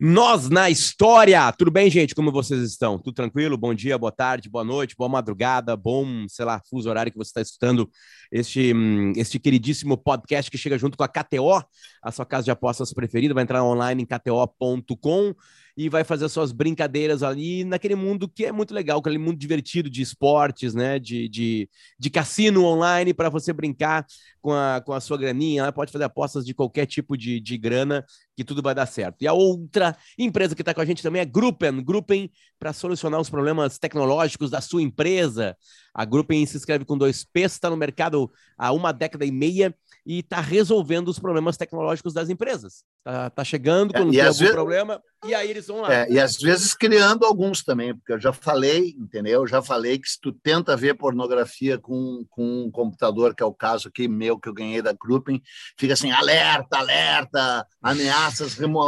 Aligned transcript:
Nós 0.00 0.48
na 0.50 0.68
história! 0.68 1.52
Tudo 1.52 1.70
bem, 1.70 1.88
gente? 1.88 2.16
Como 2.16 2.32
vocês 2.32 2.60
estão? 2.62 2.98
Tudo 2.98 3.14
tranquilo? 3.14 3.56
Bom 3.56 3.72
dia, 3.72 3.96
boa 3.96 4.10
tarde, 4.10 4.50
boa 4.50 4.64
noite, 4.64 4.96
boa 4.96 5.08
madrugada, 5.08 5.76
bom, 5.76 6.26
sei 6.28 6.44
lá, 6.44 6.60
fuso 6.68 6.90
horário 6.90 7.12
que 7.12 7.18
você 7.18 7.28
está 7.28 7.40
escutando 7.40 7.88
este, 8.30 8.74
hum, 8.74 9.12
este 9.16 9.38
queridíssimo 9.38 9.96
podcast 9.96 10.50
que 10.50 10.58
chega 10.58 10.76
junto 10.76 10.98
com 10.98 11.04
a 11.04 11.08
KTO, 11.08 11.62
a 12.02 12.10
sua 12.10 12.26
casa 12.26 12.44
de 12.44 12.50
apostas 12.50 12.92
preferida. 12.92 13.34
Vai 13.34 13.44
entrar 13.44 13.62
online 13.62 14.02
em 14.02 14.06
kto.com 14.06 15.32
e 15.76 15.88
vai 15.88 16.04
fazer 16.04 16.28
suas 16.28 16.52
brincadeiras 16.52 17.22
ali 17.22 17.64
naquele 17.64 17.96
mundo 17.96 18.28
que 18.28 18.44
é 18.44 18.52
muito 18.52 18.72
legal, 18.72 18.98
aquele 19.00 19.18
mundo 19.18 19.36
divertido 19.36 19.90
de 19.90 20.02
esportes, 20.02 20.72
né? 20.72 20.98
De, 20.98 21.28
de, 21.28 21.68
de 21.98 22.10
cassino 22.10 22.64
online 22.64 23.12
para 23.12 23.28
você 23.28 23.52
brincar 23.52 24.06
com 24.40 24.52
a, 24.52 24.80
com 24.80 24.92
a 24.92 25.00
sua 25.00 25.18
graninha. 25.18 25.72
Pode 25.72 25.90
fazer 25.90 26.04
apostas 26.04 26.44
de 26.46 26.54
qualquer 26.54 26.86
tipo 26.86 27.16
de, 27.16 27.40
de 27.40 27.58
grana 27.58 28.04
que 28.36 28.44
tudo 28.44 28.62
vai 28.62 28.74
dar 28.74 28.86
certo. 28.86 29.22
E 29.22 29.26
a 29.26 29.32
outra 29.32 29.96
empresa 30.18 30.54
que 30.54 30.62
está 30.62 30.72
com 30.72 30.80
a 30.80 30.84
gente 30.84 31.02
também 31.02 31.22
é 31.22 31.24
Gruppen. 31.24 31.82
Gruppen 31.82 32.30
para 32.58 32.72
solucionar 32.72 33.20
os 33.20 33.30
problemas 33.30 33.78
tecnológicos 33.78 34.50
da 34.50 34.60
sua 34.60 34.82
empresa. 34.82 35.56
A 35.92 36.04
Gruppen 36.04 36.46
se 36.46 36.56
inscreve 36.56 36.84
com 36.84 36.96
dois 36.96 37.24
P, 37.24 37.40
está 37.40 37.68
no 37.68 37.76
mercado 37.76 38.30
há 38.56 38.72
uma 38.72 38.92
década 38.92 39.24
e 39.24 39.32
meia 39.32 39.74
e 40.06 40.20
está 40.20 40.40
resolvendo 40.40 41.08
os 41.08 41.18
problemas 41.18 41.56
tecnológicos 41.56 42.12
das 42.12 42.28
empresas. 42.28 42.84
Está 42.98 43.30
tá 43.30 43.44
chegando 43.44 43.92
quando 43.92 44.08
é, 44.10 44.18
tem 44.18 44.20
algum 44.20 44.38
vezes... 44.38 44.54
problema 44.54 45.02
e 45.24 45.34
aí 45.34 45.48
eles 45.50 45.66
vão 45.66 45.80
lá. 45.80 45.92
É, 45.92 46.10
e 46.10 46.20
às 46.20 46.36
vezes 46.36 46.74
criando 46.74 47.24
alguns 47.24 47.62
também, 47.62 47.94
porque 47.96 48.12
eu 48.12 48.20
já 48.20 48.32
falei, 48.32 48.94
entendeu? 48.98 49.40
Eu 49.40 49.46
já 49.46 49.62
falei 49.62 49.98
que 49.98 50.08
se 50.08 50.20
tu 50.20 50.32
tenta 50.32 50.76
ver 50.76 50.94
pornografia 50.94 51.78
com, 51.78 52.26
com 52.28 52.64
um 52.64 52.70
computador, 52.70 53.34
que 53.34 53.42
é 53.42 53.46
o 53.46 53.54
caso 53.54 53.88
aqui 53.88 54.06
meu 54.06 54.38
que 54.38 54.48
eu 54.48 54.52
ganhei 54.52 54.82
da 54.82 54.92
Gruppen, 54.92 55.42
fica 55.78 55.94
assim, 55.94 56.10
alerta, 56.10 56.76
alerta, 56.76 57.66
ameaças, 57.82 58.54
remo... 58.54 58.82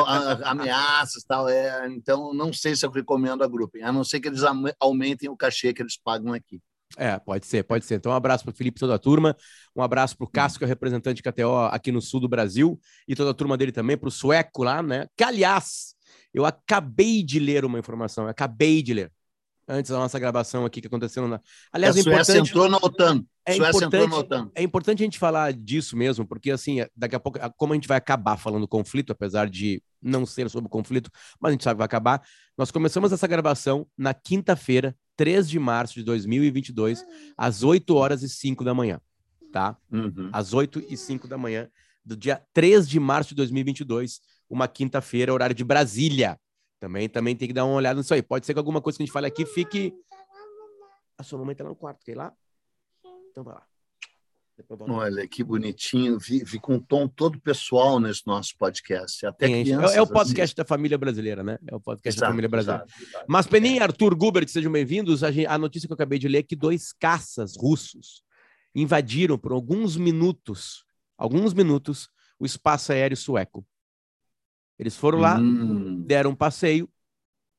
ameaças, 0.44 1.24
tal. 1.24 1.48
É, 1.48 1.88
então, 1.88 2.34
não 2.34 2.52
sei 2.52 2.76
se 2.76 2.84
eu 2.84 2.90
recomendo 2.90 3.42
a 3.42 3.48
Gruppen, 3.48 3.82
a 3.82 3.92
não 3.92 4.04
ser 4.04 4.20
que 4.20 4.28
eles 4.28 4.42
aumentem 4.78 5.30
o 5.30 5.36
cachê 5.36 5.72
que 5.72 5.80
eles 5.80 5.96
pagam 5.96 6.34
aqui. 6.34 6.60
É, 6.96 7.18
pode 7.18 7.46
ser, 7.46 7.62
pode 7.62 7.84
ser. 7.84 7.96
Então, 7.96 8.10
um 8.10 8.14
abraço 8.14 8.42
para 8.42 8.52
o 8.52 8.56
Felipe 8.56 8.78
e 8.78 8.80
toda 8.80 8.94
a 8.94 8.98
turma, 8.98 9.36
um 9.74 9.82
abraço 9.82 10.16
para 10.16 10.24
o 10.24 10.28
Cássio, 10.28 10.58
que 10.58 10.64
é 10.64 10.68
representante 10.68 11.22
KTO 11.22 11.68
aqui 11.70 11.92
no 11.92 12.00
sul 12.00 12.20
do 12.20 12.28
Brasil, 12.28 12.80
e 13.06 13.14
toda 13.14 13.30
a 13.30 13.34
turma 13.34 13.56
dele 13.56 13.72
também, 13.72 13.96
para 13.96 14.08
o 14.08 14.12
Sueco 14.12 14.64
lá, 14.64 14.82
né? 14.82 15.06
Que, 15.16 15.22
aliás, 15.22 15.94
eu 16.32 16.46
acabei 16.46 17.22
de 17.22 17.38
ler 17.38 17.64
uma 17.64 17.78
informação, 17.78 18.26
acabei 18.26 18.82
de 18.82 18.94
ler, 18.94 19.12
antes 19.68 19.90
da 19.90 19.98
nossa 19.98 20.18
gravação 20.18 20.64
aqui 20.64 20.80
que 20.80 20.86
aconteceu 20.86 21.26
na. 21.26 21.40
Aliás, 21.72 21.96
a 21.96 22.00
é 22.00 22.02
Suécia 22.02 22.38
entrou 22.38 22.68
na 22.68 22.78
OTAN. 22.78 23.24
É 23.48 23.54
importante, 23.54 24.50
é 24.56 24.62
importante 24.62 25.02
a 25.02 25.06
gente 25.06 25.18
falar 25.20 25.52
disso 25.52 25.96
mesmo, 25.96 26.26
porque 26.26 26.50
assim, 26.50 26.84
daqui 26.96 27.14
a 27.14 27.20
pouco, 27.20 27.38
como 27.56 27.72
a 27.72 27.76
gente 27.76 27.86
vai 27.86 27.96
acabar 27.96 28.36
falando 28.36 28.66
conflito, 28.66 29.12
apesar 29.12 29.48
de 29.48 29.80
não 30.02 30.26
ser 30.26 30.50
sobre 30.50 30.68
conflito, 30.68 31.10
mas 31.40 31.50
a 31.50 31.52
gente 31.52 31.62
sabe 31.62 31.76
que 31.76 31.78
vai 31.78 31.86
acabar. 31.86 32.22
Nós 32.58 32.72
começamos 32.72 33.12
essa 33.12 33.26
gravação 33.26 33.86
na 33.96 34.12
quinta-feira, 34.12 34.96
3 35.16 35.48
de 35.48 35.58
março 35.58 35.94
de 35.94 36.02
2022, 36.04 37.04
às 37.36 37.62
8 37.62 37.94
horas 37.94 38.22
e 38.22 38.28
5 38.28 38.62
da 38.64 38.74
manhã, 38.74 39.00
tá? 39.52 39.76
Uhum. 39.90 40.30
Às 40.32 40.52
8 40.52 40.84
e 40.88 40.96
5 40.96 41.26
da 41.26 41.38
manhã 41.38 41.68
do 42.04 42.16
dia 42.16 42.40
3 42.52 42.88
de 42.88 43.00
março 43.00 43.30
de 43.30 43.36
2022, 43.36 44.20
uma 44.48 44.68
quinta-feira, 44.68 45.32
horário 45.32 45.54
de 45.54 45.64
Brasília. 45.64 46.38
Também, 46.78 47.08
também 47.08 47.34
tem 47.34 47.48
que 47.48 47.54
dar 47.54 47.64
uma 47.64 47.74
olhada 47.74 47.98
nisso 47.98 48.14
aí. 48.14 48.22
Pode 48.22 48.46
ser 48.46 48.52
que 48.52 48.58
alguma 48.58 48.80
coisa 48.80 48.96
que 48.96 49.02
a 49.02 49.06
gente 49.06 49.12
fale 49.12 49.26
aqui 49.26 49.44
fique. 49.44 49.92
A 51.18 51.22
sua 51.22 51.38
mamãe 51.38 51.54
tá 51.56 51.64
lá 51.64 51.70
no 51.70 51.76
quarto, 51.76 52.04
quer 52.04 52.12
ir 52.12 52.16
lá? 52.16 52.32
Então 53.30 53.42
vai 53.42 53.54
lá. 53.54 53.66
Olha 54.80 55.28
que 55.28 55.44
bonitinho, 55.44 56.18
vi, 56.18 56.42
vi, 56.42 56.58
com 56.58 56.74
um 56.74 56.78
tom 56.78 57.06
todo 57.06 57.38
pessoal 57.38 58.00
nesse 58.00 58.26
nosso 58.26 58.56
podcast. 58.56 59.26
Até 59.26 59.46
Sim, 59.46 59.62
crianças, 59.62 59.94
é, 59.94 59.98
é, 59.98 60.02
o 60.02 60.06
podcast 60.06 60.52
assim. 60.52 60.56
da 60.56 60.64
família 60.64 60.96
brasileira, 60.96 61.42
né? 61.42 61.58
É 61.66 61.74
o 61.74 61.80
podcast 61.80 62.16
exato, 62.16 62.20
da 62.22 62.28
família 62.28 62.48
brasileira. 62.48 62.84
Exato, 62.86 63.02
exato. 63.02 63.24
Mas 63.28 63.46
Peninha 63.46 63.76
e 63.76 63.80
Arthur 63.80 64.14
Gubert, 64.14 64.48
sejam 64.48 64.72
bem-vindos. 64.72 65.22
A, 65.22 65.28
a, 65.48 65.58
notícia 65.58 65.86
que 65.86 65.92
eu 65.92 65.94
acabei 65.94 66.18
de 66.18 66.26
ler 66.26 66.38
é 66.38 66.42
que 66.42 66.56
dois 66.56 66.92
caças 66.92 67.54
russos 67.56 68.22
invadiram 68.74 69.38
por 69.38 69.52
alguns 69.52 69.96
minutos, 69.96 70.84
alguns 71.18 71.52
minutos, 71.52 72.08
o 72.38 72.46
espaço 72.46 72.92
aéreo 72.92 73.16
sueco. 73.16 73.66
Eles 74.78 74.96
foram 74.96 75.18
lá, 75.18 75.38
hum. 75.38 76.02
deram 76.06 76.30
um 76.30 76.34
passeio 76.36 76.88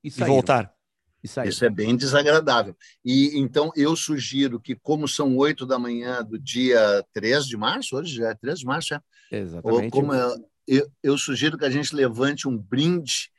e 0.04 0.10
saíram. 0.10 0.28
E 0.28 0.36
voltaram. 0.36 0.77
Isso 1.24 1.66
é 1.66 1.70
bem 1.70 1.96
desagradável. 1.96 2.76
E 3.04 3.38
então 3.38 3.72
eu 3.76 3.96
sugiro 3.96 4.60
que, 4.60 4.76
como 4.76 5.08
são 5.08 5.36
oito 5.38 5.66
da 5.66 5.80
manhã 5.80 6.24
do 6.24 6.38
dia 6.38 7.04
3 7.14 7.46
de 7.46 7.58
março, 7.58 7.98
hoje 7.98 8.16
já 8.16 8.30
é 8.30 8.36
3 8.36 8.60
de 8.60 8.66
março, 8.66 8.94
é? 8.94 9.02
Exatamente. 9.32 9.84
Ou 9.84 9.92
como 9.92 10.14
é, 10.14 10.36
eu, 10.68 10.90
eu 11.02 11.18
sugiro 11.18 11.58
que 11.58 11.66
a 11.66 11.70
gente 11.70 11.96
levante 11.96 12.48
um 12.48 12.58
brinde 12.58 13.30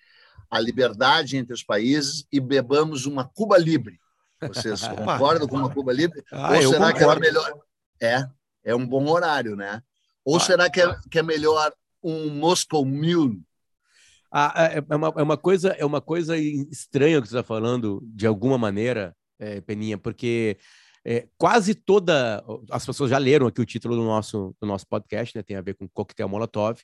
à 0.50 0.58
liberdade 0.58 1.36
entre 1.36 1.52
os 1.52 1.62
países 1.62 2.26
e 2.32 2.40
bebamos 2.40 3.06
uma 3.06 3.24
Cuba 3.24 3.58
Libre. 3.58 3.98
Vocês 4.40 4.86
concordam 4.86 5.48
com 5.48 5.56
uma 5.56 5.72
Cuba 5.72 5.92
Libre? 5.92 6.22
Ah, 6.32 6.52
Ou 6.54 6.72
será 6.72 6.92
que 6.92 7.02
era 7.02 7.18
melhor? 7.18 7.58
É, 8.00 8.24
é 8.64 8.74
um 8.74 8.86
bom 8.86 9.08
horário, 9.08 9.56
né? 9.56 9.82
Ou 10.24 10.36
ah, 10.36 10.40
será 10.40 10.70
que 10.70 10.80
é, 10.80 10.96
que 11.10 11.18
é 11.18 11.22
melhor 11.22 11.72
um 12.02 12.30
Moscow 12.30 12.84
Mule? 12.84 13.42
É, 14.32 14.94
uma, 14.94 15.14
é, 15.16 15.22
uma 15.22 15.36
coisa, 15.36 15.70
é 15.70 15.84
uma 15.84 16.00
coisa 16.00 16.36
estranha 16.36 17.20
que 17.20 17.28
você 17.28 17.34
está 17.36 17.42
falando, 17.42 18.02
de 18.04 18.26
alguma 18.26 18.58
maneira, 18.58 19.14
é, 19.38 19.60
Peninha, 19.60 19.96
porque 19.96 20.58
é, 21.04 21.26
quase 21.38 21.74
toda. 21.74 22.44
As 22.70 22.84
pessoas 22.84 23.10
já 23.10 23.18
leram 23.18 23.46
aqui 23.46 23.60
o 23.60 23.66
título 23.66 23.96
do 23.96 24.04
nosso, 24.04 24.54
do 24.60 24.66
nosso 24.66 24.86
podcast, 24.86 25.36
né? 25.36 25.42
Tem 25.42 25.56
a 25.56 25.62
ver 25.62 25.74
com 25.74 25.88
coquetel 25.88 26.28
Molotov. 26.28 26.80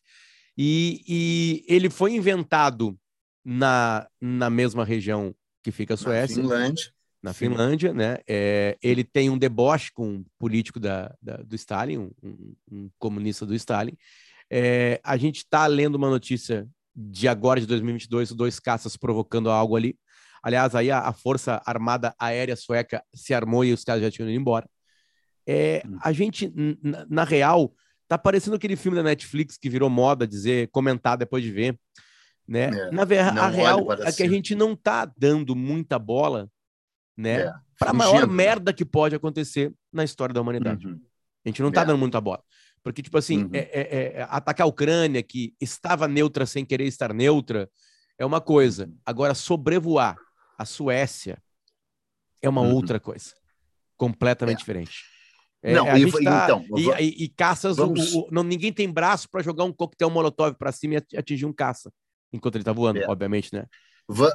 E, 0.57 1.05
e 1.07 1.65
ele 1.69 1.91
foi 1.91 2.15
inventado 2.15 2.97
na, 3.45 4.09
na 4.21 4.49
mesma 4.49 4.85
região 4.85 5.35
que 5.63 5.73
fica 5.73 5.95
a 5.95 5.97
Suécia. 5.97 6.37
Na 6.37 6.43
Finlândia. 6.43 6.95
Na 7.23 7.33
Finlândia, 7.33 7.93
né? 7.93 8.19
É, 8.27 8.79
ele 8.83 9.03
tem 9.03 9.31
um 9.31 9.39
deboche 9.39 9.91
com 9.93 10.09
um 10.09 10.25
político 10.39 10.79
da, 10.79 11.15
da 11.21 11.39
do 11.39 11.55
Stalin, 11.57 11.99
um, 11.99 12.11
um, 12.23 12.55
um, 12.71 12.91
comunista 12.99 13.45
do 13.45 13.55
Stalin. 13.55 13.97
É, 14.51 15.01
a 15.03 15.17
gente 15.17 15.39
está 15.39 15.67
lendo 15.67 15.97
uma 15.97 16.11
notícia 16.11 16.69
de 16.95 17.27
agora, 17.27 17.61
de 17.61 17.67
2022, 17.67 18.33
dois 18.33 18.61
caças 18.61 18.97
provocando 18.97 19.51
algo 19.51 19.77
ali. 19.77 19.99
Aliás, 20.43 20.75
aí 20.75 20.91
a, 20.91 21.01
a 21.01 21.13
Força 21.13 21.63
Armada 21.65 22.15
Aérea 22.19 22.55
Sueca 22.55 23.03
se 23.15 23.33
armou 23.33 23.65
e 23.65 23.73
os 23.73 23.83
caras 23.83 24.03
já 24.03 24.11
tinham 24.11 24.29
ido 24.29 24.39
embora. 24.39 24.69
É, 25.47 25.83
hum. 25.87 25.99
a 26.03 26.13
gente, 26.13 26.53
na, 27.09 27.25
real, 27.25 27.75
tá 28.07 28.17
parecendo 28.19 28.57
aquele 28.57 28.77
filme 28.77 28.97
da 28.97 29.03
Netflix 29.03 29.57
que 29.57 29.69
virou 29.69 29.91
moda 29.91 30.27
dizer, 30.27 30.69
comentar 30.69 31.17
depois 31.17 31.43
de 31.43 31.51
ver. 31.51 31.79
Né? 32.47 32.65
É, 32.65 32.91
na 32.91 33.05
verdade, 33.05 33.39
a 33.39 33.49
real 33.49 33.93
é 33.93 34.13
que 34.13 34.23
a 34.23 34.29
gente 34.29 34.55
não 34.55 34.77
tá 34.77 35.11
dando 35.17 35.57
muita 35.57 35.99
bola 35.99 36.49
né, 37.17 37.43
é, 37.43 37.53
para 37.79 37.91
a 37.91 37.95
maior 37.95 38.27
merda 38.27 38.73
que 38.73 38.85
pode 38.85 39.15
acontecer 39.15 39.73
na 39.93 40.05
história 40.05 40.35
da 40.35 40.41
humanidade. 40.41 40.87
Uhum. 40.87 41.01
A 41.45 41.49
gente 41.49 41.63
não 41.63 41.71
tá 41.71 41.83
é. 41.83 41.87
dando 41.87 41.99
muita 41.99 42.21
bola. 42.21 42.43
Porque, 42.85 43.03
tipo 43.03 43.17
assim, 43.17 43.45
uhum. 43.45 43.51
é, 43.55 43.59
é, 43.59 44.13
é, 44.19 44.27
atacar 44.29 44.67
a 44.67 44.69
Ucrânia, 44.69 45.23
que 45.23 45.55
estava 45.59 46.07
neutra 46.07 46.45
sem 46.45 46.67
querer 46.67 46.85
estar 46.85 47.15
neutra, 47.15 47.69
é 48.19 48.27
uma 48.27 48.43
coisa. 48.43 48.85
Uhum. 48.85 48.99
Agora, 49.07 49.35
sobrevoar 49.35 50.17
a 50.59 50.67
Suécia 50.67 51.43
é 52.43 52.49
uma 52.49 52.61
uhum. 52.61 52.75
outra 52.75 53.01
coisa. 53.01 53.33
Completamente 53.97 54.59
é. 54.59 54.61
diferente. 54.61 55.03
É, 55.63 55.73
não, 55.73 55.97
e, 55.97 56.13
tá, 56.23 56.45
então, 56.45 56.65
e, 56.77 56.91
e, 57.03 57.25
e 57.25 57.29
caças, 57.31 57.79
vamos... 57.79 58.13
o, 58.13 58.21
o, 58.21 58.29
não, 58.31 58.43
ninguém 58.43 58.71
tem 58.71 58.93
braço 58.93 59.31
para 59.31 59.43
jogar 59.43 59.65
um 59.65 59.73
coquetel 59.73 60.11
molotov 60.11 60.55
para 60.57 60.71
cima 60.71 61.03
e 61.11 61.17
atingir 61.17 61.47
um 61.47 61.55
caça, 61.55 61.91
enquanto 62.31 62.57
ele 62.57 62.63
está 62.63 62.73
voando, 62.73 62.99
é. 62.99 63.09
obviamente, 63.09 63.51
né? 63.51 63.65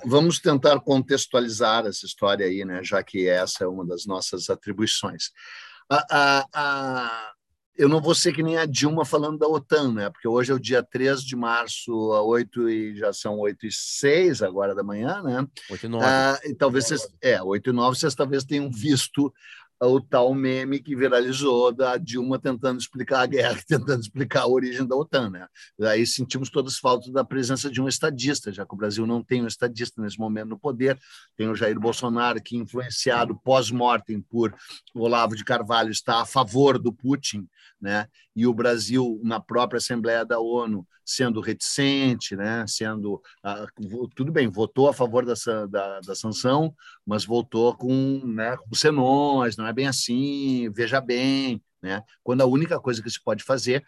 vamos 0.05 0.39
tentar 0.39 0.79
contextualizar 0.79 1.85
essa 1.85 2.05
história 2.05 2.45
aí, 2.45 2.65
né? 2.65 2.83
Já 2.83 3.03
que 3.03 3.27
essa 3.27 3.63
é 3.63 3.67
uma 3.67 3.85
das 3.85 4.07
nossas 4.07 4.49
atribuições. 4.49 5.29
A, 5.87 6.05
a, 6.09 6.45
a, 6.53 7.33
eu 7.75 7.87
não 7.87 8.01
vou 8.01 8.13
ser 8.13 8.33
que 8.33 8.43
nem 8.43 8.57
a 8.57 8.65
Dilma 8.65 9.05
falando 9.05 9.37
da 9.37 9.47
OTAN, 9.47 9.93
né? 9.93 10.09
Porque 10.09 10.27
hoje 10.27 10.51
é 10.51 10.55
o 10.55 10.59
dia 10.59 10.83
3 10.83 11.21
de 11.21 11.35
março, 11.35 11.91
a 12.13 12.21
8 12.21 12.69
e 12.69 12.95
já 12.95 13.13
são 13.13 13.39
8 13.39 13.65
e 13.65 13.71
6 13.71 14.41
agora 14.41 14.75
da 14.75 14.83
manhã, 14.83 15.21
né? 15.23 15.47
8 15.69 15.85
e 15.85 15.89
9. 15.89 16.05
Ah, 16.05 16.39
e 16.43 16.53
talvez 16.53 16.87
vocês, 16.87 17.07
é, 17.21 17.41
8 17.41 17.69
e 17.69 17.73
9 17.73 17.97
vocês 17.97 18.15
talvez 18.15 18.43
tenham 18.43 18.69
visto 18.69 19.33
o 19.87 20.01
tal 20.01 20.33
meme 20.33 20.79
que 20.79 20.95
viralizou 20.95 21.71
da 21.71 21.97
Dilma 21.97 22.37
tentando 22.37 22.79
explicar 22.79 23.21
a 23.21 23.25
guerra, 23.25 23.59
tentando 23.67 24.01
explicar 24.01 24.41
a 24.41 24.47
origem 24.47 24.85
da 24.85 24.95
OTAN. 24.95 25.29
Né? 25.29 25.47
Aí 25.81 26.05
sentimos 26.05 26.49
todas 26.49 26.77
falta 26.77 27.11
da 27.11 27.23
presença 27.23 27.69
de 27.69 27.81
um 27.81 27.87
estadista, 27.87 28.51
já 28.51 28.65
que 28.65 28.73
o 28.73 28.77
Brasil 28.77 29.07
não 29.07 29.23
tem 29.23 29.41
um 29.41 29.47
estadista 29.47 30.01
nesse 30.01 30.19
momento 30.19 30.49
no 30.49 30.59
poder. 30.59 30.99
Tem 31.37 31.47
o 31.47 31.55
Jair 31.55 31.79
Bolsonaro, 31.79 32.41
que, 32.41 32.57
influenciado 32.57 33.39
pós-mortem 33.43 34.21
por 34.21 34.53
Olavo 34.93 35.35
de 35.35 35.45
Carvalho, 35.45 35.91
está 35.91 36.21
a 36.21 36.25
favor 36.25 36.77
do 36.77 36.91
Putin, 36.91 37.47
né? 37.79 38.07
e 38.39 38.47
o 38.47 38.53
Brasil, 38.53 39.19
na 39.23 39.39
própria 39.39 39.79
Assembleia 39.79 40.23
da 40.25 40.39
ONU, 40.39 40.87
sendo 41.03 41.41
reticente, 41.41 42.35
né? 42.35 42.65
sendo. 42.67 43.21
Uh, 43.43 44.07
tudo 44.15 44.31
bem, 44.31 44.47
votou 44.47 44.87
a 44.87 44.93
favor 44.93 45.25
da, 45.25 45.33
da, 45.69 45.99
da 45.99 46.15
sanção, 46.15 46.73
mas 47.05 47.25
votou 47.25 47.75
com, 47.75 48.21
né, 48.25 48.55
com 48.55 48.73
senões, 48.73 49.57
não 49.57 49.67
é 49.67 49.68
bem 49.73 49.87
assim, 49.87 50.69
veja 50.71 50.99
bem. 51.01 51.61
Né? 51.81 52.03
Quando 52.23 52.41
a 52.41 52.45
única 52.45 52.79
coisa 52.79 53.01
que 53.01 53.09
se 53.09 53.21
pode 53.23 53.43
fazer 53.43 53.83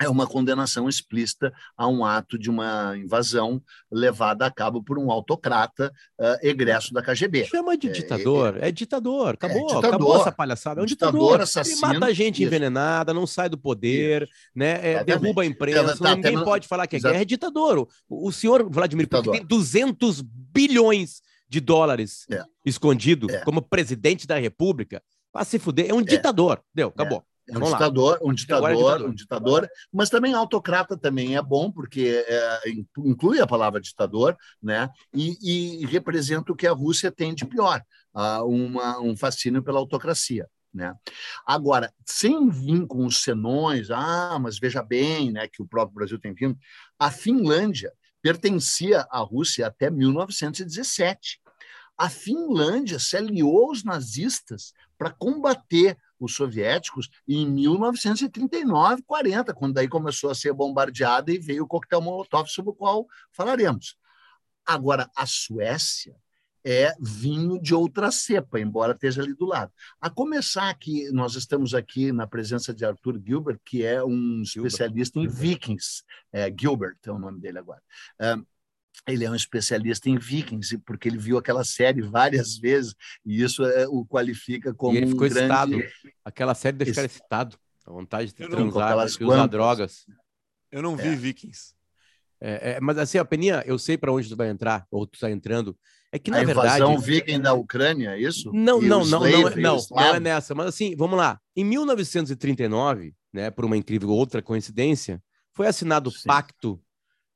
é 0.00 0.08
uma 0.08 0.26
condenação 0.26 0.88
explícita 0.88 1.52
a 1.76 1.86
um 1.86 2.04
ato 2.04 2.38
de 2.38 2.50
uma 2.50 2.96
invasão 2.96 3.62
levada 3.90 4.44
a 4.44 4.50
cabo 4.50 4.82
por 4.82 4.98
um 4.98 5.10
autocrata 5.10 5.92
uh, 6.18 6.46
egresso 6.46 6.92
da 6.92 7.00
KGB. 7.00 7.44
Chama 7.44 7.76
de 7.76 7.90
ditador, 7.92 8.56
é, 8.56 8.66
é, 8.66 8.68
é 8.68 8.72
ditador, 8.72 9.34
acabou, 9.34 9.56
é 9.56 9.66
ditador, 9.66 9.84
acabou 9.86 10.20
essa 10.20 10.32
palhaçada, 10.32 10.80
é 10.80 10.82
um 10.82 10.86
ditador, 10.86 11.20
ditador 11.20 11.40
assassino, 11.42 11.86
Ele 11.86 11.98
mata 12.00 12.14
gente 12.14 12.36
isso. 12.36 12.42
envenenada, 12.42 13.14
não 13.14 13.26
sai 13.26 13.48
do 13.48 13.56
poder, 13.56 14.22
isso. 14.22 14.32
né, 14.54 14.94
é, 14.94 15.04
derruba 15.04 15.42
a 15.42 15.46
imprensa, 15.46 15.96
tá, 15.96 16.16
ninguém 16.16 16.42
pode 16.42 16.66
falar 16.66 16.86
que 16.86 16.96
é 16.96 17.00
guerra, 17.00 17.20
é 17.20 17.24
ditador. 17.24 17.88
O, 18.08 18.28
o 18.28 18.32
senhor 18.32 18.68
Vladimir 18.68 19.08
Putin 19.08 19.30
tem 19.30 19.44
200 19.44 20.22
bilhões 20.22 21.22
de 21.54 21.60
dólares 21.60 22.26
é. 22.30 22.42
escondido 22.64 23.30
é. 23.30 23.38
como 23.44 23.62
presidente 23.62 24.26
da 24.26 24.36
república, 24.38 25.00
para 25.32 25.44
se 25.44 25.58
fuder, 25.58 25.88
é 25.88 25.94
um 25.94 26.02
ditador, 26.02 26.60
deu, 26.74 26.88
acabou. 26.88 27.24
É 27.46 27.56
um 27.56 27.60
ditador, 27.60 28.18
um 28.22 28.32
ditador, 28.32 28.70
é 28.70 28.74
ditador, 28.74 29.08
um 29.08 29.14
ditador, 29.14 29.68
mas 29.92 30.08
também 30.08 30.32
autocrata 30.32 30.96
também 30.96 31.36
é 31.36 31.42
bom, 31.42 31.70
porque 31.70 32.24
é, 32.26 32.60
inclui 32.98 33.40
a 33.40 33.46
palavra 33.46 33.80
ditador, 33.80 34.36
né? 34.62 34.88
E, 35.12 35.82
e, 35.82 35.86
representa 35.86 36.50
o 36.50 36.56
que 36.56 36.66
a 36.66 36.72
Rússia 36.72 37.12
tem 37.12 37.34
de 37.34 37.44
pior, 37.44 37.82
uh, 38.14 38.44
uma, 38.46 38.98
um 38.98 39.14
fascínio 39.14 39.62
pela 39.62 39.78
autocracia. 39.78 40.48
Né? 40.72 40.92
Agora, 41.46 41.92
sem 42.04 42.48
vir 42.48 42.86
com 42.86 43.06
os 43.06 43.22
senões, 43.22 43.90
ah, 43.90 44.38
mas 44.40 44.58
veja 44.58 44.82
bem, 44.82 45.30
né, 45.30 45.46
que 45.46 45.62
o 45.62 45.68
próprio 45.68 45.94
Brasil 45.94 46.18
tem 46.18 46.34
vindo, 46.34 46.58
a 46.98 47.10
Finlândia 47.10 47.92
pertencia 48.24 49.06
à 49.10 49.18
Rússia 49.18 49.66
até 49.66 49.90
1917. 49.90 51.43
A 51.96 52.08
Finlândia 52.08 52.98
se 52.98 53.16
aliou 53.16 53.68
aos 53.68 53.84
nazistas 53.84 54.72
para 54.98 55.10
combater 55.10 55.96
os 56.18 56.34
soviéticos 56.34 57.08
em 57.28 57.48
1939, 57.48 59.02
40, 59.02 59.54
quando 59.54 59.74
daí 59.74 59.88
começou 59.88 60.30
a 60.30 60.34
ser 60.34 60.52
bombardeada 60.52 61.32
e 61.32 61.38
veio 61.38 61.64
o 61.64 61.66
coquetel 61.66 62.00
Molotov, 62.00 62.48
sobre 62.48 62.70
o 62.70 62.74
qual 62.74 63.06
falaremos. 63.32 63.96
Agora, 64.66 65.10
a 65.14 65.26
Suécia 65.26 66.16
é 66.66 66.94
vinho 66.98 67.60
de 67.60 67.74
outra 67.74 68.10
cepa, 68.10 68.58
embora 68.58 68.94
esteja 68.94 69.20
ali 69.20 69.34
do 69.34 69.44
lado. 69.44 69.70
A 70.00 70.08
começar 70.08 70.72
que 70.78 71.10
nós 71.12 71.34
estamos 71.34 71.74
aqui 71.74 72.10
na 72.10 72.26
presença 72.26 72.72
de 72.72 72.86
Arthur 72.86 73.20
Gilbert, 73.22 73.60
que 73.62 73.84
é 73.84 74.02
um 74.02 74.40
especialista 74.40 75.20
Gilbert. 75.20 75.36
em 75.36 75.40
vikings. 75.40 76.02
É, 76.32 76.52
Gilbert 76.58 76.96
é 77.04 77.12
o 77.12 77.18
nome 77.18 77.38
dele 77.38 77.58
agora 77.58 77.82
ele 79.06 79.24
é 79.24 79.30
um 79.30 79.34
especialista 79.34 80.08
em 80.08 80.18
vikings, 80.18 80.78
porque 80.78 81.08
ele 81.08 81.18
viu 81.18 81.36
aquela 81.36 81.64
série 81.64 82.02
várias 82.02 82.56
vezes, 82.56 82.94
e 83.24 83.42
isso 83.42 83.64
é, 83.64 83.86
o 83.88 84.04
qualifica 84.04 84.72
como 84.74 84.94
e 84.94 84.98
ele 84.98 85.06
ficou 85.08 85.26
um 85.26 85.30
grande... 85.30 85.76
excitado. 85.76 85.82
Aquela 86.24 86.54
série 86.54 86.76
deixa 86.76 86.92
o 86.92 86.94
cara 86.94 87.06
excitado. 87.06 87.58
A 87.86 87.90
vontade 87.90 88.28
de 88.28 88.34
transar, 88.34 89.06
de 89.06 89.24
usar 89.24 89.46
drogas. 89.46 90.06
Eu 90.72 90.80
não 90.80 90.96
vi 90.96 91.08
é. 91.08 91.16
Vikings. 91.16 91.74
É, 92.40 92.72
é, 92.72 92.80
mas 92.80 92.98
assim, 92.98 93.18
a 93.18 93.24
Peninha, 93.24 93.62
eu 93.66 93.78
sei 93.78 93.96
para 93.96 94.12
onde 94.12 94.28
tu 94.28 94.36
vai 94.36 94.48
entrar, 94.48 94.86
ou 94.90 95.06
tu 95.06 95.14
está 95.14 95.30
entrando. 95.30 95.76
É 96.10 96.18
que, 96.18 96.30
na 96.30 96.38
a 96.38 96.44
verdade. 96.44 96.76
invasão 96.76 96.98
viking 96.98 97.40
da 97.40 97.54
Ucrânia, 97.54 98.10
é 98.10 98.20
isso? 98.20 98.52
Não, 98.52 98.80
não, 98.80 99.04
não, 99.04 99.20
não, 99.20 99.26
é, 99.26 99.56
não, 99.56 99.78
não 99.90 100.14
é 100.14 100.20
nessa. 100.20 100.54
Mas 100.54 100.66
assim, 100.66 100.94
vamos 100.94 101.18
lá. 101.18 101.40
Em 101.56 101.64
1939, 101.64 103.14
né, 103.32 103.50
por 103.50 103.64
uma 103.64 103.76
incrível 103.76 104.10
outra 104.10 104.40
coincidência, 104.40 105.22
foi 105.52 105.66
assinado 105.66 106.10
o 106.10 106.12
pacto 106.24 106.80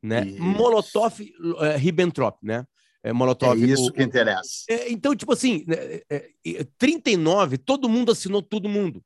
né? 0.03 0.25
Molotov-Ribbentrop, 0.39 2.39
né? 2.43 2.65
É, 3.03 3.13
Molotov, 3.13 3.63
é 3.63 3.67
isso 3.67 3.89
o, 3.89 3.93
que 3.93 4.03
interessa. 4.03 4.65
É, 4.69 4.91
então, 4.91 5.15
tipo 5.15 5.33
assim, 5.33 5.65
é, 5.69 6.03
é, 6.11 6.31
39, 6.77 7.59
todo 7.59 7.89
mundo 7.89 8.13
assinou 8.13 8.43
todo 8.43 8.69
mundo. 8.69 9.03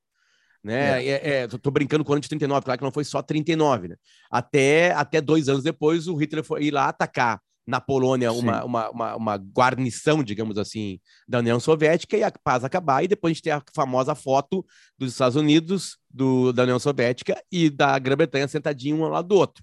Né? 0.65 1.05
É. 1.05 1.43
É, 1.43 1.49
tô 1.49 1.71
brincando 1.71 2.05
com 2.05 2.13
o 2.13 2.15
ano 2.15 2.21
de 2.21 2.29
39, 2.29 2.65
claro 2.65 2.79
que 2.79 2.85
não 2.85 2.93
foi 2.93 3.05
só 3.05 3.21
39, 3.21 3.89
né? 3.89 3.97
Até, 4.31 4.93
até 4.93 5.21
dois 5.21 5.49
anos 5.49 5.63
depois, 5.63 6.07
o 6.07 6.15
Hitler 6.15 6.45
foi 6.45 6.65
ir 6.65 6.71
lá 6.71 6.89
atacar 6.89 7.41
na 7.67 7.81
Polônia 7.81 8.33
uma, 8.33 8.65
uma, 8.65 8.91
uma, 8.91 9.17
uma, 9.17 9.37
guarnição, 9.37 10.23
digamos 10.23 10.59
assim, 10.59 10.99
da 11.29 11.39
União 11.39 11.61
Soviética 11.61 12.17
e 12.17 12.25
a 12.25 12.31
paz 12.31 12.65
acabar. 12.65 13.05
E 13.05 13.09
depois 13.09 13.31
a 13.31 13.35
gente 13.35 13.43
tem 13.43 13.53
a 13.53 13.63
famosa 13.75 14.15
foto 14.15 14.65
dos 14.99 15.13
Estados 15.13 15.37
Unidos, 15.37 15.97
do, 16.11 16.53
da 16.53 16.65
União 16.65 16.79
Soviética 16.79 17.41
e 17.51 17.71
da 17.71 17.99
Grã-Bretanha 17.99 18.49
sentadinho 18.49 18.97
um 18.97 19.05
ao 19.05 19.11
lado 19.11 19.29
do 19.29 19.37
outro 19.37 19.63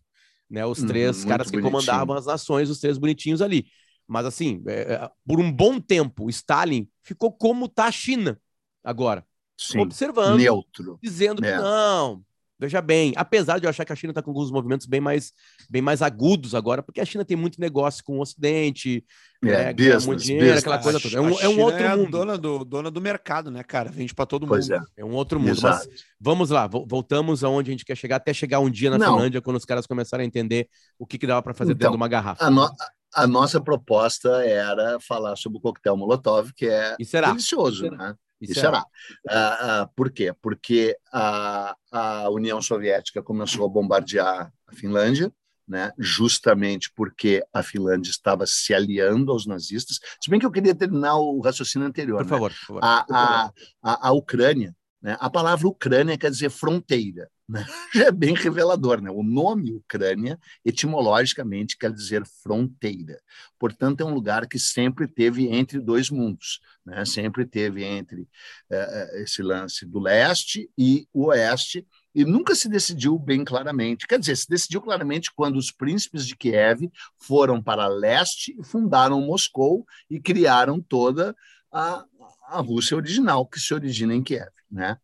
né? 0.49 0.65
Os 0.65 0.81
três 0.81 1.23
hum, 1.23 1.27
caras 1.27 1.47
que 1.49 1.57
bonitinho. 1.57 1.71
comandavam 1.71 2.15
as 2.15 2.25
nações, 2.25 2.69
os 2.69 2.79
três 2.79 2.97
bonitinhos 2.97 3.41
ali. 3.41 3.67
Mas 4.07 4.25
assim, 4.25 4.63
é, 4.67 4.93
é, 4.93 5.09
por 5.25 5.39
um 5.39 5.51
bom 5.51 5.79
tempo, 5.79 6.29
Stalin 6.29 6.87
ficou 7.03 7.31
como 7.31 7.65
está 7.65 7.85
a 7.85 7.91
China 7.91 8.39
agora, 8.83 9.25
Sim, 9.55 9.79
observando, 9.79 10.37
neutro, 10.37 10.97
dizendo 11.01 11.45
é. 11.45 11.51
que 11.51 11.57
não, 11.61 12.23
Veja 12.59 12.81
bem, 12.81 13.13
apesar 13.15 13.57
de 13.57 13.65
eu 13.65 13.69
achar 13.69 13.85
que 13.85 13.93
a 13.93 13.95
China 13.95 14.11
está 14.11 14.21
com 14.21 14.31
alguns 14.31 14.51
movimentos 14.51 14.85
bem 14.85 14.99
mais, 14.99 15.31
bem 15.69 15.81
mais 15.81 16.01
agudos 16.01 16.53
agora, 16.53 16.83
porque 16.83 16.99
a 16.99 17.05
China 17.05 17.23
tem 17.23 17.37
muito 17.37 17.61
negócio 17.61 18.03
com 18.03 18.17
o 18.17 18.21
Ocidente, 18.21 19.05
é, 19.43 19.65
né, 19.65 19.73
business, 19.73 20.05
muito 20.05 20.21
dinheiro, 20.21 20.45
business. 20.45 20.63
aquela 20.63 20.79
coisa 20.79 20.99
toda. 20.99 21.17
É 21.17 21.21
um, 21.21 21.39
é 21.39 21.47
um 21.47 21.61
outro 21.61 21.83
é 21.83 21.95
mundo. 21.95 22.11
Dona 22.11 22.37
do, 22.37 22.65
dona 22.65 22.91
do 22.91 22.99
mercado, 22.99 23.49
né, 23.49 23.63
cara? 23.63 23.89
Vende 23.89 24.13
para 24.13 24.25
todo 24.25 24.45
pois 24.45 24.67
mundo. 24.67 24.85
É. 24.97 25.01
é 25.01 25.05
um 25.05 25.13
outro 25.13 25.39
mundo. 25.39 25.59
Mas 25.61 25.87
vamos 26.19 26.49
lá, 26.49 26.67
voltamos 26.67 27.43
aonde 27.43 27.69
a 27.69 27.73
gente 27.73 27.85
quer 27.85 27.95
chegar, 27.95 28.17
até 28.17 28.33
chegar 28.33 28.59
um 28.59 28.69
dia 28.69 28.89
na 28.89 28.97
Não. 28.97 29.13
Finlândia, 29.13 29.41
quando 29.41 29.55
os 29.55 29.65
caras 29.65 29.87
começarem 29.87 30.25
a 30.25 30.27
entender 30.27 30.67
o 30.97 31.05
que, 31.05 31.17
que 31.17 31.25
dava 31.25 31.41
para 31.41 31.53
fazer 31.53 31.71
então, 31.71 31.79
dentro 31.79 31.91
de 31.91 31.97
uma 31.97 32.07
garrafa. 32.07 32.43
A, 32.43 32.49
no, 32.49 32.69
a, 33.15 33.27
nossa 33.27 33.61
proposta 33.61 34.45
era 34.45 34.99
falar 34.99 35.35
sobre 35.37 35.57
o 35.57 35.61
coquetel 35.61 35.95
Molotov, 35.95 36.51
que 36.53 36.67
é 36.67 36.97
delicioso, 36.97 37.89
né? 37.91 38.15
E 38.41 38.53
será. 38.53 38.85
Uh, 39.27 39.83
uh, 39.83 39.89
por 39.95 40.09
quê? 40.11 40.33
Porque 40.41 40.97
a, 41.11 41.75
a 41.91 42.29
União 42.29 42.61
Soviética 42.61 43.21
começou 43.21 43.65
a 43.65 43.69
bombardear 43.69 44.51
a 44.65 44.73
Finlândia, 44.73 45.31
né, 45.69 45.93
justamente 45.99 46.91
porque 46.95 47.43
a 47.53 47.61
Finlândia 47.61 48.09
estava 48.09 48.47
se 48.47 48.73
aliando 48.73 49.31
aos 49.31 49.45
nazistas. 49.45 49.99
Se 50.19 50.29
bem 50.29 50.39
que 50.39 50.45
eu 50.45 50.51
queria 50.51 50.73
terminar 50.73 51.15
o 51.17 51.39
raciocínio 51.39 51.87
anterior. 51.87 52.17
Por 52.17 52.25
né? 52.25 52.29
favor. 52.29 52.51
Por 52.51 52.65
favor. 52.65 52.83
A, 52.83 53.05
a, 53.11 53.51
a, 53.83 54.07
a 54.07 54.11
Ucrânia, 54.11 54.75
né, 54.99 55.15
a 55.19 55.29
palavra 55.29 55.67
Ucrânia 55.67 56.17
quer 56.17 56.31
dizer 56.31 56.49
fronteira. 56.49 57.29
Né? 57.47 57.65
É 58.07 58.11
bem 58.11 58.33
revelador. 58.33 58.99
Né? 59.01 59.11
O 59.11 59.23
nome 59.23 59.73
Ucrânia, 59.73 60.39
etimologicamente, 60.65 61.77
quer 61.77 61.91
dizer 61.91 62.23
fronteira. 62.43 63.19
Portanto, 63.59 64.01
é 64.01 64.05
um 64.05 64.13
lugar 64.13 64.47
que 64.47 64.57
sempre 64.57 65.07
teve 65.07 65.47
entre 65.47 65.79
dois 65.79 66.09
mundos. 66.09 66.59
Né? 66.85 67.05
Sempre 67.05 67.45
teve 67.45 67.83
entre 67.83 68.27
é, 68.71 69.21
esse 69.21 69.43
lance 69.43 69.85
do 69.85 69.99
leste 69.99 70.69
e 70.77 71.07
o 71.13 71.27
oeste, 71.27 71.87
e 72.19 72.25
nunca 72.25 72.53
se 72.53 72.67
decidiu 72.67 73.17
bem 73.17 73.45
claramente. 73.45 74.05
Quer 74.05 74.19
dizer, 74.19 74.35
se 74.35 74.49
decidiu 74.49 74.81
claramente 74.81 75.31
quando 75.33 75.55
os 75.55 75.71
príncipes 75.71 76.27
de 76.27 76.35
Kiev 76.35 76.91
foram 77.17 77.63
para 77.63 77.87
leste 77.87 78.53
e 78.59 78.61
fundaram 78.61 79.21
Moscou 79.21 79.85
e 80.09 80.19
criaram 80.19 80.81
toda 80.81 81.33
a, 81.71 82.03
a 82.49 82.59
Rússia 82.59 82.97
original, 82.97 83.45
que 83.45 83.57
se 83.57 83.73
origina 83.73 84.13
em 84.13 84.21
Kiev. 84.21 84.49
Né? 84.69 84.97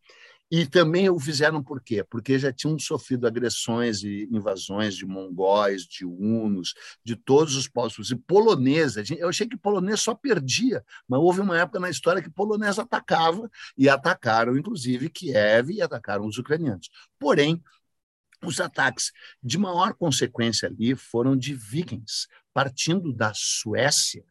E 0.48 0.64
também 0.64 1.10
o 1.10 1.18
fizeram 1.18 1.60
por 1.60 1.80
quê? 1.80 2.04
Porque 2.04 2.38
já 2.38 2.52
tinham 2.52 2.78
sofrido 2.78 3.26
agressões 3.26 4.04
e 4.04 4.28
invasões 4.30 4.94
de 4.94 5.04
mongóis, 5.04 5.82
de 5.82 6.04
hunos, 6.04 6.72
de 7.04 7.16
todos 7.16 7.56
os 7.56 7.68
povos. 7.68 8.10
E 8.12 8.16
polonesa, 8.16 9.02
eu 9.18 9.28
achei 9.28 9.48
que 9.48 9.56
polonês 9.56 10.00
só 10.00 10.14
perdia, 10.14 10.84
mas 11.08 11.18
houve 11.18 11.40
uma 11.40 11.58
época 11.58 11.80
na 11.80 11.90
história 11.90 12.22
que 12.22 12.30
polonês 12.30 12.78
atacava, 12.78 13.50
e 13.76 13.88
atacaram, 13.88 14.56
inclusive, 14.56 15.10
Kiev 15.10 15.70
e 15.70 15.82
atacaram 15.82 16.24
os 16.26 16.38
ucranianos. 16.38 16.88
Porém, 17.18 17.60
os 18.44 18.60
ataques 18.60 19.12
de 19.42 19.58
maior 19.58 19.94
consequência 19.94 20.68
ali 20.68 20.94
foram 20.94 21.36
de 21.36 21.54
vikings, 21.54 22.28
partindo 22.54 23.12
da 23.12 23.32
Suécia, 23.34 24.24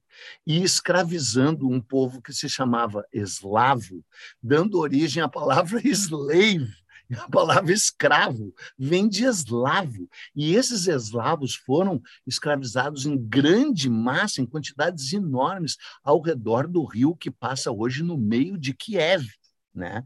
e 0.46 0.64
escravizando 0.64 1.70
um 1.70 1.82
povo 1.82 2.22
que 2.22 2.34
se 2.34 2.50
chamava 2.50 3.06
eslavo, 3.12 4.04
dando 4.42 4.80
origem 4.80 5.22
à 5.22 5.28
palavra 5.28 5.82
slave. 5.88 6.68
A 7.14 7.30
palavra 7.30 7.72
escravo 7.72 8.52
vem 8.78 9.08
de 9.08 9.26
eslavo. 9.26 10.10
E 10.36 10.56
esses 10.56 10.88
eslavos 10.88 11.54
foram 11.54 12.02
escravizados 12.26 13.06
em 13.06 13.16
grande 13.16 13.90
massa, 13.90 14.42
em 14.42 14.46
quantidades 14.46 15.14
enormes, 15.14 15.78
ao 16.04 16.20
redor 16.20 16.68
do 16.68 16.84
rio 16.84 17.16
que 17.16 17.30
passa 17.30 17.72
hoje 17.72 18.02
no 18.02 18.18
meio 18.18 18.58
de 18.58 18.74
Kiev. 18.74 19.28
Né? 19.74 20.04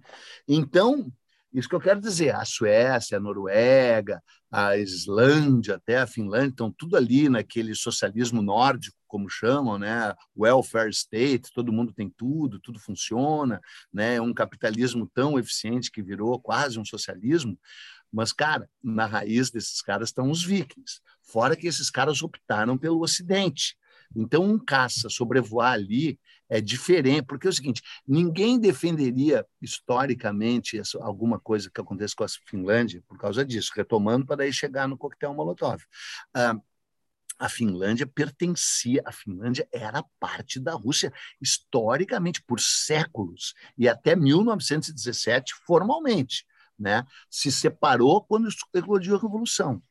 Então, 0.47 1.09
isso 1.53 1.68
que 1.68 1.75
eu 1.75 1.79
quero 1.79 2.00
dizer, 2.00 2.36
a 2.36 2.46
Suécia, 2.46 3.18
a 3.18 3.20
Noruega, 3.20 4.22
a 4.51 4.77
Islândia, 4.77 5.75
até 5.75 5.98
a 5.98 6.08
Finlândia, 6.08 6.50
estão 6.50 6.72
tudo 6.72 6.96
ali 6.96 7.27
naquele 7.27 7.74
socialismo 7.74 8.41
nórdico, 8.41 8.98
como 9.08 9.29
chamam, 9.29 9.79
né? 9.79 10.13
Welfare 10.38 10.91
state, 10.91 11.51
todo 11.53 11.74
mundo 11.74 11.91
tem 11.91 12.10
tudo, 12.10 12.60
tudo 12.60 12.79
funciona, 12.79 13.60
né? 13.91 14.15
É 14.15 14.22
um 14.22 14.34
capitalismo 14.34 15.10
tão 15.13 15.39
eficiente 15.39 15.91
que 15.91 16.03
virou 16.03 16.39
quase 16.39 16.79
um 16.79 16.86
socialismo. 16.86 17.58
Mas, 18.12 18.32
cara, 18.32 18.70
na 18.84 19.06
raiz 19.06 19.50
desses 19.50 19.82
caras 19.82 20.10
estão 20.10 20.29
os 20.29 20.44
vikings. 20.44 21.00
Fora 21.22 21.56
que 21.56 21.68
esses 21.68 21.89
caras 21.89 22.22
optaram 22.22 22.77
pelo 22.77 23.01
Ocidente. 23.01 23.75
Então, 24.15 24.44
um 24.44 24.58
caça 24.58 25.10
sobrevoar 25.10 25.74
ali 25.74 26.20
É 26.50 26.60
diferente, 26.60 27.24
porque 27.24 27.48
é 27.48 27.50
o 27.50 27.53
seguinte: 27.53 27.82
ninguém 28.08 28.60
defenderia 28.60 29.46
historicamente 29.62 30.82
alguma 31.00 31.39
coisa 31.39 31.70
que 31.70 31.79
acontece 31.79 32.15
com 32.15 32.24
a 32.24 32.27
Finlândia 32.48 33.03
por 33.08 33.18
causa 33.18 33.46
disso, 33.46 33.72
retomando 33.75 34.25
para 34.25 34.44
aí 34.44 34.51
chegar 34.51 34.88
no 34.88 34.98
coquetel 34.98 35.34
Molotov. 35.34 35.84
Ah, 36.34 36.56
a 37.39 37.48
Finlândia 37.48 38.06
pertencia, 38.06 39.01
a 39.06 39.13
Finlândia 39.13 39.68
era 39.72 40.03
parte 40.20 40.60
da 40.60 40.74
Rússia 40.74 41.13
historicamente 41.41 42.44
por 42.44 42.60
séculos 42.60 43.53
e 43.77 43.88
até 43.88 44.15
1917 44.15 45.53
formalmente, 45.65 46.46
né? 46.77 47.06
Se 47.29 47.50
separou 47.50 48.22
quando 48.25 48.50
eclodiu 48.74 49.15
a 49.15 49.20
revolução. 49.20 49.82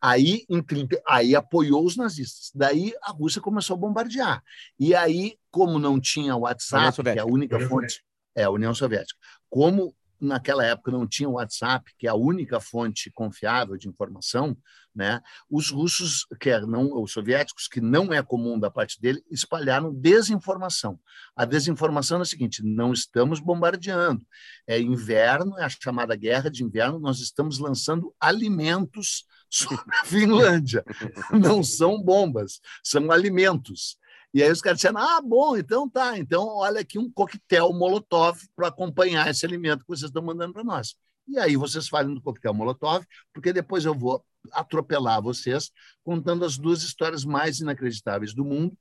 Aí, 0.00 0.44
em 0.48 0.62
30, 0.62 1.00
aí 1.06 1.34
apoiou 1.34 1.84
os 1.84 1.96
nazistas. 1.96 2.50
Daí 2.54 2.92
a 3.02 3.10
Rússia 3.12 3.40
começou 3.40 3.74
a 3.74 3.78
bombardear. 3.78 4.42
E 4.78 4.94
aí, 4.94 5.36
como 5.50 5.78
não 5.78 6.00
tinha 6.00 6.36
WhatsApp, 6.36 7.02
que 7.02 7.08
é 7.08 7.18
a 7.18 7.26
única 7.26 7.58
fonte, 7.68 8.02
é 8.34 8.44
a 8.44 8.50
União 8.50 8.74
Soviética, 8.74 9.18
como 9.48 9.94
naquela 10.20 10.64
época 10.64 10.90
não 10.90 11.06
tinha 11.06 11.28
WhatsApp, 11.28 11.92
que 11.98 12.06
é 12.06 12.10
a 12.10 12.14
única 12.14 12.60
fonte 12.60 13.10
confiável 13.10 13.76
de 13.76 13.88
informação, 13.88 14.56
né? 14.94 15.20
Os 15.50 15.70
russos, 15.70 16.26
que 16.40 16.50
é 16.50 16.60
não 16.60 17.02
os 17.02 17.12
soviéticos, 17.12 17.68
que 17.68 17.80
não 17.80 18.12
é 18.12 18.22
comum 18.22 18.58
da 18.58 18.70
parte 18.70 19.00
dele, 19.00 19.22
espalharam 19.30 19.92
desinformação. 19.92 20.98
A 21.34 21.44
desinformação 21.44 22.18
é 22.18 22.22
a 22.22 22.24
seguinte: 22.24 22.62
não 22.64 22.92
estamos 22.92 23.38
bombardeando. 23.38 24.26
É 24.66 24.80
inverno, 24.80 25.58
é 25.58 25.64
a 25.64 25.68
chamada 25.68 26.16
guerra 26.16 26.50
de 26.50 26.64
inverno, 26.64 26.98
nós 26.98 27.20
estamos 27.20 27.58
lançando 27.58 28.14
alimentos 28.18 29.24
sobre 29.50 29.84
a 30.00 30.04
Finlândia. 30.04 30.84
Não 31.32 31.62
são 31.62 32.02
bombas, 32.02 32.60
são 32.82 33.10
alimentos. 33.10 33.96
E 34.32 34.42
aí 34.42 34.50
os 34.50 34.60
caras 34.60 34.78
disseram: 34.78 34.98
ah, 34.98 35.20
bom, 35.20 35.56
então 35.56 35.88
tá, 35.88 36.18
então 36.18 36.46
olha 36.46 36.80
aqui 36.80 36.98
um 36.98 37.10
coquetel 37.10 37.72
Molotov 37.72 38.38
para 38.54 38.68
acompanhar 38.68 39.30
esse 39.30 39.46
alimento 39.46 39.80
que 39.80 39.88
vocês 39.88 40.10
estão 40.10 40.22
mandando 40.22 40.52
para 40.52 40.64
nós. 40.64 40.94
E 41.26 41.38
aí 41.38 41.56
vocês 41.56 41.88
falem 41.88 42.14
do 42.14 42.20
coquetel 42.20 42.54
Molotov, 42.54 43.04
porque 43.32 43.52
depois 43.52 43.84
eu 43.84 43.94
vou 43.94 44.24
atropelar 44.52 45.20
vocês 45.20 45.70
contando 46.04 46.44
as 46.44 46.56
duas 46.56 46.82
histórias 46.82 47.24
mais 47.24 47.60
inacreditáveis 47.60 48.32
do 48.32 48.44
mundo, 48.44 48.76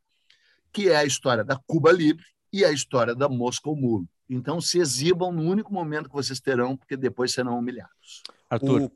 que 0.72 0.90
é 0.90 0.98
a 0.98 1.06
história 1.06 1.44
da 1.44 1.60
Cuba 1.66 1.92
Livre 1.92 2.24
e 2.52 2.64
a 2.64 2.72
história 2.72 3.16
da 3.16 3.28
Moscou 3.28 3.76
Mulo. 3.76 4.08
Então 4.30 4.60
se 4.60 4.80
exibam 4.80 5.32
no 5.32 5.44
único 5.44 5.74
momento 5.74 6.10
que 6.10 6.16
vocês 6.16 6.40
terão, 6.40 6.76
porque 6.76 6.98
depois 6.98 7.32
serão 7.32 7.58
humilhados. 7.58 8.24
Arthur, 8.50 8.82
o 8.82 8.90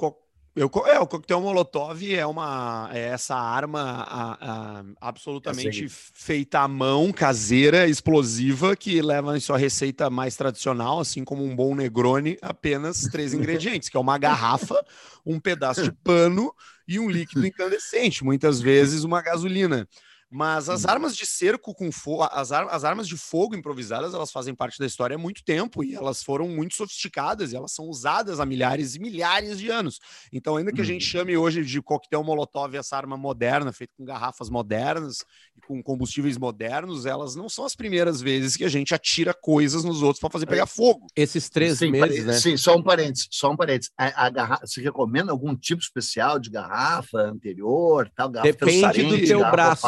eu, 0.56 0.70
é, 0.86 1.00
o 1.00 1.08
coquetel 1.08 1.42
Molotov 1.42 2.14
é 2.14 2.26
uma 2.26 2.90
é 2.92 3.10
essa 3.10 3.36
arma 3.36 3.82
a, 3.82 4.80
a, 4.80 4.84
absolutamente 5.00 5.88
feita 5.90 6.60
à 6.60 6.68
mão, 6.68 7.12
caseira, 7.12 7.88
explosiva, 7.88 8.76
que 8.76 9.02
leva 9.02 9.38
em 9.38 9.40
sua 9.40 9.58
receita 9.58 10.10
mais 10.10 10.36
tradicional, 10.36 11.00
assim 11.00 11.24
como 11.24 11.44
um 11.44 11.56
bom 11.56 11.76
Negroni, 11.76 12.38
apenas 12.42 13.02
três 13.04 13.34
ingredientes, 13.34 13.90
que 13.90 13.98
é 13.98 14.00
uma 14.00 14.18
garrafa, 14.18 14.84
um 15.26 15.40
pedaço 15.40 15.84
de 15.84 15.92
pano 16.04 16.54
e 16.88 17.00
um 17.00 17.10
líquido 17.10 17.46
incandescente, 17.48 18.24
muitas 18.24 18.60
vezes 18.60 19.04
uma 19.04 19.22
gasolina. 19.22 19.88
Mas 20.32 20.70
as 20.70 20.84
uhum. 20.84 20.92
armas 20.92 21.16
de 21.16 21.26
cerco 21.26 21.74
com 21.74 21.92
fogo, 21.92 22.24
as, 22.32 22.52
ar 22.52 22.68
as 22.70 22.84
armas 22.84 23.08
de 23.08 23.18
fogo 23.18 23.56
improvisadas, 23.56 24.14
elas 24.14 24.32
fazem 24.32 24.54
parte 24.54 24.78
da 24.78 24.86
história 24.86 25.16
há 25.16 25.18
muito 25.18 25.44
tempo 25.44 25.84
e 25.84 25.96
elas 25.96 26.22
foram 26.22 26.48
muito 26.48 26.76
sofisticadas 26.76 27.52
e 27.52 27.56
elas 27.56 27.72
são 27.72 27.86
usadas 27.86 28.40
há 28.40 28.46
milhares 28.46 28.94
e 28.94 29.00
milhares 29.00 29.58
de 29.58 29.70
anos. 29.70 30.00
Então, 30.32 30.58
ainda 30.58 30.72
que 30.72 30.82
a 30.82 30.84
gente 30.84 31.04
uhum. 31.04 31.10
chame 31.10 31.36
hoje 31.36 31.66
de 31.66 31.82
coquetel 31.82 32.24
molotov 32.24 32.76
essa 32.76 32.96
arma 32.96 33.18
moderna, 33.18 33.74
feita 33.74 33.94
com 33.98 34.06
garrafas 34.06 34.52
modernas 34.52 35.26
e 35.58 35.62
com 35.62 35.82
combustíveis 35.82 36.38
modernos, 36.38 37.08
elas 37.08 37.36
não 37.36 37.50
são 37.50 37.66
as 37.66 37.76
primeiras 37.76 38.22
vezes 38.22 38.56
que 38.56 38.64
a 38.64 38.70
gente 38.70 38.94
atira 38.94 39.34
coisas 39.34 39.84
nos 39.84 40.04
outros 40.04 40.20
para 40.20 40.30
fazer 40.30 40.46
pegar 40.46 40.68
fogo. 40.68 41.08
Esses 41.16 41.50
três 41.50 41.80
sim, 41.80 41.90
meses, 41.90 42.24
né? 42.24 42.34
Sim, 42.34 42.56
só 42.56 42.76
um 42.76 42.84
parênteses, 42.84 43.28
só 43.32 43.50
um 43.50 43.58
parênteses. 43.58 43.92
A, 43.98 44.28
a 44.28 44.30
garrafa, 44.30 44.68
você 44.68 44.80
recomenda 44.80 45.32
algum 45.32 45.56
tipo 45.56 45.82
especial 45.82 46.38
de 46.38 46.52
garrafa 46.52 47.18
anterior, 47.18 48.12
tal 48.16 48.30
garrafa 48.30 48.52
Depende 48.52 49.04
do 49.04 49.26
teu 49.26 49.40
braço. 49.40 49.88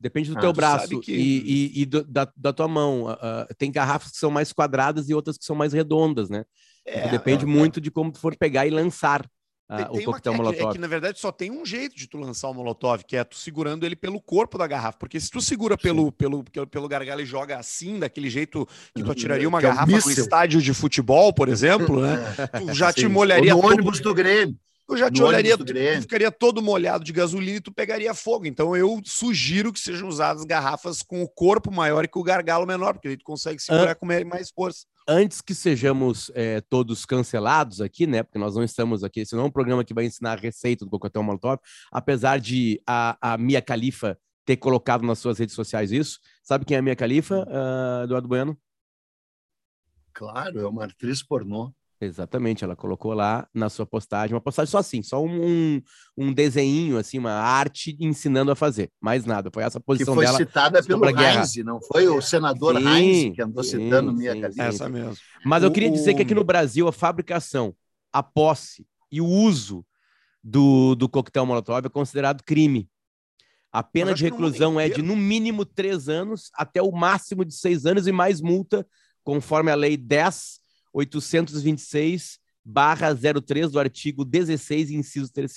Depende 0.00 0.30
do 0.30 0.38
ah, 0.38 0.40
teu 0.40 0.52
braço 0.52 1.00
que... 1.00 1.12
e, 1.12 1.42
e, 1.76 1.82
e 1.82 1.86
do, 1.86 2.02
da, 2.04 2.26
da 2.34 2.52
tua 2.54 2.66
mão. 2.66 3.04
Uh, 3.04 3.54
tem 3.58 3.70
garrafas 3.70 4.12
que 4.12 4.16
são 4.16 4.30
mais 4.30 4.50
quadradas 4.50 5.10
e 5.10 5.14
outras 5.14 5.36
que 5.36 5.44
são 5.44 5.54
mais 5.54 5.74
redondas, 5.74 6.30
né? 6.30 6.44
É, 6.86 7.00
então, 7.00 7.10
depende 7.10 7.44
é, 7.44 7.46
muito 7.46 7.78
é. 7.78 7.82
de 7.82 7.90
como 7.90 8.10
tu 8.10 8.18
for 8.18 8.34
pegar 8.34 8.66
e 8.66 8.70
lançar 8.70 9.20
uh, 9.70 9.94
o 9.94 10.02
coquetel 10.02 10.32
uma, 10.32 10.44
molotov. 10.44 10.70
É 10.70 10.72
que, 10.72 10.78
na 10.78 10.86
verdade, 10.86 11.20
só 11.20 11.30
tem 11.30 11.50
um 11.50 11.66
jeito 11.66 11.94
de 11.94 12.08
tu 12.08 12.16
lançar 12.16 12.48
o 12.48 12.54
molotov, 12.54 13.04
que 13.04 13.14
é 13.14 13.22
tu 13.22 13.36
segurando 13.36 13.84
ele 13.84 13.94
pelo 13.94 14.22
corpo 14.22 14.56
da 14.56 14.66
garrafa. 14.66 14.96
Porque 14.96 15.20
se 15.20 15.30
tu 15.30 15.38
segura 15.42 15.76
pelo, 15.76 16.10
pelo, 16.10 16.42
pelo 16.42 16.88
gargalo 16.88 17.20
e 17.20 17.26
joga 17.26 17.58
assim, 17.58 17.98
daquele 17.98 18.30
jeito 18.30 18.66
que 18.94 19.02
tu 19.02 19.10
atiraria 19.10 19.46
uma 19.48 19.60
que 19.60 19.66
é 19.66 19.68
garrafa 19.68 19.92
é 19.92 20.00
no 20.00 20.10
estádio 20.10 20.62
de 20.62 20.72
futebol, 20.72 21.30
por 21.34 21.50
exemplo, 21.50 22.00
né? 22.00 22.16
Tu 22.58 22.72
já 22.72 22.90
Sim. 22.90 23.02
te 23.02 23.08
molharia. 23.08 23.54
Ou 23.54 23.62
no 23.62 23.68
ônibus 23.68 24.00
do 24.00 24.14
Grêmio 24.14 24.56
eu 24.94 24.98
já 24.98 25.10
te 25.10 25.22
olharia, 25.22 25.56
tu, 25.56 25.64
tu 25.64 25.72
ficaria 26.00 26.30
todo 26.30 26.60
molhado 26.62 27.04
de 27.04 27.12
gasolina 27.12 27.58
e 27.58 27.60
tu 27.60 27.72
pegaria 27.72 28.12
fogo. 28.14 28.46
Então 28.46 28.76
eu 28.76 29.00
sugiro 29.04 29.72
que 29.72 29.80
sejam 29.80 30.08
usadas 30.08 30.44
garrafas 30.44 31.02
com 31.02 31.22
o 31.22 31.28
corpo 31.28 31.72
maior 31.72 32.04
e 32.04 32.08
com 32.08 32.20
o 32.20 32.24
gargalo 32.24 32.66
menor, 32.66 32.94
porque 32.94 33.08
aí 33.08 33.16
tu 33.16 33.24
consegue 33.24 33.60
segurar 33.60 33.92
An 33.92 33.94
com 33.94 34.06
mais 34.06 34.50
força. 34.50 34.86
Antes 35.08 35.40
que 35.40 35.54
sejamos 35.54 36.30
é, 36.34 36.60
todos 36.60 37.04
cancelados 37.04 37.80
aqui, 37.80 38.06
né? 38.06 38.22
Porque 38.22 38.38
nós 38.38 38.54
não 38.54 38.62
estamos 38.62 39.02
aqui, 39.02 39.20
esse 39.20 39.34
não 39.34 39.44
é 39.44 39.46
um 39.46 39.50
programa 39.50 39.84
que 39.84 39.94
vai 39.94 40.04
ensinar 40.04 40.38
a 40.38 40.40
receita 40.40 40.84
do 40.84 40.90
coquetel 40.90 41.22
Molotov, 41.22 41.58
apesar 41.90 42.38
de 42.38 42.80
a, 42.86 43.16
a 43.20 43.38
Mia 43.38 43.60
Khalifa 43.60 44.18
ter 44.44 44.56
colocado 44.56 45.04
nas 45.04 45.18
suas 45.18 45.38
redes 45.38 45.54
sociais 45.54 45.92
isso. 45.92 46.18
Sabe 46.42 46.64
quem 46.64 46.76
é 46.76 46.80
a 46.80 46.82
Mia 46.82 46.96
Khalifa, 46.96 47.46
uh, 47.46 48.04
Eduardo 48.04 48.28
Bueno? 48.28 48.58
Claro, 50.12 50.60
é 50.60 50.66
uma 50.66 50.84
atriz 50.84 51.22
pornô. 51.22 51.72
Exatamente, 52.02 52.64
ela 52.64 52.74
colocou 52.74 53.12
lá 53.12 53.46
na 53.52 53.68
sua 53.68 53.84
postagem, 53.84 54.34
uma 54.34 54.40
postagem 54.40 54.70
só 54.70 54.78
assim, 54.78 55.02
só 55.02 55.22
um, 55.22 55.82
um 56.16 56.32
desenho, 56.32 56.96
assim, 56.96 57.18
uma 57.18 57.32
arte 57.32 57.94
ensinando 58.00 58.50
a 58.50 58.56
fazer, 58.56 58.90
mais 58.98 59.26
nada. 59.26 59.50
Foi 59.52 59.62
essa 59.62 59.78
posição 59.78 60.16
dela. 60.16 60.30
Que 60.30 60.36
foi 60.38 60.46
citada 60.46 60.82
pelo 60.82 61.04
Heinz, 61.04 61.56
não 61.56 61.78
foi 61.82 62.08
o 62.08 62.22
senador 62.22 62.78
sim, 62.78 62.88
Heinz 62.88 63.34
que 63.36 63.42
andou 63.42 63.62
sim, 63.62 63.84
citando 63.84 64.14
Mia 64.14 64.32
Khalifa. 64.34 64.62
Essa 64.62 64.88
mesmo. 64.88 65.14
Mas 65.44 65.62
eu 65.62 65.70
queria 65.70 65.90
dizer 65.90 66.14
que 66.14 66.22
aqui 66.22 66.34
no 66.34 66.42
Brasil 66.42 66.88
a 66.88 66.92
fabricação, 66.92 67.74
a 68.10 68.22
posse 68.22 68.86
e 69.12 69.20
o 69.20 69.26
uso 69.26 69.84
do, 70.42 70.94
do 70.94 71.06
coquetel 71.06 71.44
Molotov 71.44 71.84
é 71.84 71.90
considerado 71.90 72.42
crime. 72.42 72.88
A 73.70 73.82
pena 73.82 74.14
de 74.14 74.24
reclusão 74.24 74.80
é 74.80 74.88
de 74.88 75.02
no 75.02 75.14
mínimo 75.14 75.66
três 75.66 76.08
anos 76.08 76.50
até 76.54 76.80
o 76.80 76.90
máximo 76.90 77.44
de 77.44 77.54
seis 77.54 77.84
anos 77.84 78.06
e 78.06 78.12
mais 78.12 78.40
multa, 78.40 78.86
conforme 79.22 79.70
a 79.70 79.74
lei 79.74 79.98
10 79.98 80.59
826 80.92 82.38
barra 82.64 83.08
03 83.14 83.70
do 83.70 83.78
artigo 83.78 84.24
16, 84.24 84.90
inciso 84.94 85.32
3 85.32 85.52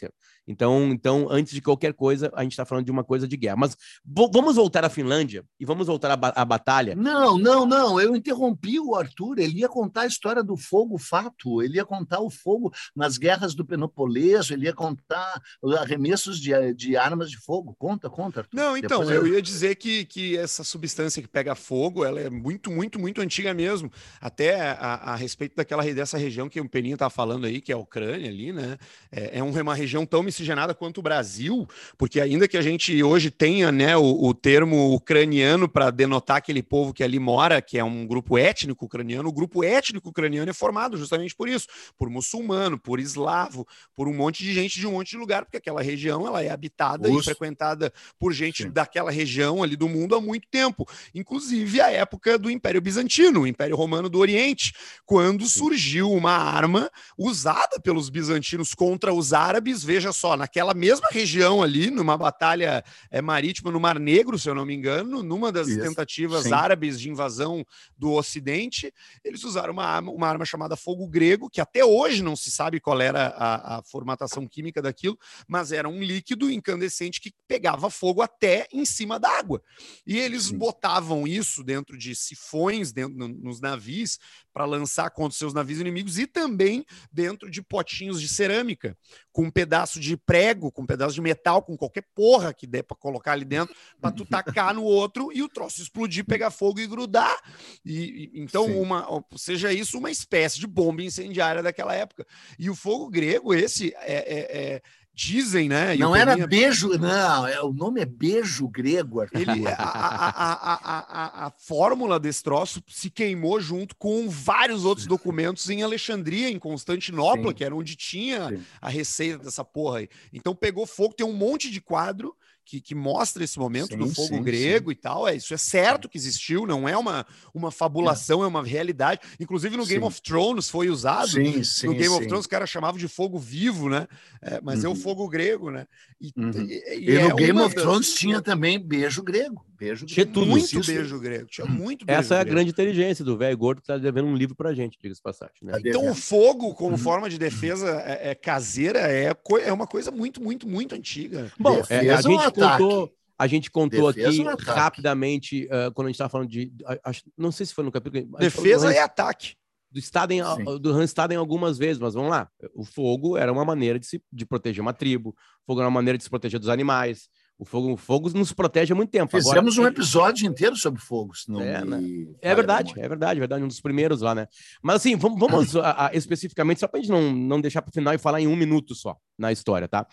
então, 0.47 0.89
então, 0.91 1.27
antes 1.29 1.53
de 1.53 1.61
qualquer 1.61 1.93
coisa, 1.93 2.31
a 2.35 2.43
gente 2.43 2.51
está 2.51 2.65
falando 2.65 2.85
de 2.85 2.91
uma 2.91 3.03
coisa 3.03 3.27
de 3.27 3.37
guerra. 3.37 3.55
Mas 3.55 3.77
vamos 4.05 4.55
voltar 4.55 4.83
à 4.83 4.89
Finlândia 4.89 5.45
e 5.59 5.65
vamos 5.65 5.87
voltar 5.87 6.11
à, 6.11 6.15
ba 6.15 6.33
à, 6.35 6.43
batalha. 6.43 6.95
Não, 6.95 7.37
não, 7.37 7.65
não. 7.65 7.99
Eu 7.99 8.15
interrompi 8.15 8.79
o 8.79 8.95
Arthur. 8.95 9.39
Ele 9.39 9.59
ia 9.59 9.69
contar 9.69 10.01
a 10.01 10.07
história 10.07 10.43
do 10.43 10.57
fogo 10.57 10.97
fato. 10.97 11.61
Ele 11.61 11.77
ia 11.77 11.85
contar 11.85 12.19
o 12.19 12.29
fogo 12.29 12.73
nas 12.95 13.17
guerras 13.17 13.55
do 13.55 13.65
Peloponeso. 13.65 14.53
Ele 14.53 14.65
ia 14.65 14.73
contar 14.73 15.41
arremessos 15.79 16.39
de, 16.39 16.73
de 16.73 16.97
armas 16.97 17.29
de 17.29 17.37
fogo. 17.37 17.75
Conta, 17.79 18.09
conta. 18.09 18.41
Arthur. 18.41 18.57
Não, 18.57 18.75
então, 18.75 18.99
Depois 18.99 19.15
eu 19.15 19.27
ia 19.27 19.41
dizer 19.41 19.75
que, 19.75 20.05
que 20.05 20.37
essa 20.37 20.63
substância 20.63 21.21
que 21.21 21.27
pega 21.27 21.55
fogo, 21.55 22.03
ela 22.03 22.19
é 22.19 22.29
muito, 22.29 22.69
muito, 22.69 22.99
muito 22.99 23.21
antiga 23.21 23.53
mesmo. 23.53 23.89
Até 24.19 24.71
a, 24.71 24.95
a 24.95 25.15
respeito 25.15 25.55
daquela 25.55 25.83
dessa 25.93 26.17
região 26.17 26.49
que 26.49 26.59
o 26.59 26.67
Peninha 26.67 26.95
está 26.95 27.09
falando 27.09 27.45
aí, 27.45 27.61
que 27.61 27.71
é 27.71 27.75
a 27.75 27.77
Ucrânia 27.77 28.29
ali, 28.29 28.51
né? 28.51 28.77
É, 29.11 29.39
é 29.39 29.43
uma 29.43 29.75
região 29.75 30.05
tão 30.05 30.23
miscigenada 30.33 30.73
quanto 30.73 30.97
o 30.97 31.01
Brasil, 31.01 31.67
porque 31.97 32.19
ainda 32.19 32.47
que 32.47 32.57
a 32.57 32.61
gente 32.61 33.01
hoje 33.03 33.29
tenha 33.29 33.71
né, 33.71 33.95
o, 33.95 34.25
o 34.25 34.33
termo 34.33 34.93
ucraniano 34.93 35.69
para 35.69 35.91
denotar 35.91 36.37
aquele 36.37 36.63
povo 36.63 36.91
que 36.91 37.03
ali 37.03 37.19
mora, 37.19 37.61
que 37.61 37.77
é 37.77 37.83
um 37.83 38.05
grupo 38.07 38.37
étnico 38.37 38.85
ucraniano, 38.85 39.29
o 39.29 39.31
grupo 39.31 39.63
étnico 39.63 40.09
ucraniano 40.09 40.49
é 40.49 40.53
formado 40.53 40.97
justamente 40.97 41.35
por 41.35 41.47
isso, 41.47 41.67
por 41.97 42.09
muçulmano, 42.09 42.79
por 42.79 42.99
eslavo, 42.99 43.65
por 43.95 44.07
um 44.07 44.13
monte 44.13 44.43
de 44.43 44.53
gente 44.53 44.79
de 44.79 44.87
um 44.87 44.93
monte 44.93 45.11
de 45.11 45.17
lugar, 45.17 45.45
porque 45.45 45.57
aquela 45.57 45.81
região 45.81 46.25
ela 46.25 46.41
é 46.43 46.49
habitada 46.49 47.07
e 47.07 47.23
frequentada 47.23 47.93
por 48.17 48.33
gente 48.33 48.63
Sim. 48.63 48.71
daquela 48.71 49.11
região 49.11 49.61
ali 49.61 49.75
do 49.75 49.87
mundo 49.87 50.15
há 50.15 50.21
muito 50.21 50.47
tempo, 50.49 50.87
inclusive 51.13 51.79
a 51.79 51.91
época 51.91 52.39
do 52.39 52.49
Império 52.49 52.81
Bizantino, 52.81 53.41
o 53.41 53.47
Império 53.47 53.75
Romano 53.75 54.09
do 54.09 54.17
Oriente, 54.17 54.73
quando 55.05 55.43
Sim. 55.43 55.59
surgiu 55.59 56.11
uma 56.11 56.31
arma 56.31 56.89
usada 57.17 57.79
pelos 57.79 58.09
bizantinos 58.09 58.73
contra 58.73 59.13
os 59.13 59.33
árabes, 59.33 59.83
veja 59.83 60.11
só 60.23 60.37
naquela 60.37 60.73
mesma 60.73 61.09
região 61.11 61.61
ali, 61.61 61.91
numa 61.91 62.17
batalha 62.17 62.81
é, 63.11 63.21
marítima 63.21 63.69
no 63.69 63.77
Mar 63.77 63.99
Negro, 63.99 64.39
se 64.39 64.49
eu 64.49 64.55
não 64.55 64.65
me 64.65 64.73
engano, 64.73 65.21
numa 65.21 65.51
das 65.51 65.67
Isso. 65.67 65.81
tentativas 65.81 66.43
Sim. 66.43 66.53
árabes 66.53 66.97
de 66.97 67.09
invasão 67.09 67.65
do 67.97 68.13
Ocidente, 68.13 68.93
eles 69.21 69.43
usaram 69.43 69.73
uma 69.73 69.83
arma, 69.83 70.11
uma 70.13 70.25
arma 70.25 70.45
chamada 70.45 70.77
fogo 70.77 71.05
grego, 71.09 71.49
que 71.49 71.59
até 71.59 71.83
hoje 71.83 72.23
não 72.23 72.37
se 72.37 72.49
sabe 72.51 72.79
qual 72.79 73.01
era 73.01 73.35
a, 73.35 73.79
a 73.79 73.83
formatação 73.83 74.47
química 74.47 74.81
daquilo, 74.81 75.19
mas 75.45 75.73
era 75.73 75.89
um 75.89 76.01
líquido 76.01 76.49
incandescente 76.49 77.19
que 77.19 77.33
pegava 77.45 77.89
fogo 77.89 78.21
até 78.21 78.65
em 78.71 78.85
cima 78.85 79.19
da 79.19 79.29
água. 79.29 79.61
E 80.07 80.17
eles 80.17 80.45
Sim. 80.45 80.57
botavam 80.57 81.27
isso 81.27 81.65
dentro 81.65 81.97
de 81.97 82.15
sifões, 82.15 82.93
dentro, 82.93 83.27
nos 83.27 83.59
navios, 83.59 84.17
para 84.53 84.65
lançar 84.65 85.09
contra 85.09 85.37
seus 85.37 85.53
navios 85.53 85.79
inimigos 85.79 86.19
e 86.19 86.27
também 86.27 86.85
dentro 87.11 87.49
de 87.49 87.61
potinhos 87.61 88.21
de 88.21 88.27
cerâmica, 88.27 88.95
com 89.31 89.45
um 89.45 89.51
pedaço 89.51 89.99
de 89.99 90.15
prego, 90.15 90.71
com 90.71 90.83
um 90.83 90.85
pedaço 90.85 91.15
de 91.15 91.21
metal, 91.21 91.63
com 91.63 91.75
qualquer 91.75 92.03
porra 92.13 92.53
que 92.53 92.67
dê 92.67 92.83
para 92.83 92.95
colocar 92.95 93.33
ali 93.33 93.43
dentro, 93.43 93.75
para 93.99 94.11
tu 94.11 94.25
tacar 94.25 94.73
no 94.73 94.83
outro 94.83 95.31
e 95.33 95.41
o 95.41 95.49
troço 95.49 95.81
explodir, 95.81 96.23
pegar 96.23 96.51
fogo 96.51 96.79
e 96.79 96.87
grudar. 96.87 97.35
E, 97.83 98.29
e 98.33 98.41
então, 98.41 98.65
uma, 98.79 99.23
seja 99.35 99.73
isso 99.73 99.97
uma 99.97 100.11
espécie 100.11 100.59
de 100.59 100.67
bomba 100.67 101.01
incendiária 101.01 101.63
daquela 101.63 101.95
época. 101.95 102.25
E 102.59 102.69
o 102.69 102.75
fogo 102.75 103.09
grego, 103.09 103.53
esse 103.53 103.93
é, 103.97 104.13
é, 104.13 104.73
é 104.75 104.81
Dizem, 105.15 105.69
né? 105.69 105.95
Não 105.95 106.15
era 106.15 106.33
minha... 106.33 106.47
beijo, 106.47 106.97
não, 106.97 107.45
é, 107.45 107.61
o 107.61 107.71
nome 107.71 108.01
é 108.01 108.05
beijo 108.05 108.67
grego. 108.67 109.21
Ele, 109.31 109.67
a, 109.67 109.75
a, 109.77 110.87
a, 110.87 111.47
a, 111.47 111.51
fórmula 111.51 112.19
desse 112.19 112.41
troço 112.41 112.81
se 112.87 113.11
queimou 113.11 113.61
junto 113.61 113.95
com 113.95 114.27
vários 114.27 114.85
outros 114.85 115.05
documentos 115.05 115.69
em 115.69 115.83
Alexandria, 115.83 116.49
em 116.49 116.57
Constantinopla, 116.57 117.49
Sim. 117.49 117.53
que 117.53 117.63
era 117.63 117.75
onde 117.75 117.95
tinha 117.95 118.49
Sim. 118.49 118.63
a 118.81 118.89
receita 118.89 119.43
dessa 119.43 119.63
porra 119.63 119.99
aí. 119.99 120.09
Então 120.33 120.55
pegou 120.55 120.87
fogo, 120.87 121.13
tem 121.13 121.27
um 121.27 121.33
monte 121.33 121.69
de 121.69 121.79
quadro 121.79 122.35
que, 122.65 122.79
que 122.79 122.95
mostra 122.95 123.43
esse 123.43 123.59
momento 123.59 123.91
sim, 123.91 123.97
do 123.97 124.07
fogo 124.07 124.35
sim, 124.35 124.43
grego 124.43 124.89
sim. 124.89 124.93
e 124.93 124.95
tal. 124.95 125.27
É, 125.27 125.35
isso 125.35 125.53
é 125.53 125.57
certo 125.57 126.07
que 126.07 126.17
existiu, 126.17 126.65
não 126.65 126.87
é 126.87 126.95
uma, 126.97 127.25
uma 127.53 127.71
fabulação, 127.71 128.41
é. 128.41 128.45
é 128.45 128.47
uma 128.47 128.63
realidade. 128.63 129.21
Inclusive 129.39 129.77
no 129.77 129.85
Game 129.85 130.03
of 130.03 130.21
Thrones 130.21 130.69
foi 130.69 130.89
usado. 130.89 131.29
Sim, 131.29 131.63
sim, 131.63 131.87
no 131.87 131.93
Game 131.93 132.09
of 132.09 132.25
Thrones, 132.25 132.45
os 132.45 132.47
caras 132.47 132.69
chamavam 132.69 132.97
de 132.97 133.07
fogo 133.07 133.37
vivo, 133.37 133.89
né? 133.89 134.07
É, 134.41 134.59
mas 134.61 134.79
uhum. 134.79 134.85
é 134.85 134.87
o 134.89 134.91
uhum. 134.91 135.01
fogo 135.01 135.27
grego, 135.27 135.69
né? 135.69 135.85
E, 136.19 136.33
uhum. 136.37 136.51
e, 136.51 136.83
e, 136.95 137.11
e 137.11 137.15
é 137.17 137.27
no 137.27 137.35
Game 137.35 137.59
of 137.59 137.75
das... 137.75 137.83
Thrones 137.83 138.13
tinha 138.13 138.41
também 138.41 138.79
beijo 138.79 139.21
grego. 139.21 139.65
Beijo 139.77 140.05
tinha 140.05 140.25
tudo. 140.25 140.45
Muito 140.45 140.79
isso. 140.79 140.91
beijo 140.91 141.19
grego. 141.19 141.45
Tinha 141.47 141.65
muito 141.65 142.05
beijo 142.05 142.19
Essa 142.19 142.35
é 142.35 142.39
a 142.39 142.43
grande 142.43 142.69
inteligência 142.69 143.25
do 143.25 143.37
velho 143.37 143.57
gordo 143.57 143.79
que 143.79 143.83
está 143.83 143.97
devendo 143.97 144.27
um 144.27 144.35
livro 144.35 144.55
pra 144.55 144.73
gente, 144.73 144.97
diga-se 145.01 145.21
passagem. 145.21 145.55
Né? 145.61 145.73
Então 145.85 146.09
o 146.09 146.15
fogo, 146.15 146.73
como 146.73 146.91
uhum. 146.91 146.97
forma 146.97 147.29
de 147.29 147.37
defesa 147.37 148.01
é, 148.05 148.31
é 148.31 148.35
caseira, 148.35 148.99
é, 148.99 149.35
é 149.63 149.73
uma 149.73 149.87
coisa 149.87 150.11
muito, 150.11 150.41
muito, 150.41 150.67
muito 150.67 150.95
antiga. 150.95 151.51
Bom, 151.59 151.81
é, 151.89 152.09
a 152.09 152.21
gente 152.21 152.51
contou 152.51 153.13
a 153.37 153.47
gente 153.47 153.69
contou 153.69 154.13
Defesa 154.13 154.51
aqui 154.51 154.63
rapidamente, 154.63 155.65
uh, 155.65 155.91
quando 155.93 156.07
a 156.07 156.09
gente 156.09 156.15
estava 156.15 156.29
falando 156.29 156.49
de. 156.49 156.71
Acho, 157.03 157.23
não 157.37 157.51
sei 157.51 157.65
se 157.65 157.73
foi 157.73 157.83
no 157.83 157.91
capítulo. 157.91 158.37
Defesa 158.37 158.87
Hans, 158.87 158.95
e 158.95 158.99
ataque. 158.99 159.55
Do 159.91 159.99
estado, 159.99 160.31
em, 160.31 160.41
do 160.79 160.91
Hans 160.91 161.09
Staden 161.09 161.37
algumas 161.37 161.77
vezes, 161.77 161.99
mas 161.99 162.13
vamos 162.13 162.29
lá. 162.29 162.49
O 162.73 162.83
fogo 162.83 163.37
era 163.37 163.51
uma 163.51 163.65
maneira 163.65 163.99
de, 163.99 164.07
se, 164.07 164.23
de 164.31 164.45
proteger 164.45 164.81
uma 164.81 164.93
tribo, 164.93 165.29
o 165.29 165.65
fogo 165.67 165.81
era 165.81 165.87
uma 165.87 165.93
maneira 165.93 166.17
de 166.17 166.23
se 166.23 166.29
proteger 166.29 166.59
dos 166.59 166.69
animais. 166.69 167.27
O 167.63 167.65
fogo, 167.65 167.93
o 167.93 167.97
fogo 167.97 168.29
nos 168.31 168.51
protege 168.51 168.91
há 168.91 168.95
muito 168.95 169.09
tempo. 169.09 169.31
Fizemos 169.31 169.75
Agora, 169.75 169.89
um 169.89 169.93
episódio 169.93 170.45
inteiro 170.45 170.75
sobre 170.75 171.01
fogo. 171.01 171.33
Não 171.47 171.61
é, 171.61 171.83
né? 171.83 171.97
é 172.41 172.53
verdade, 172.53 172.93
é 172.97 173.07
verdade, 173.07 173.37
é 173.37 173.39
verdade, 173.39 173.63
um 173.63 173.67
dos 173.69 173.79
primeiros 173.79 174.19
lá, 174.19 174.35
né? 174.35 174.47
Mas 174.81 174.97
assim, 174.97 175.15
vamos, 175.15 175.39
vamos 175.39 175.75
a, 175.77 176.07
a, 176.07 176.13
especificamente, 176.13 176.81
só 176.81 176.87
para 176.89 176.99
a 176.99 177.01
gente 177.01 177.11
não, 177.11 177.31
não 177.31 177.61
deixar 177.61 177.81
para 177.81 177.89
o 177.89 177.93
final 177.93 178.13
e 178.13 178.17
falar 178.17 178.41
em 178.41 178.47
um 178.47 178.55
minuto 178.55 178.93
só 178.93 179.15
na 179.37 179.49
história, 179.51 179.87
tá? 179.87 180.05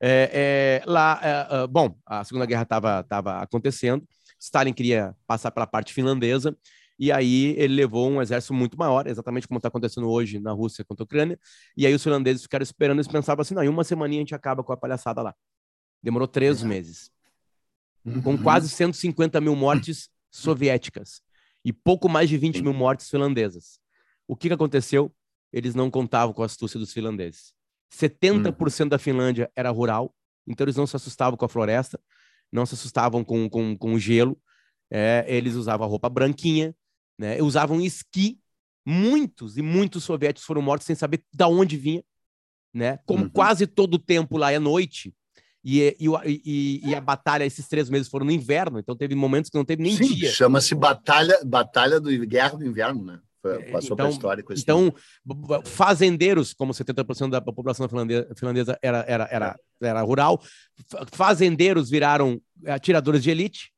É, 0.00 0.82
é, 0.84 0.90
lá, 0.90 1.20
é, 1.22 1.62
é, 1.62 1.66
bom, 1.68 1.96
a 2.04 2.24
Segunda 2.24 2.44
Guerra 2.44 2.64
estava 2.64 3.04
tava 3.04 3.38
acontecendo, 3.38 4.04
Stalin 4.40 4.72
queria 4.72 5.14
passar 5.28 5.52
pela 5.52 5.66
parte 5.66 5.94
finlandesa, 5.94 6.56
e 6.98 7.12
aí 7.12 7.54
ele 7.56 7.74
levou 7.74 8.10
um 8.10 8.20
exército 8.20 8.52
muito 8.52 8.76
maior, 8.76 9.06
exatamente 9.06 9.46
como 9.46 9.58
está 9.58 9.68
acontecendo 9.68 10.08
hoje 10.10 10.40
na 10.40 10.50
Rússia 10.50 10.84
contra 10.84 11.04
a 11.04 11.06
Ucrânia, 11.06 11.38
e 11.76 11.86
aí 11.86 11.94
os 11.94 12.02
finlandeses 12.02 12.42
ficaram 12.42 12.64
esperando, 12.64 12.98
eles 12.98 13.08
pensavam 13.08 13.42
assim, 13.42 13.54
não, 13.54 13.62
em 13.62 13.68
uma 13.68 13.84
semaninha 13.84 14.20
a 14.20 14.24
gente 14.24 14.34
acaba 14.34 14.64
com 14.64 14.72
a 14.72 14.76
palhaçada 14.76 15.22
lá. 15.22 15.34
Demorou 16.02 16.28
três 16.28 16.62
uhum. 16.62 16.68
meses, 16.68 17.10
com 18.22 18.30
uhum. 18.30 18.42
quase 18.42 18.68
150 18.68 19.40
mil 19.40 19.56
mortes 19.56 20.08
soviéticas 20.30 21.20
e 21.64 21.72
pouco 21.72 22.08
mais 22.08 22.28
de 22.28 22.38
20 22.38 22.62
mil 22.62 22.72
mortes 22.72 23.10
finlandesas. 23.10 23.80
O 24.28 24.36
que, 24.36 24.48
que 24.48 24.54
aconteceu? 24.54 25.12
Eles 25.52 25.74
não 25.74 25.90
contavam 25.90 26.32
com 26.32 26.42
a 26.42 26.46
astúcia 26.46 26.78
dos 26.78 26.92
finlandeses. 26.92 27.52
70% 27.92 28.84
hum. 28.84 28.88
da 28.88 28.98
Finlândia 28.98 29.50
era 29.54 29.70
rural, 29.70 30.14
então 30.46 30.64
eles 30.64 30.76
não 30.76 30.86
se 30.86 30.96
assustavam 30.96 31.36
com 31.36 31.44
a 31.44 31.48
floresta, 31.48 32.00
não 32.52 32.66
se 32.66 32.74
assustavam 32.74 33.24
com, 33.24 33.48
com, 33.48 33.76
com 33.76 33.94
o 33.94 33.98
gelo, 33.98 34.40
é, 34.90 35.24
eles 35.26 35.54
usavam 35.54 35.88
roupa 35.88 36.08
branquinha, 36.08 36.74
né, 37.18 37.40
usavam 37.42 37.80
esqui. 37.80 38.38
Muitos 38.88 39.56
e 39.56 39.62
muitos 39.62 40.04
soviéticos 40.04 40.46
foram 40.46 40.62
mortos 40.62 40.86
sem 40.86 40.94
saber 40.94 41.24
de 41.32 41.44
onde 41.44 41.76
vinha, 41.76 42.04
né? 42.72 43.00
Como 43.04 43.24
uhum. 43.24 43.28
quase 43.28 43.66
todo 43.66 43.94
o 43.94 43.98
tempo 43.98 44.36
lá 44.36 44.52
é 44.52 44.60
noite, 44.60 45.12
e, 45.68 45.96
e, 45.98 46.08
e, 46.44 46.90
e, 46.90 46.94
a 46.94 47.00
batalha, 47.00 47.44
esses 47.44 47.66
três 47.66 47.90
meses 47.90 48.06
foram 48.06 48.24
no 48.24 48.30
inverno, 48.30 48.78
então 48.78 48.94
teve 48.94 49.16
momentos 49.16 49.50
que 49.50 49.56
não 49.56 49.64
teve 49.64 49.82
nem 49.82 49.96
Sim, 49.96 50.14
dia. 50.14 50.30
Chama-se 50.30 50.76
batalha, 50.76 51.40
batalha 51.44 51.98
do 51.98 52.08
Guerra 52.24 52.56
do 52.56 52.64
Inverno, 52.64 53.04
né? 53.04 53.18
É, 53.44 53.72
passou 53.72 53.94
então, 53.94 54.08
história 54.08 54.44
com 54.44 54.52
esse 54.52 54.62
Então, 54.62 54.94
fazendeiros, 55.64 56.54
como 56.54 56.72
70% 56.72 57.30
da 57.30 57.40
população 57.40 57.88
finlandesa, 57.88 58.28
finlandesa 58.36 58.78
era, 58.80 59.04
era, 59.08 59.28
era, 59.28 59.56
era 59.80 60.02
rural, 60.02 60.40
fazendeiros 61.12 61.90
viraram 61.90 62.40
atiradores 62.64 63.20
de 63.20 63.30
elite. 63.30 63.72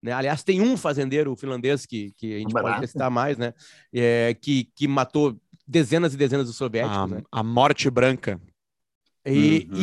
Né? 0.00 0.12
Aliás, 0.12 0.44
tem 0.44 0.60
um 0.60 0.76
fazendeiro 0.76 1.34
finlandês 1.34 1.84
que, 1.84 2.12
que 2.16 2.36
a 2.36 2.38
gente 2.38 2.52
Barato. 2.52 2.76
pode 2.76 2.86
citar 2.92 3.10
mais, 3.10 3.36
né? 3.36 3.52
É, 3.92 4.36
que, 4.40 4.70
que 4.76 4.86
matou 4.86 5.36
dezenas 5.66 6.14
e 6.14 6.16
dezenas 6.16 6.46
de 6.46 6.52
soviéticos. 6.52 6.96
A, 6.96 7.06
né? 7.08 7.22
a 7.32 7.42
morte 7.42 7.90
branca. 7.90 8.40
E, 9.26 9.68
uhum. 9.72 9.78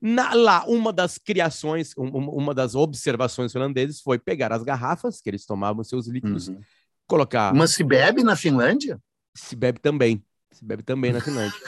Na, 0.00 0.34
lá, 0.34 0.64
uma 0.66 0.92
das 0.92 1.18
criações, 1.18 1.92
um, 1.98 2.08
uma 2.08 2.54
das 2.54 2.74
observações 2.74 3.52
finlandeses 3.52 4.00
foi 4.00 4.18
pegar 4.18 4.52
as 4.52 4.62
garrafas 4.62 5.20
que 5.20 5.28
eles 5.28 5.44
tomavam 5.44 5.82
seus 5.82 6.06
líquidos 6.06 6.48
uhum 6.48 6.60
colocar. 7.08 7.52
Mas 7.54 7.72
se 7.72 7.82
bebe 7.82 8.22
na 8.22 8.36
Finlândia? 8.36 9.00
Se 9.34 9.56
bebe 9.56 9.80
também. 9.80 10.22
Se 10.52 10.64
bebe 10.64 10.82
também 10.82 11.12
na 11.12 11.20
Finlândia. 11.20 11.58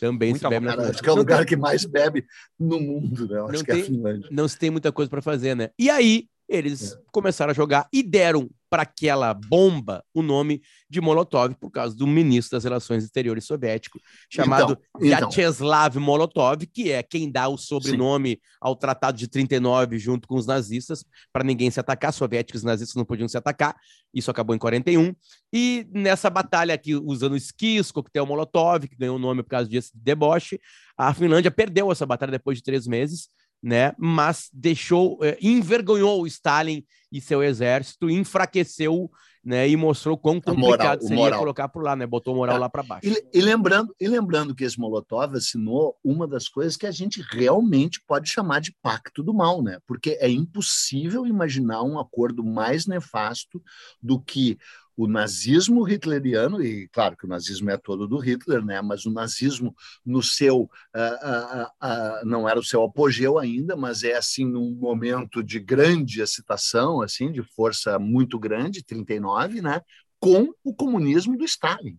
também 0.00 0.30
Muito 0.30 0.40
se 0.42 0.48
bebe 0.48 0.66
na 0.66 0.72
Finlândia. 0.72 0.94
Acho 0.94 1.02
que 1.02 1.08
é 1.08 1.12
o 1.12 1.16
lugar 1.16 1.44
que 1.44 1.56
mais 1.56 1.84
bebe 1.84 2.24
no 2.58 2.80
mundo, 2.80 3.28
né? 3.28 3.40
Acho 3.40 3.52
não 3.52 3.60
que 3.60 3.66
tem, 3.66 3.80
é 3.80 3.82
a 3.82 3.86
Finlândia. 3.86 4.28
Não 4.32 4.48
se 4.48 4.58
tem 4.58 4.70
muita 4.70 4.90
coisa 4.90 5.10
para 5.10 5.22
fazer, 5.22 5.54
né? 5.54 5.70
E 5.78 5.90
aí, 5.90 6.26
eles 6.52 6.92
é. 6.92 6.98
começaram 7.10 7.50
a 7.50 7.54
jogar 7.54 7.88
e 7.92 8.02
deram 8.02 8.48
para 8.72 8.82
aquela 8.84 9.34
bomba 9.34 10.02
o 10.14 10.22
nome 10.22 10.62
de 10.88 10.98
Molotov 10.98 11.54
por 11.56 11.70
causa 11.70 11.94
do 11.94 12.06
ministro 12.06 12.56
das 12.56 12.64
Relações 12.64 13.04
Exteriores 13.04 13.44
soviético, 13.44 14.00
chamado 14.30 14.78
então, 14.98 15.28
então. 15.28 16.00
Molotov, 16.00 16.66
que 16.66 16.90
é 16.90 17.02
quem 17.02 17.30
dá 17.30 17.48
o 17.48 17.58
sobrenome 17.58 18.30
Sim. 18.30 18.40
ao 18.58 18.74
Tratado 18.74 19.18
de 19.18 19.28
39 19.28 19.98
junto 19.98 20.26
com 20.26 20.36
os 20.36 20.46
nazistas, 20.46 21.04
para 21.30 21.44
ninguém 21.44 21.70
se 21.70 21.80
atacar, 21.80 22.14
soviéticos 22.14 22.62
e 22.62 22.64
nazistas 22.64 22.96
não 22.96 23.04
podiam 23.04 23.28
se 23.28 23.36
atacar, 23.36 23.76
isso 24.14 24.30
acabou 24.30 24.56
em 24.56 24.58
41, 24.58 25.14
e 25.52 25.86
nessa 25.92 26.30
batalha 26.30 26.74
aqui, 26.74 26.94
usando 26.94 27.36
esquis, 27.36 27.92
coquetel 27.92 28.24
Molotov, 28.24 28.88
que 28.88 28.96
ganhou 28.96 29.16
o 29.16 29.18
nome 29.18 29.42
por 29.42 29.50
causa 29.50 29.68
desse 29.68 29.90
deboche, 29.94 30.58
a 30.96 31.12
Finlândia 31.12 31.50
perdeu 31.50 31.92
essa 31.92 32.06
batalha 32.06 32.32
depois 32.32 32.56
de 32.56 32.64
três 32.64 32.86
meses, 32.86 33.28
né? 33.62 33.94
Mas 33.96 34.50
deixou, 34.52 35.18
é, 35.22 35.38
envergonhou 35.40 36.22
o 36.22 36.26
Stalin 36.26 36.84
e 37.12 37.20
seu 37.20 37.42
exército, 37.42 38.10
enfraqueceu, 38.10 39.10
né? 39.44 39.68
E 39.68 39.76
mostrou 39.76 40.16
quão 40.16 40.40
complicado 40.40 41.02
moral, 41.02 41.22
seria 41.22 41.38
colocar 41.38 41.68
por 41.68 41.82
lá, 41.82 41.94
né? 41.94 42.06
Botou 42.06 42.34
moral 42.34 42.56
tá. 42.56 42.60
lá 42.60 42.68
para 42.68 42.82
baixo. 42.82 43.06
E, 43.06 43.38
e, 43.38 43.40
lembrando, 43.40 43.94
e 44.00 44.08
lembrando 44.08 44.54
que 44.54 44.64
esse 44.64 44.78
Molotov 44.78 45.36
assinou 45.36 45.96
uma 46.02 46.26
das 46.26 46.48
coisas 46.48 46.76
que 46.76 46.86
a 46.86 46.90
gente 46.90 47.22
realmente 47.30 48.00
pode 48.06 48.28
chamar 48.28 48.60
de 48.60 48.74
pacto 48.82 49.22
do 49.22 49.34
mal, 49.34 49.62
né? 49.62 49.78
Porque 49.86 50.16
é 50.20 50.28
impossível 50.28 51.26
imaginar 51.26 51.82
um 51.82 51.98
acordo 51.98 52.44
mais 52.44 52.86
nefasto 52.86 53.62
do 54.02 54.20
que 54.20 54.58
o 54.96 55.06
nazismo 55.06 55.88
hitleriano, 55.88 56.62
e 56.62 56.88
claro 56.88 57.16
que 57.16 57.24
o 57.24 57.28
nazismo 57.28 57.70
é 57.70 57.76
todo 57.76 58.06
do 58.06 58.18
Hitler, 58.18 58.64
né? 58.64 58.80
mas 58.82 59.06
o 59.06 59.10
nazismo 59.10 59.74
no 60.04 60.22
seu, 60.22 60.62
uh, 60.62 60.66
uh, 60.66 61.64
uh, 61.64 62.26
não 62.26 62.48
era 62.48 62.58
o 62.58 62.64
seu 62.64 62.82
apogeu 62.82 63.38
ainda, 63.38 63.74
mas 63.76 64.02
é 64.02 64.16
assim 64.16 64.44
num 64.44 64.70
momento 64.74 65.42
de 65.42 65.58
grande 65.58 66.20
excitação, 66.20 67.00
assim, 67.00 67.32
de 67.32 67.42
força 67.42 67.98
muito 67.98 68.38
grande, 68.38 68.84
39, 68.84 69.62
né? 69.62 69.80
com 70.20 70.52
o 70.62 70.74
comunismo 70.74 71.36
do 71.36 71.44
Stalin. 71.44 71.98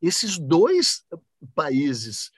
Esses 0.00 0.38
dois 0.38 1.04
países 1.54 2.30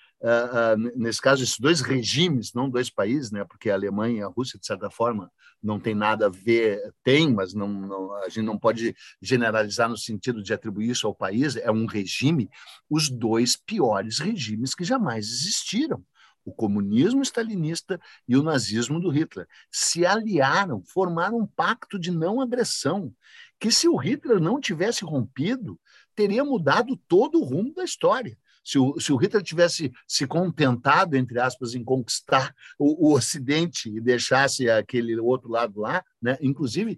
nesse 0.96 1.20
caso, 1.20 1.42
esses 1.42 1.58
dois 1.58 1.80
regimes, 1.80 2.52
não 2.52 2.68
dois 2.68 2.90
países, 2.90 3.30
né, 3.30 3.44
porque 3.44 3.70
a 3.70 3.74
Alemanha 3.74 4.18
e 4.18 4.22
a 4.22 4.26
Rússia, 4.26 4.58
de 4.58 4.66
certa 4.66 4.90
forma, 4.90 5.30
não 5.62 5.80
tem 5.80 5.94
nada 5.94 6.26
a 6.26 6.28
ver, 6.28 6.78
tem, 7.02 7.32
mas 7.32 7.54
não, 7.54 7.68
não, 7.68 8.14
a 8.16 8.28
gente 8.28 8.44
não 8.44 8.58
pode 8.58 8.94
generalizar 9.20 9.88
no 9.88 9.96
sentido 9.96 10.42
de 10.42 10.52
atribuir 10.52 10.90
isso 10.90 11.06
ao 11.06 11.14
país, 11.14 11.56
é 11.56 11.70
um 11.70 11.86
regime, 11.86 12.50
os 12.88 13.08
dois 13.08 13.56
piores 13.56 14.18
regimes 14.18 14.74
que 14.74 14.84
jamais 14.84 15.26
existiram. 15.26 16.04
o 16.44 16.52
comunismo 16.52 17.22
stalinista 17.22 18.00
e 18.26 18.36
o 18.36 18.42
nazismo 18.42 19.00
do 19.00 19.10
Hitler. 19.10 19.46
Se 19.70 20.04
aliaram, 20.04 20.82
formaram 20.82 21.38
um 21.38 21.46
pacto 21.46 21.98
de 21.98 22.10
não 22.10 22.40
agressão, 22.40 23.14
que 23.58 23.70
se 23.70 23.88
o 23.88 23.96
Hitler 23.96 24.40
não 24.40 24.60
tivesse 24.60 25.04
rompido, 25.04 25.78
teria 26.14 26.44
mudado 26.44 26.96
todo 27.08 27.38
o 27.40 27.44
rumo 27.44 27.74
da 27.74 27.84
história. 27.84 28.36
Se 28.70 28.78
o, 28.78 29.00
se 29.00 29.12
o 29.12 29.16
Hitler 29.16 29.42
tivesse 29.42 29.92
se 30.06 30.28
contentado, 30.28 31.16
entre 31.16 31.40
aspas, 31.40 31.74
em 31.74 31.82
conquistar 31.82 32.54
o, 32.78 33.08
o 33.08 33.16
Ocidente 33.16 33.90
e 33.90 34.00
deixasse 34.00 34.70
aquele 34.70 35.18
outro 35.18 35.50
lado 35.50 35.80
lá, 35.80 36.04
né? 36.22 36.38
inclusive 36.40 36.96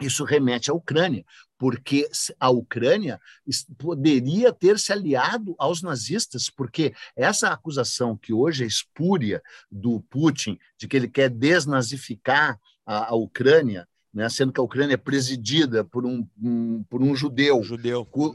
isso 0.00 0.24
remete 0.24 0.70
à 0.70 0.74
Ucrânia, 0.74 1.22
porque 1.58 2.08
a 2.40 2.48
Ucrânia 2.48 3.20
poderia 3.76 4.54
ter 4.54 4.78
se 4.78 4.90
aliado 4.90 5.54
aos 5.58 5.82
nazistas, 5.82 6.48
porque 6.48 6.94
essa 7.14 7.50
acusação 7.50 8.16
que 8.16 8.32
hoje 8.32 8.64
é 8.64 8.66
espúria 8.66 9.42
do 9.70 10.00
Putin 10.00 10.58
de 10.78 10.88
que 10.88 10.96
ele 10.96 11.08
quer 11.08 11.28
desnazificar 11.28 12.58
a, 12.86 13.10
a 13.10 13.14
Ucrânia, 13.14 13.86
né, 14.16 14.30
sendo 14.30 14.50
que 14.50 14.58
a 14.58 14.62
Ucrânia 14.62 14.94
é 14.94 14.96
presidida 14.96 15.84
por 15.84 16.06
um, 16.06 16.26
um 16.42 16.82
por 16.88 17.02
um 17.02 17.14
judeu, 17.14 17.62
judeu. 17.62 18.02
Cu, 18.06 18.34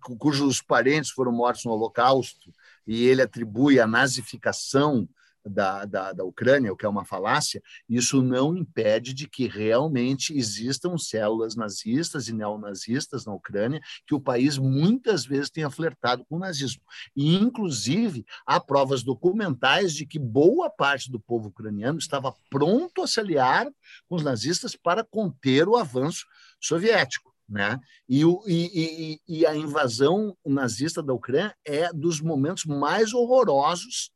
cu, 0.00 0.16
cujos 0.16 0.62
parentes 0.62 1.10
foram 1.10 1.30
mortos 1.30 1.62
no 1.66 1.72
Holocausto, 1.72 2.50
e 2.86 3.04
ele 3.04 3.20
atribui 3.20 3.78
a 3.78 3.86
nazificação 3.86 5.06
da, 5.44 5.84
da, 5.84 6.12
da 6.12 6.24
Ucrânia, 6.24 6.72
o 6.72 6.76
que 6.76 6.84
é 6.84 6.88
uma 6.88 7.04
falácia, 7.04 7.62
isso 7.88 8.22
não 8.22 8.56
impede 8.56 9.14
de 9.14 9.28
que 9.28 9.46
realmente 9.46 10.36
existam 10.36 10.96
células 10.98 11.56
nazistas 11.56 12.28
e 12.28 12.32
neonazistas 12.32 13.24
na 13.24 13.32
Ucrânia, 13.32 13.80
que 14.06 14.14
o 14.14 14.20
país 14.20 14.58
muitas 14.58 15.24
vezes 15.24 15.50
tenha 15.50 15.70
flertado 15.70 16.24
com 16.28 16.36
o 16.36 16.40
nazismo. 16.40 16.82
E, 17.16 17.36
inclusive, 17.36 18.24
há 18.46 18.60
provas 18.60 19.02
documentais 19.02 19.94
de 19.94 20.06
que 20.06 20.18
boa 20.18 20.70
parte 20.70 21.10
do 21.10 21.18
povo 21.18 21.48
ucraniano 21.48 21.98
estava 21.98 22.34
pronto 22.50 23.02
a 23.02 23.06
se 23.06 23.20
aliar 23.20 23.66
com 24.08 24.16
os 24.16 24.22
nazistas 24.22 24.76
para 24.76 25.04
conter 25.04 25.68
o 25.68 25.76
avanço 25.76 26.26
soviético. 26.60 27.30
Né? 27.48 27.80
E, 28.08 28.24
o, 28.24 28.44
e, 28.46 29.18
e, 29.26 29.40
e 29.40 29.46
a 29.46 29.56
invasão 29.56 30.36
nazista 30.46 31.02
da 31.02 31.12
Ucrânia 31.12 31.52
é 31.64 31.92
dos 31.92 32.20
momentos 32.20 32.64
mais 32.64 33.12
horrorosos 33.12 34.12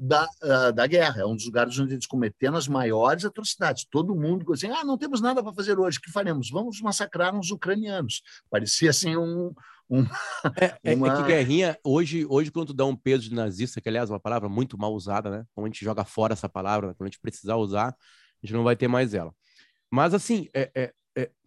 da, 0.00 0.26
uh, 0.42 0.72
da 0.72 0.86
guerra. 0.86 1.20
É 1.20 1.26
um 1.26 1.36
dos 1.36 1.44
lugares 1.44 1.78
onde 1.78 1.94
eles 1.94 2.06
cometeram 2.06 2.56
as 2.56 2.66
maiores 2.66 3.24
atrocidades. 3.24 3.86
Todo 3.90 4.16
mundo 4.16 4.50
assim, 4.52 4.68
ah, 4.68 4.82
não 4.82 4.96
temos 4.96 5.20
nada 5.20 5.42
para 5.42 5.52
fazer 5.52 5.78
hoje, 5.78 5.98
o 5.98 6.00
que 6.00 6.10
faremos? 6.10 6.48
Vamos 6.50 6.80
massacrar 6.80 7.34
uns 7.34 7.50
ucranianos. 7.50 8.22
Parecia 8.50 8.90
assim 8.90 9.16
um... 9.16 9.52
um 9.90 10.02
é, 10.58 10.78
é, 10.92 10.94
uma... 10.94 11.12
é, 11.12 11.16
que 11.16 11.22
guerrinha, 11.24 11.78
hoje, 11.84 12.24
hoje 12.26 12.50
quando 12.50 12.72
dá 12.72 12.86
um 12.86 12.96
peso 12.96 13.28
de 13.28 13.34
nazista, 13.34 13.80
que 13.80 13.88
aliás 13.88 14.08
é 14.08 14.12
uma 14.12 14.20
palavra 14.20 14.48
muito 14.48 14.78
mal 14.78 14.94
usada, 14.94 15.30
né? 15.30 15.44
Quando 15.54 15.66
a 15.66 15.68
gente 15.68 15.84
joga 15.84 16.04
fora 16.04 16.32
essa 16.32 16.48
palavra, 16.48 16.94
quando 16.94 17.08
a 17.08 17.10
gente 17.10 17.20
precisar 17.20 17.56
usar, 17.56 17.88
a 17.88 18.46
gente 18.46 18.54
não 18.54 18.64
vai 18.64 18.76
ter 18.76 18.88
mais 18.88 19.12
ela. 19.12 19.34
Mas 19.90 20.14
assim, 20.14 20.48
é, 20.54 20.70
é, 20.74 20.82
é, 20.84 20.92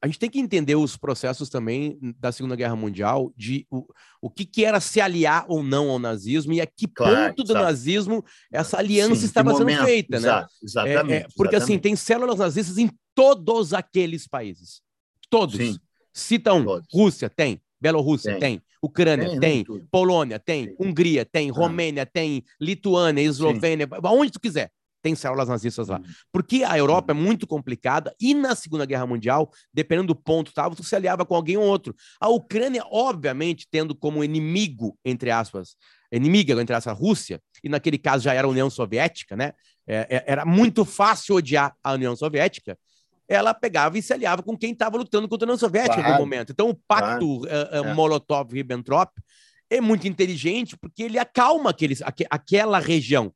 a 0.01 0.07
gente 0.07 0.19
tem 0.19 0.29
que 0.29 0.39
entender 0.39 0.75
os 0.75 0.97
processos 0.97 1.49
também 1.49 1.97
da 2.19 2.31
Segunda 2.31 2.55
Guerra 2.55 2.75
Mundial, 2.75 3.31
de 3.37 3.65
o, 3.71 3.85
o 4.21 4.29
que, 4.29 4.45
que 4.45 4.65
era 4.65 4.79
se 4.79 4.99
aliar 4.99 5.45
ou 5.47 5.63
não 5.63 5.89
ao 5.89 5.97
nazismo 5.97 6.51
e 6.53 6.59
a 6.59 6.65
que 6.65 6.87
claro, 6.87 7.33
ponto 7.33 7.43
do 7.43 7.53
nazismo 7.53 8.23
essa 8.51 8.77
aliança 8.77 9.15
Sim, 9.15 9.25
estava 9.25 9.51
sendo 9.51 9.61
momento, 9.61 9.85
feita, 9.85 10.17
exato, 10.17 10.53
né? 10.53 10.59
Exatamente. 10.61 11.13
É, 11.13 11.15
é, 11.15 11.27
porque 11.35 11.55
exatamente. 11.55 11.63
assim, 11.63 11.79
tem 11.79 11.95
células 11.95 12.39
nazistas 12.39 12.77
em 12.77 12.89
todos 13.15 13.73
aqueles 13.73 14.27
países. 14.27 14.81
Todos. 15.29 15.55
Sim. 15.55 15.77
Citam 16.11 16.63
todos. 16.63 16.87
Rússia, 16.91 17.29
tem. 17.29 17.61
Bielorrússia, 17.79 18.33
tem. 18.33 18.57
tem. 18.57 18.61
Ucrânia, 18.81 19.39
tem. 19.39 19.63
tem. 19.63 19.87
Polônia, 19.89 20.37
tem. 20.37 20.67
tem. 20.67 20.75
Hungria, 20.79 21.25
tem. 21.25 21.49
Ah. 21.49 21.53
Romênia, 21.53 22.05
tem. 22.05 22.43
Lituânia, 22.59 23.21
Eslovênia, 23.21 23.87
Sim. 23.87 24.01
onde 24.05 24.31
tu 24.31 24.39
quiser 24.39 24.71
tem 25.03 25.13
células 25.13 25.49
nazistas 25.49 25.89
lá. 25.89 25.97
Uhum. 25.97 26.03
Porque 26.31 26.63
a 26.63 26.77
Europa 26.77 27.11
é 27.11 27.13
muito 27.13 27.45
complicada 27.45 28.15
e 28.19 28.33
na 28.33 28.55
Segunda 28.55 28.85
Guerra 28.85 29.05
Mundial, 29.05 29.51
dependendo 29.71 30.07
do 30.07 30.15
ponto, 30.15 30.53
tá, 30.53 30.67
você 30.67 30.81
se 30.81 30.95
aliava 30.95 31.25
com 31.25 31.35
alguém 31.35 31.57
ou 31.57 31.63
outro. 31.65 31.93
A 32.19 32.29
Ucrânia, 32.29 32.83
obviamente, 32.89 33.67
tendo 33.69 33.93
como 33.93 34.23
inimigo, 34.23 34.97
entre 35.03 35.29
aspas, 35.29 35.75
inimiga, 36.11 36.59
entre 36.59 36.73
aspas, 36.73 36.95
a 36.95 36.97
Rússia, 36.97 37.41
e 37.61 37.67
naquele 37.67 37.97
caso 37.97 38.23
já 38.23 38.33
era 38.33 38.47
a 38.47 38.49
União 38.49 38.69
Soviética, 38.69 39.35
né? 39.35 39.53
É, 39.85 40.07
é, 40.09 40.23
era 40.25 40.45
muito 40.45 40.85
fácil 40.85 41.35
odiar 41.35 41.75
a 41.83 41.91
União 41.91 42.15
Soviética. 42.15 42.77
Ela 43.27 43.53
pegava 43.53 43.97
e 43.97 44.01
se 44.01 44.13
aliava 44.13 44.41
com 44.41 44.57
quem 44.57 44.71
estava 44.71 44.95
lutando 44.95 45.27
contra 45.27 45.45
a 45.45 45.47
União 45.47 45.57
Soviética 45.57 45.95
claro. 45.95 46.13
no 46.13 46.19
momento. 46.19 46.51
Então, 46.53 46.69
o 46.69 46.75
pacto 46.87 47.41
claro. 47.41 47.87
uh, 47.87 47.91
uh, 47.91 47.95
Molotov-Ribbentrop 47.95 49.09
é 49.69 49.81
muito 49.81 50.07
inteligente 50.07 50.77
porque 50.77 51.03
ele 51.03 51.19
acalma 51.19 51.71
aqueles, 51.71 52.01
aqu 52.01 52.23
aquela 52.29 52.79
região. 52.79 53.33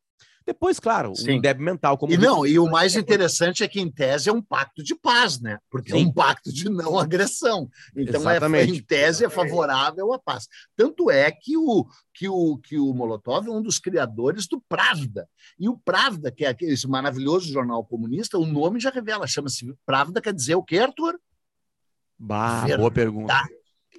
Depois, 0.48 0.80
claro, 0.80 1.14
Sim. 1.14 1.40
um 1.40 1.42
débil 1.42 1.66
mental. 1.66 1.98
Como 1.98 2.14
e 2.14 2.18
não, 2.18 2.48
e 2.48 2.58
o 2.58 2.72
mais 2.72 2.96
interessante 2.96 3.66
é 3.66 3.68
que, 3.68 3.82
em 3.82 3.92
tese, 3.92 4.30
é 4.30 4.34
um 4.34 4.42
pacto 4.42 4.82
de 4.82 4.96
paz, 4.96 5.42
né? 5.42 5.60
Porque 5.70 5.92
Sim. 5.92 5.98
é 5.98 6.08
um 6.08 6.14
pacto 6.14 6.54
de 6.54 6.70
não 6.70 6.98
agressão. 6.98 7.70
Então, 7.94 8.22
é, 8.30 8.64
em 8.64 8.82
tese, 8.82 9.26
é 9.26 9.30
favorável 9.30 10.14
à 10.14 10.18
paz. 10.18 10.48
Tanto 10.74 11.12
é 11.12 11.30
que 11.32 11.58
o, 11.58 11.86
que 12.14 12.30
o, 12.30 12.58
que 12.60 12.80
o 12.80 12.94
Molotov 12.94 13.46
é 13.46 13.52
um 13.52 13.62
dos 13.62 13.78
criadores 13.78 14.48
do 14.48 14.62
Pravda. 14.70 15.28
E 15.60 15.68
o 15.68 15.78
Pravda, 15.78 16.32
que 16.32 16.46
é 16.46 16.56
esse 16.62 16.88
maravilhoso 16.88 17.52
jornal 17.52 17.84
comunista, 17.84 18.38
o 18.38 18.46
nome 18.46 18.80
já 18.80 18.90
revela, 18.90 19.28
chama-se 19.28 19.76
Pravda, 19.86 20.22
quer 20.22 20.34
dizer 20.34 20.56
o 20.56 20.64
quê, 20.64 20.80
Arthur? 20.80 21.20
Bah, 22.18 22.62
verdade. 22.62 22.78
boa 22.78 22.92
pergunta. 22.92 23.50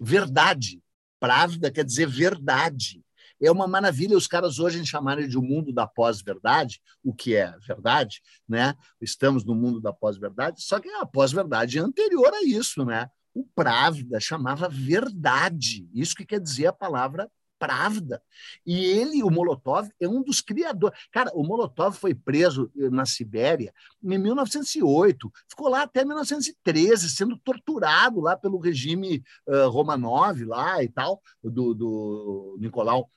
Verdade. 0.00 0.80
Pravda 1.20 1.70
quer 1.70 1.84
dizer 1.84 2.06
verdade. 2.06 3.02
É 3.40 3.50
uma 3.50 3.66
maravilha 3.66 4.16
os 4.16 4.26
caras 4.26 4.58
hoje 4.58 4.84
chamarem 4.84 5.28
de 5.28 5.36
o 5.36 5.40
um 5.40 5.44
mundo 5.44 5.72
da 5.72 5.86
pós-verdade, 5.86 6.80
o 7.02 7.14
que 7.14 7.34
é 7.34 7.54
verdade, 7.66 8.20
né? 8.48 8.74
Estamos 9.00 9.44
no 9.44 9.54
mundo 9.54 9.80
da 9.80 9.92
pós-verdade, 9.92 10.62
só 10.62 10.80
que 10.80 10.88
a 10.88 11.06
pós-verdade 11.06 11.78
é 11.78 11.80
anterior 11.80 12.32
a 12.34 12.42
isso, 12.42 12.84
né? 12.84 13.08
O 13.34 13.44
Pravda 13.54 14.18
chamava 14.18 14.68
verdade. 14.68 15.88
Isso 15.94 16.14
que 16.14 16.26
quer 16.26 16.40
dizer 16.40 16.66
a 16.66 16.72
palavra 16.72 17.30
Pravda. 17.58 18.22
E 18.64 18.84
ele, 18.84 19.22
o 19.22 19.30
Molotov, 19.30 19.90
é 20.00 20.08
um 20.08 20.22
dos 20.22 20.40
criadores. 20.40 20.96
Cara, 21.10 21.30
o 21.34 21.42
Molotov 21.42 21.96
foi 21.96 22.14
preso 22.14 22.70
eh, 22.78 22.88
na 22.88 23.04
Sibéria 23.04 23.74
em 24.02 24.16
1908, 24.16 25.30
ficou 25.48 25.68
lá 25.68 25.82
até 25.82 26.04
1913, 26.04 27.10
sendo 27.10 27.36
torturado 27.36 28.20
lá 28.20 28.36
pelo 28.36 28.58
regime 28.58 29.24
uh, 29.46 29.68
Romanov 29.68 30.44
lá 30.44 30.82
e 30.82 30.88
tal, 30.88 31.20
do, 31.42 31.74
do 31.74 32.56
Nicolau 32.60 33.10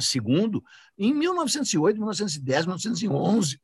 Segundo, 0.00 0.62
em 0.98 1.14
1908, 1.14 1.96
1910, 1.96 2.66
1911, 2.66 3.60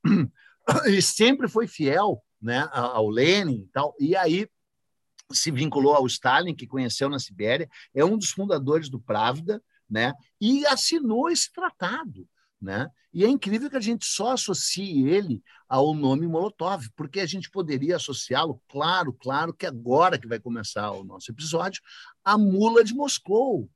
ele 0.87 1.03
sempre 1.03 1.49
foi 1.49 1.67
fiel 1.67 2.23
né, 2.41 2.69
ao 2.73 3.09
Lenin 3.09 3.63
e 3.63 3.69
tal, 3.73 3.95
e 3.99 4.17
aí 4.17 4.49
se 5.33 5.51
vinculou 5.51 5.95
ao 5.95 6.07
Stalin, 6.07 6.55
que 6.55 6.67
conheceu 6.67 7.09
na 7.09 7.19
Sibéria, 7.19 7.69
é 7.95 8.05
um 8.05 8.17
dos 8.17 8.31
fundadores 8.31 8.89
do 8.89 9.01
Pravda, 9.01 9.63
né, 9.89 10.13
e 10.41 10.67
assinou 10.67 11.29
esse 11.29 11.53
tratado. 11.53 12.29
Né? 12.61 12.89
E 13.13 13.25
é 13.25 13.29
incrível 13.29 13.71
que 13.71 13.77
a 13.77 13.81
gente 13.81 14.05
só 14.05 14.33
associe 14.33 15.09
ele 15.09 15.43
ao 15.69 15.95
nome 15.95 16.27
Molotov, 16.27 16.89
porque 16.95 17.21
a 17.21 17.27
gente 17.27 17.51
poderia 17.51 17.97
associá-lo, 17.97 18.63
claro, 18.69 19.13
claro, 19.15 19.55
que 19.55 19.67
agora 19.67 20.19
que 20.19 20.29
vai 20.29 20.39
começar 20.39 20.91
o 20.91 21.03
nosso 21.03 21.31
episódio, 21.31 21.81
a 22.23 22.37
mula 22.37 22.85
de 22.85 22.93
Moscou, 22.93 23.69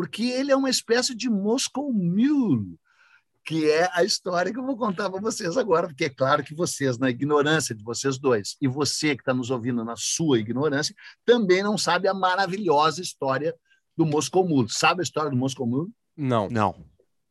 porque 0.00 0.22
ele 0.22 0.50
é 0.50 0.56
uma 0.56 0.70
espécie 0.70 1.14
de 1.14 1.28
Moscow 1.28 1.92
Mule, 1.92 2.78
que 3.44 3.70
é 3.70 3.86
a 3.92 4.02
história 4.02 4.50
que 4.50 4.58
eu 4.58 4.64
vou 4.64 4.74
contar 4.74 5.10
para 5.10 5.20
vocês 5.20 5.58
agora, 5.58 5.88
porque 5.88 6.06
é 6.06 6.08
claro 6.08 6.42
que 6.42 6.54
vocês, 6.54 6.96
na 6.96 7.10
ignorância 7.10 7.74
de 7.74 7.84
vocês 7.84 8.18
dois, 8.18 8.56
e 8.62 8.66
você 8.66 9.14
que 9.14 9.20
está 9.20 9.34
nos 9.34 9.50
ouvindo 9.50 9.84
na 9.84 9.96
sua 9.98 10.38
ignorância, 10.38 10.94
também 11.22 11.62
não 11.62 11.76
sabe 11.76 12.08
a 12.08 12.14
maravilhosa 12.14 13.02
história 13.02 13.54
do 13.94 14.06
Moscow 14.06 14.42
Mule. 14.48 14.70
Sabe 14.70 15.00
a 15.00 15.02
história 15.02 15.30
do 15.30 15.36
Moscow 15.36 15.66
Mule? 15.66 15.90
Não. 16.16 16.48
Não. 16.48 16.82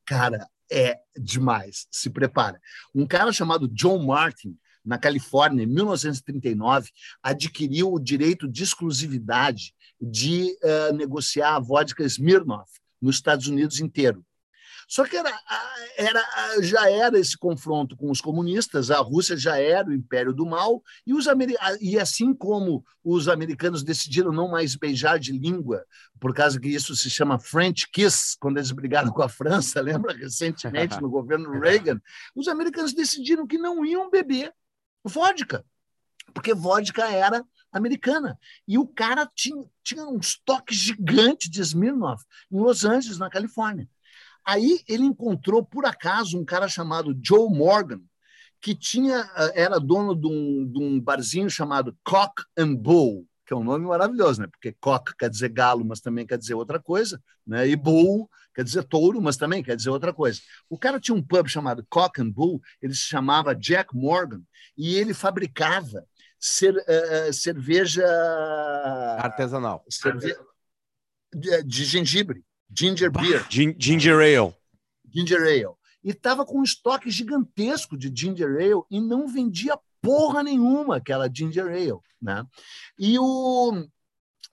Cara, 0.05 0.47
é 0.71 0.99
demais. 1.17 1.87
Se 1.89 2.07
prepara. 2.11 2.61
Um 2.93 3.07
cara 3.07 3.33
chamado 3.33 3.67
John 3.67 3.97
Martin, 4.05 4.55
na 4.89 4.97
Califórnia, 4.97 5.63
em 5.63 5.67
1939, 5.67 6.89
adquiriu 7.21 7.93
o 7.93 7.99
direito 7.99 8.47
de 8.47 8.63
exclusividade 8.63 9.75
de 10.01 10.57
uh, 10.63 10.95
negociar 10.95 11.55
a 11.55 11.59
vodka 11.59 12.03
Smirnoff 12.03 12.71
nos 12.99 13.17
Estados 13.17 13.45
Unidos 13.45 13.79
inteiro. 13.79 14.25
Só 14.87 15.05
que 15.05 15.15
era, 15.15 15.31
era, 15.95 16.25
já 16.63 16.89
era 16.89 17.19
esse 17.19 17.37
confronto 17.37 17.95
com 17.95 18.09
os 18.09 18.19
comunistas, 18.19 18.89
a 18.89 18.97
Rússia 18.97 19.37
já 19.37 19.59
era 19.59 19.87
o 19.87 19.93
império 19.93 20.33
do 20.33 20.43
mal, 20.43 20.81
e, 21.05 21.13
os 21.13 21.27
e 21.79 21.99
assim 21.99 22.33
como 22.33 22.83
os 23.03 23.27
americanos 23.27 23.83
decidiram 23.83 24.31
não 24.31 24.49
mais 24.49 24.75
beijar 24.75 25.19
de 25.19 25.31
língua, 25.31 25.85
por 26.19 26.33
causa 26.33 26.59
que 26.59 26.69
isso 26.69 26.95
se 26.95 27.11
chama 27.11 27.37
French 27.37 27.87
Kiss, 27.91 28.35
quando 28.39 28.57
eles 28.57 28.71
brigaram 28.71 29.11
com 29.11 29.21
a 29.21 29.29
França, 29.29 29.79
lembra 29.85 30.17
recentemente 30.17 30.99
no 30.99 31.11
governo 31.11 31.51
Reagan, 31.61 32.01
os 32.35 32.47
americanos 32.47 32.91
decidiram 32.91 33.45
que 33.45 33.59
não 33.59 33.85
iam 33.85 34.09
beber 34.09 34.51
vodka, 35.03 35.65
porque 36.33 36.53
vodka 36.53 37.09
era 37.09 37.43
americana. 37.71 38.37
E 38.67 38.77
o 38.77 38.87
cara 38.87 39.29
tinha, 39.35 39.63
tinha 39.83 40.03
um 40.05 40.17
estoque 40.17 40.73
gigante 40.73 41.49
de 41.49 41.61
Smirnoff 41.61 42.23
em 42.51 42.59
Los 42.59 42.85
Angeles, 42.85 43.17
na 43.17 43.29
Califórnia. 43.29 43.87
Aí 44.45 44.81
ele 44.87 45.03
encontrou, 45.03 45.63
por 45.63 45.85
acaso, 45.85 46.39
um 46.39 46.45
cara 46.45 46.67
chamado 46.67 47.17
Joe 47.23 47.49
Morgan, 47.49 48.01
que 48.61 48.75
tinha 48.75 49.29
era 49.53 49.79
dono 49.79 50.15
de 50.15 50.27
um, 50.27 50.69
de 50.69 50.83
um 50.83 50.99
barzinho 50.99 51.49
chamado 51.49 51.97
Cock 52.03 52.43
and 52.57 52.75
Bull, 52.75 53.27
que 53.45 53.53
é 53.53 53.57
um 53.57 53.63
nome 53.63 53.85
maravilhoso, 53.85 54.41
né? 54.41 54.47
Porque 54.47 54.75
cock 54.79 55.15
quer 55.17 55.29
dizer 55.29 55.49
galo, 55.49 55.83
mas 55.83 56.01
também 56.01 56.25
quer 56.25 56.37
dizer 56.37 56.53
outra 56.53 56.79
coisa, 56.79 57.21
né? 57.45 57.67
E 57.67 57.75
bull 57.75 58.29
quer 58.59 58.63
dizer 58.65 58.83
touro, 58.83 59.21
mas 59.21 59.37
também 59.37 59.63
quer 59.63 59.73
dizer 59.73 59.89
outra 59.89 60.13
coisa. 60.13 60.41
O 60.69 60.77
cara 60.77 60.99
tinha 60.99 61.15
um 61.15 61.23
pub 61.23 61.47
chamado 61.47 61.85
Cock 61.89 62.21
and 62.21 62.29
Bull, 62.29 62.61
ele 62.81 62.93
se 62.93 63.05
chamava 63.05 63.55
Jack 63.55 63.95
Morgan, 63.95 64.41
e 64.77 64.95
ele 64.95 65.13
fabricava 65.13 66.05
cer, 66.37 66.75
uh, 66.75 67.31
cerveja 67.31 68.05
artesanal. 69.17 69.85
Cerve... 69.89 70.35
De, 71.33 71.63
de, 71.63 71.85
gengibre, 71.85 72.43
ginger 72.69 73.09
beer. 73.09 73.47
Ginger 73.49 74.15
ale. 74.15 74.53
Ginger 75.09 75.41
ale. 75.41 75.75
E 76.03 76.09
estava 76.09 76.45
com 76.45 76.59
um 76.59 76.63
estoque 76.63 77.09
gigantesco 77.09 77.97
de 77.97 78.11
ginger 78.13 78.57
ale 78.57 78.83
e 78.91 78.99
não 78.99 79.25
vendia 79.25 79.79
porra 80.01 80.43
nenhuma 80.43 80.97
aquela 80.97 81.29
ginger 81.33 81.67
ale, 81.67 81.99
né? 82.21 82.43
E 82.97 83.17
o 83.17 83.87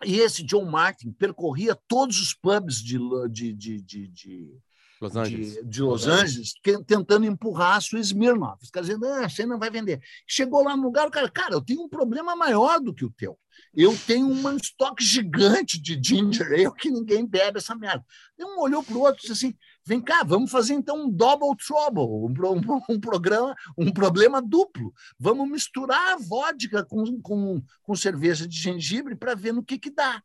e 0.05 0.21
esse 0.21 0.43
John 0.43 0.65
Martin 0.67 1.13
percorria 1.13 1.75
todos 1.75 2.21
os 2.21 2.35
pubs 2.35 2.83
de, 2.83 2.99
de, 3.31 3.53
de, 3.53 3.81
de, 3.81 4.61
Los 5.01 5.13
de, 5.13 5.63
de 5.63 5.83
Los 5.83 6.07
Angeles 6.07 6.55
tentando 6.87 7.27
empurrar 7.27 7.77
a 7.77 7.81
sua 7.81 8.01
Smirnoff. 8.01 8.63
Os 8.63 8.71
caras 8.71 8.89
dizendo, 8.89 9.07
ah, 9.07 9.29
você 9.29 9.45
não 9.45 9.59
vai 9.59 9.71
vender. 9.71 10.01
Chegou 10.27 10.63
lá 10.63 10.77
no 10.77 10.85
lugar, 10.85 11.07
o 11.07 11.11
cara, 11.11 11.31
cara, 11.31 11.55
eu 11.55 11.61
tenho 11.61 11.83
um 11.83 11.89
problema 11.89 12.35
maior 12.35 12.81
do 12.81 12.95
que 12.95 13.05
o 13.05 13.11
teu. 13.11 13.39
Eu 13.75 13.97
tenho 14.07 14.27
um 14.27 14.57
estoque 14.57 15.05
gigante 15.05 15.81
de 15.81 16.01
ginger 16.03 16.47
ale 16.47 16.75
que 16.79 16.91
ninguém 16.91 17.27
bebe 17.27 17.59
essa 17.59 17.75
merda. 17.75 18.05
Um 18.39 18.61
olhou 18.61 18.83
para 18.83 18.97
o 18.97 19.01
outro 19.01 19.19
e 19.19 19.29
disse 19.29 19.33
assim, 19.33 19.55
vem 19.85 20.01
cá, 20.01 20.23
vamos 20.25 20.51
fazer 20.51 20.75
então 20.75 21.05
um 21.05 21.11
double 21.11 21.55
trouble, 21.57 22.03
um, 22.03 22.33
um, 22.53 22.81
um, 22.95 23.01
programa, 23.01 23.55
um 23.77 23.93
problema 23.93 24.41
duplo. 24.41 24.93
Vamos 25.19 25.49
misturar 25.49 26.15
a 26.15 26.17
vodka 26.17 26.85
com, 26.85 27.21
com, 27.21 27.63
com 27.83 27.95
cerveja 27.95 28.49
de 28.49 28.57
gengibre 28.57 29.15
para 29.15 29.35
ver 29.35 29.53
no 29.53 29.63
que, 29.63 29.79
que 29.79 29.91
dá. 29.91 30.23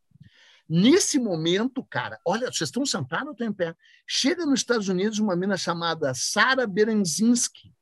Nesse 0.74 1.20
momento, 1.20 1.84
cara, 1.84 2.18
olha, 2.26 2.50
vocês 2.50 2.70
estão 2.70 2.86
sentados 2.86 3.28
ou 3.28 3.32
estão 3.34 3.46
em 3.46 3.52
pé? 3.52 3.76
Chega 4.08 4.46
nos 4.46 4.62
Estados 4.62 4.88
Unidos 4.88 5.20
uma 5.20 5.36
mina 5.36 5.58
chamada 5.58 6.14
Sara 6.14 6.66
Berenzinski, 6.66 7.76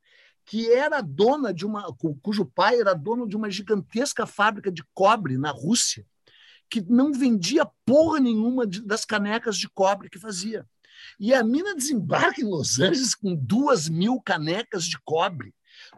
que 0.43 0.73
era 0.73 0.99
dona 0.99 1.54
de 1.54 1.67
uma, 1.67 1.95
cujo 2.23 2.47
pai 2.47 2.80
era 2.80 2.95
dono 2.95 3.28
de 3.28 3.38
uma 3.38 3.52
gigantesca 3.52 4.25
fábrica 4.25 4.71
de 4.71 4.84
cobre 4.91 5.38
na 5.38 5.52
Rússia, 5.52 6.04
que 6.67 6.82
não 6.82 7.13
vendia 7.13 7.63
porra 7.86 8.19
nenhuma 8.19 8.65
de, 8.65 8.82
das 8.82 9.06
canecas 9.06 9.56
de 9.56 9.69
cobre 9.69 10.10
que 10.10 10.17
fazia. 10.17 10.67
E 11.19 11.32
a 11.32 11.43
mina 11.43 11.75
desembarca 11.75 12.41
em 12.41 12.45
Los 12.45 12.80
Angeles 12.80 13.13
com 13.13 13.36
duas 13.36 13.88
mil 13.88 14.19
canecas 14.19 14.86
de 14.86 14.97
cobre, 15.06 15.54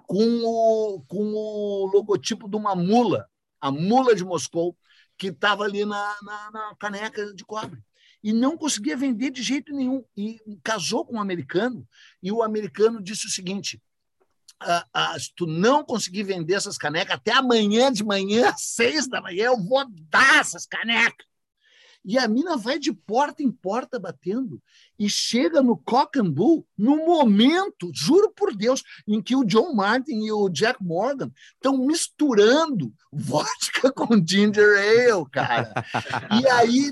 com 0.06 0.42
o, 0.44 1.02
com 1.08 1.24
o 1.24 1.86
logotipo 1.86 2.50
de 2.50 2.58
uma 2.58 2.76
mula, 2.76 3.30
a 3.62 3.72
mula 3.72 4.14
de 4.14 4.26
Moscou, 4.26 4.76
que 5.22 5.28
estava 5.28 5.64
ali 5.64 5.86
na, 5.86 6.18
na, 6.24 6.52
na, 6.52 6.76
caneca 6.80 7.32
de 7.36 7.46
cobre. 7.46 7.80
E 8.24 8.34
não 8.34 8.58
conseguia 8.58 8.98
vender 8.98 9.30
de 9.30 9.44
jeito 9.44 9.72
nenhum. 9.72 10.04
E 10.18 10.40
casou 10.64 11.06
com 11.06 11.18
um 11.18 11.22
americano, 11.22 11.88
e 12.24 12.32
o 12.32 12.42
americano 12.42 13.00
disse 13.00 13.28
o 13.28 13.30
seguinte: 13.30 13.80
ah, 14.60 14.88
ah, 14.92 15.20
se 15.20 15.32
tu 15.36 15.46
não 15.46 15.86
conseguir 15.86 16.24
vender 16.24 16.56
essas 16.56 16.76
canecas 16.76 17.18
até 17.18 17.34
amanhã 17.34 17.92
de 17.92 18.04
manhã, 18.04 18.52
seis 18.58 19.08
da 19.08 19.22
manhã, 19.22 19.46
eu 19.46 19.64
vou 19.64 19.86
dar 20.10 20.40
essas 20.40 20.66
canecas. 20.66 21.28
E 22.04 22.18
a 22.18 22.28
mina 22.28 22.58
vai 22.58 22.80
de 22.80 22.92
porta 22.92 23.44
em 23.44 23.52
porta 23.52 24.00
batendo 24.00 24.62
e 24.98 25.10
chega 25.10 25.62
no 25.62 25.78
Cock'n'Bull 25.78 26.66
no 26.78 26.98
momento, 27.06 27.92
juro 27.94 28.32
por 28.36 28.56
Deus, 28.56 28.84
em 29.08 29.22
que 29.22 29.36
o 29.36 29.44
John 29.44 29.74
Martin 29.74 30.24
e 30.24 30.32
o 30.32 30.50
Jack 30.50 30.84
Morgan 30.84 31.32
estão 31.54 31.78
misturando 31.78 32.92
vodka 33.12 33.92
com 33.94 34.26
ginger 34.26 34.78
ale, 34.80 35.26
cara. 35.32 35.74
e 36.42 36.48
aí 36.48 36.92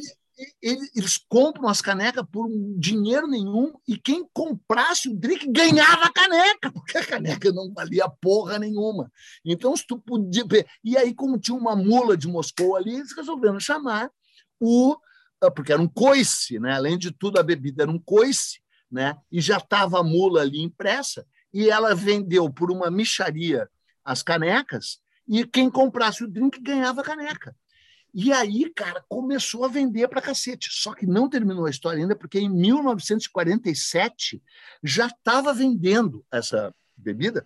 eles 0.61 1.17
compram 1.27 1.67
as 1.67 1.81
canecas 1.81 2.23
por 2.31 2.49
dinheiro 2.77 3.27
nenhum 3.27 3.73
e 3.87 3.97
quem 3.97 4.25
comprasse 4.33 5.09
o 5.09 5.15
drink 5.15 5.51
ganhava 5.51 6.05
a 6.05 6.13
caneca, 6.13 6.71
porque 6.71 6.97
a 6.97 7.05
caneca 7.05 7.51
não 7.51 7.73
valia 7.73 8.07
porra 8.07 8.57
nenhuma. 8.57 9.11
Então, 9.43 9.75
se 9.75 9.85
tu 9.85 9.99
podia. 9.99 10.43
E 10.83 10.97
aí, 10.97 11.13
como 11.13 11.39
tinha 11.39 11.57
uma 11.57 11.75
mula 11.75 12.15
de 12.15 12.27
Moscou 12.27 12.75
ali, 12.75 12.95
eles 12.95 13.15
resolveram 13.15 13.59
chamar 13.59 14.09
o 14.59 14.95
ah, 15.41 15.49
porque 15.49 15.71
era 15.71 15.81
um 15.81 15.87
coice, 15.87 16.59
né? 16.59 16.73
Além 16.73 16.97
de 16.97 17.11
tudo, 17.11 17.39
a 17.39 17.43
bebida 17.43 17.83
era 17.83 17.91
um 17.91 17.99
coice, 17.99 18.61
né? 18.91 19.17
E 19.31 19.39
já 19.39 19.57
estava 19.57 19.99
a 19.99 20.03
mula 20.03 20.41
ali 20.41 20.61
impressa 20.61 21.25
e 21.53 21.69
ela 21.69 21.95
vendeu 21.95 22.51
por 22.51 22.71
uma 22.71 22.91
micharia 22.91 23.69
as 24.03 24.21
canecas 24.21 24.99
e 25.27 25.45
quem 25.45 25.69
comprasse 25.69 26.23
o 26.23 26.27
drink 26.27 26.59
ganhava 26.61 27.01
a 27.01 27.03
caneca. 27.03 27.55
E 28.13 28.33
aí, 28.33 28.69
cara, 28.73 29.05
começou 29.07 29.63
a 29.63 29.67
vender 29.67 30.07
para 30.07 30.21
cacete. 30.21 30.67
Só 30.71 30.95
que 30.95 31.05
não 31.05 31.29
terminou 31.29 31.67
a 31.67 31.69
história 31.69 32.01
ainda, 32.01 32.15
porque 32.15 32.39
em 32.39 32.49
1947 32.49 34.41
já 34.83 35.05
estava 35.05 35.53
vendendo 35.53 36.25
essa 36.31 36.73
bebida, 36.97 37.45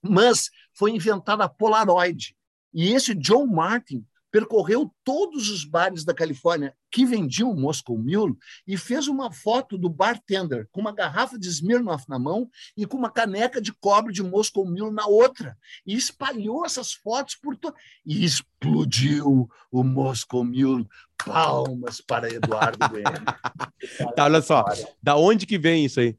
mas 0.00 0.50
foi 0.72 0.92
inventada 0.92 1.44
a 1.44 1.48
Polaroid. 1.48 2.34
E 2.72 2.92
esse 2.92 3.14
John 3.14 3.46
Martin 3.46 4.04
percorreu 4.34 4.92
todos 5.04 5.48
os 5.48 5.64
bares 5.64 6.04
da 6.04 6.12
Califórnia 6.12 6.74
que 6.90 7.06
vendiam 7.06 7.54
Moscow 7.54 7.96
Mule 7.96 8.34
e 8.66 8.76
fez 8.76 9.06
uma 9.06 9.30
foto 9.30 9.78
do 9.78 9.88
bartender 9.88 10.66
com 10.72 10.80
uma 10.80 10.92
garrafa 10.92 11.38
de 11.38 11.48
Smirnoff 11.48 12.08
na 12.08 12.18
mão 12.18 12.50
e 12.76 12.84
com 12.84 12.96
uma 12.96 13.12
caneca 13.12 13.60
de 13.60 13.72
cobre 13.72 14.12
de 14.12 14.24
Moscow 14.24 14.66
Mule 14.66 14.90
na 14.90 15.06
outra 15.06 15.56
e 15.86 15.94
espalhou 15.94 16.66
essas 16.66 16.92
fotos 16.92 17.36
por 17.36 17.56
todo 17.56 17.76
e 18.04 18.24
explodiu 18.24 19.48
o 19.70 19.84
Moscow 19.84 20.42
Mule. 20.44 20.88
Palmas 21.24 22.00
para 22.00 22.28
Eduardo 22.28 22.76
tá, 24.16 24.24
olha 24.24 24.42
só, 24.42 24.64
da 25.00 25.16
onde 25.16 25.46
que 25.46 25.56
vem 25.56 25.84
isso 25.84 26.00
aí? 26.00 26.18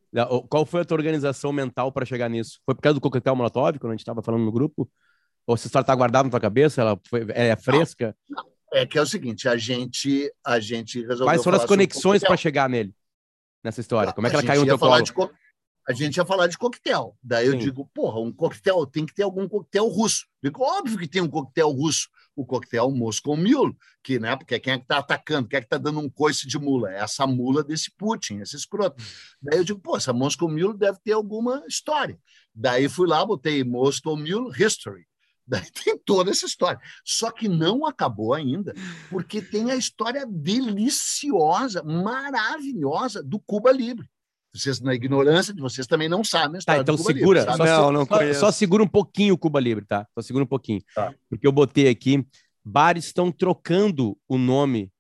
Qual 0.50 0.66
foi 0.66 0.82
a 0.82 0.86
tua 0.86 0.98
organização 0.98 1.52
mental 1.52 1.92
para 1.92 2.06
chegar 2.06 2.30
nisso? 2.30 2.62
Foi 2.66 2.74
por 2.74 2.82
causa 2.82 2.94
do 2.96 3.02
coquetel 3.02 3.36
Molotov, 3.36 3.78
quando 3.78 3.92
a 3.92 3.94
gente 3.94 4.00
estava 4.00 4.24
falando 4.24 4.46
no 4.46 4.52
grupo? 4.54 4.90
Ou 5.48 5.56
essa 5.56 5.68
história 5.68 5.84
está 5.84 5.96
guardada 5.96 6.24
na 6.24 6.32
tua 6.32 6.40
cabeça? 6.40 6.82
Ela 6.82 7.00
foi, 7.08 7.26
é 7.30 7.56
fresca? 7.56 8.16
Não, 8.30 8.44
não. 8.44 8.56
É 8.74 8.86
que 8.86 8.98
é 8.98 9.02
o 9.02 9.06
seguinte, 9.06 9.48
a 9.48 9.56
gente, 9.56 10.30
a 10.46 10.60
gente 10.60 11.00
resolveu. 11.00 11.28
Quais 11.28 11.44
foram 11.44 11.58
as 11.58 11.66
conexões 11.66 12.22
para 12.22 12.36
chegar 12.36 12.70
nele 12.70 12.94
nessa 13.64 13.80
história? 13.80 14.12
Como 14.12 14.28
é 14.28 14.30
que 14.30 14.36
ela 14.36 14.46
caiu 14.46 14.62
no 14.62 14.68
teu 14.68 14.78
colo? 14.78 15.14
Co... 15.14 15.32
A 15.88 15.94
gente 15.94 16.18
ia 16.18 16.26
falar 16.26 16.48
de 16.48 16.58
coquetel. 16.58 17.16
Daí 17.24 17.46
Sim. 17.46 17.54
eu 17.54 17.60
digo, 17.60 17.90
porra, 17.94 18.20
um 18.20 18.34
coquetel 18.34 18.86
tem 18.88 19.06
que 19.06 19.14
ter 19.14 19.24
algum 19.24 19.48
coquetel 19.48 19.88
russo. 19.88 20.26
Digo, 20.44 20.62
óbvio 20.62 20.98
que 20.98 21.08
tem 21.08 21.22
um 21.22 21.30
coquetel 21.30 21.70
russo. 21.70 22.10
O 22.36 22.44
coquetel 22.46 22.92
Moscow 22.92 23.38
Mule, 23.38 23.78
que, 24.04 24.20
né, 24.20 24.36
porque 24.36 24.60
quem 24.60 24.74
é 24.74 24.78
que 24.78 24.84
está 24.84 24.98
atacando, 24.98 25.48
quem 25.48 25.58
é 25.58 25.62
que 25.62 25.68
está 25.68 25.78
dando 25.78 26.00
um 26.00 26.10
coice 26.10 26.46
de 26.46 26.60
mula? 26.60 26.92
É 26.92 26.98
essa 26.98 27.26
mula 27.26 27.64
desse 27.64 27.92
Putin, 27.92 28.40
esse 28.40 28.58
escroto. 28.58 29.02
Daí 29.42 29.60
eu 29.60 29.64
digo, 29.64 29.80
pô, 29.80 29.96
essa 29.96 30.12
Moscow 30.12 30.50
Mule 30.50 30.78
deve 30.78 30.98
ter 31.02 31.14
alguma 31.14 31.64
história. 31.66 32.20
Daí 32.54 32.90
fui 32.90 33.08
lá, 33.08 33.26
botei 33.26 33.64
Moscow 33.64 34.18
Mule 34.18 34.52
History. 34.52 35.06
Daí 35.48 35.70
tem 35.72 35.98
toda 35.98 36.32
essa 36.32 36.46
história. 36.46 36.80
Só 37.04 37.30
que 37.32 37.48
não 37.48 37.86
acabou 37.86 38.34
ainda, 38.34 38.74
porque 39.10 39.42
tem 39.42 39.72
a 39.72 39.76
história 39.76 40.26
deliciosa, 40.28 41.84
maravilhosa 41.84 43.22
do 43.22 43.40
Cuba 43.40 43.72
Libre. 43.72 44.10
Vocês, 44.54 44.80
na 44.80 44.96
ignorância 44.96 45.54
de 45.54 45.62
vocês, 45.62 45.86
também 45.86 46.08
não 46.08 46.24
sabem 46.24 46.56
a 46.56 46.60
história 46.60 46.80
tá, 46.80 46.84
então 46.84 46.96
do 46.96 47.04
Cuba 47.04 47.14
segura, 47.14 47.40
Libre. 47.42 47.58
Só, 47.58 47.66
não, 47.66 47.92
não 47.92 48.06
só, 48.06 48.34
só, 48.34 48.52
segura 48.52 48.82
um 48.82 48.88
pouquinho 48.88 49.34
o 49.34 49.38
Cuba 49.38 49.60
Libre, 49.60 49.86
tá? 49.86 50.08
Só 50.14 50.22
segura 50.22 50.44
um 50.46 50.48
pouquinho. 50.48 50.82
Tá. 50.96 51.14
Porque 51.30 51.46
eu 51.46 51.52
botei 51.52 51.90
aqui, 51.90 52.26
bares 52.64 53.06
estão 53.06 53.32
trocando 53.32 54.18
o 54.28 54.38
nome 54.38 54.92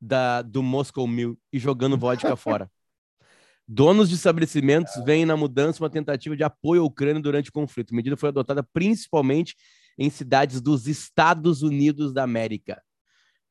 da, 0.00 0.42
do 0.42 0.62
Moscow 0.62 1.06
Mil 1.08 1.38
e 1.52 1.58
jogando 1.58 1.96
vodka 1.96 2.36
fora. 2.36 2.70
Donos 3.66 4.08
de 4.08 4.14
estabelecimentos 4.14 4.92
veem 5.04 5.26
na 5.26 5.36
mudança 5.36 5.82
uma 5.82 5.90
tentativa 5.90 6.36
de 6.36 6.44
apoio 6.44 6.82
à 6.82 6.84
Ucrânia 6.84 7.20
durante 7.20 7.50
o 7.50 7.52
conflito. 7.52 7.92
A 7.92 7.96
medida 7.96 8.16
foi 8.16 8.28
adotada 8.28 8.62
principalmente 8.62 9.54
em 9.98 10.08
cidades 10.08 10.60
dos 10.60 10.86
Estados 10.86 11.62
Unidos 11.62 12.12
da 12.12 12.22
América. 12.22 12.80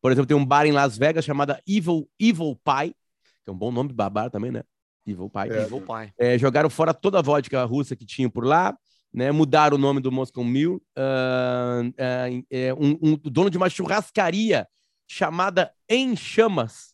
Por 0.01 0.11
exemplo, 0.11 0.27
tem 0.27 0.37
um 0.37 0.45
bar 0.45 0.65
em 0.65 0.71
Las 0.71 0.97
Vegas 0.97 1.25
chamado 1.25 1.55
Evil, 1.67 2.09
Evil 2.19 2.55
Pie, 2.63 2.95
que 3.43 3.49
é 3.49 3.51
um 3.51 3.57
bom 3.57 3.71
nome 3.71 3.91
babar 3.91 4.29
também, 4.31 4.51
né? 4.51 4.63
Evil 5.05 5.29
Pie. 5.29 5.51
É, 5.51 5.63
Evil 5.63 5.81
Pie. 5.81 6.13
É, 6.17 6.37
jogaram 6.37 6.69
fora 6.69 6.93
toda 6.93 7.19
a 7.19 7.21
vodka 7.21 7.63
russa 7.65 7.95
que 7.95 8.05
tinham 8.05 8.29
por 8.29 8.45
lá, 8.45 8.77
né? 9.13 9.31
Mudaram 9.31 9.75
o 9.75 9.79
nome 9.79 9.99
do 9.99 10.11
Moscow 10.11 10.43
Mule. 10.43 10.81
Uh, 10.97 11.87
uh, 11.89 12.75
um, 12.79 12.97
um 13.01 13.17
dono 13.17 13.49
de 13.49 13.57
uma 13.57 13.69
churrascaria 13.69 14.67
chamada 15.07 15.71
Em 15.89 16.15
Chamas, 16.15 16.93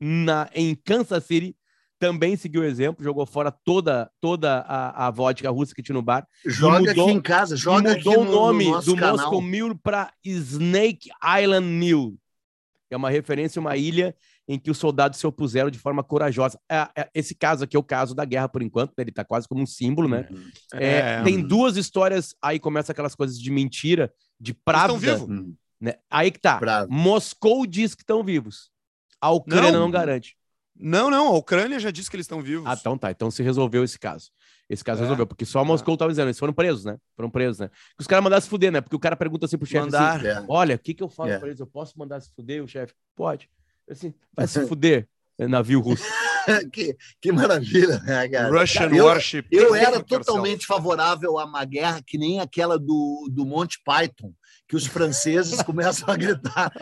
na, 0.00 0.48
em 0.54 0.74
Kansas 0.74 1.24
City, 1.24 1.56
também 1.98 2.36
seguiu 2.36 2.62
o 2.62 2.64
exemplo, 2.64 3.04
jogou 3.04 3.26
fora 3.26 3.50
toda, 3.50 4.10
toda 4.20 4.60
a, 4.60 5.06
a 5.06 5.10
vodka 5.10 5.50
russa 5.50 5.74
que 5.74 5.82
tinha 5.82 5.94
no 5.94 6.02
bar. 6.02 6.26
Joga 6.44 6.80
mudou, 6.80 7.04
aqui 7.06 7.16
em 7.16 7.20
casa, 7.20 7.56
joga 7.56 7.94
mudou 7.94 8.20
o 8.20 8.24
nome 8.24 8.70
no 8.70 8.82
do 8.82 8.96
Moscow 8.96 9.40
Mule 9.40 9.78
para 9.82 10.12
Snake 10.24 11.10
Island 11.40 11.66
Mule. 11.66 12.18
É 12.90 12.96
uma 12.96 13.10
referência 13.10 13.58
a 13.58 13.62
uma 13.62 13.76
ilha 13.76 14.14
em 14.48 14.58
que 14.58 14.70
os 14.70 14.78
soldados 14.78 15.18
se 15.18 15.26
opuseram 15.26 15.70
de 15.70 15.78
forma 15.78 16.04
corajosa. 16.04 16.58
É, 16.70 16.88
é, 16.96 17.10
esse 17.14 17.34
caso 17.34 17.64
aqui 17.64 17.76
é 17.76 17.78
o 17.78 17.82
caso 17.82 18.14
da 18.14 18.24
guerra, 18.24 18.48
por 18.48 18.62
enquanto, 18.62 18.90
né? 18.90 19.02
ele 19.02 19.10
está 19.10 19.24
quase 19.24 19.48
como 19.48 19.60
um 19.60 19.66
símbolo, 19.66 20.08
né? 20.08 20.28
Uhum. 20.30 20.50
É, 20.74 20.98
é, 20.98 21.22
tem 21.22 21.40
duas 21.42 21.76
histórias, 21.76 22.34
aí 22.40 22.60
começa 22.60 22.92
aquelas 22.92 23.14
coisas 23.14 23.38
de 23.38 23.50
mentira, 23.50 24.12
de 24.38 24.54
pravda. 24.54 24.94
Estão 24.94 25.26
vivos. 25.26 25.54
Né? 25.80 25.94
Aí 26.08 26.30
que 26.30 26.38
tá. 26.38 26.60
Moscou 26.88 27.66
diz 27.66 27.94
que 27.94 28.02
estão 28.02 28.22
vivos. 28.22 28.70
A 29.20 29.30
Ucrânia 29.30 29.72
não, 29.72 29.80
não 29.80 29.90
garante. 29.90 30.35
Não, 30.78 31.10
não, 31.10 31.28
a 31.28 31.36
Ucrânia 31.36 31.78
já 31.80 31.90
disse 31.90 32.10
que 32.10 32.16
eles 32.16 32.24
estão 32.24 32.42
vivos. 32.42 32.66
Ah, 32.66 32.76
então 32.78 32.98
tá. 32.98 33.10
Então 33.10 33.30
se 33.30 33.42
resolveu 33.42 33.82
esse 33.82 33.98
caso. 33.98 34.30
Esse 34.68 34.84
caso 34.84 35.00
é. 35.00 35.02
resolveu, 35.02 35.26
porque 35.26 35.44
só 35.44 35.64
Moscou 35.64 35.94
estava 35.94 36.10
dizendo, 36.10 36.26
eles 36.26 36.38
foram 36.38 36.52
presos, 36.52 36.84
né? 36.84 36.98
Foram 37.14 37.30
presos, 37.30 37.60
né? 37.60 37.68
Que 37.68 38.00
os 38.00 38.06
caras 38.06 38.22
mandaram 38.22 38.40
se 38.40 38.48
fuder, 38.48 38.72
né? 38.72 38.80
Porque 38.80 38.96
o 38.96 39.00
cara 39.00 39.16
pergunta 39.16 39.46
assim 39.46 39.56
pro 39.56 39.66
chefe 39.66 39.84
Mandar. 39.84 40.16
Assim, 40.16 40.26
é. 40.26 40.44
olha, 40.48 40.76
o 40.76 40.78
que 40.78 40.92
que 40.92 41.02
eu 41.02 41.08
falo 41.08 41.30
é. 41.30 41.38
pra 41.38 41.48
eles? 41.48 41.60
Eu 41.60 41.66
posso 41.66 41.98
mandar 41.98 42.20
se 42.20 42.30
fuder? 42.34 42.62
O 42.62 42.68
chefe, 42.68 42.92
pode. 43.14 43.48
Assim, 43.88 44.12
vai 44.34 44.46
se 44.46 44.64
fuder, 44.66 45.08
navio 45.38 45.80
russo. 45.80 46.04
que, 46.72 46.96
que 47.20 47.32
maravilha, 47.32 47.98
né, 48.00 48.28
cara? 48.28 48.60
Russian 48.60 48.94
eu, 48.94 49.06
Warship. 49.06 49.46
Eu 49.50 49.74
era 49.74 50.02
totalmente 50.02 50.66
favorável 50.66 51.38
a 51.38 51.44
uma 51.44 51.64
guerra 51.64 52.02
que 52.04 52.18
nem 52.18 52.40
aquela 52.40 52.78
do, 52.78 53.28
do 53.30 53.44
Monty 53.44 53.78
Python, 53.84 54.32
que 54.68 54.76
os 54.76 54.86
franceses 54.86 55.60
começam 55.62 56.08
a 56.08 56.16
gritar 56.16 56.72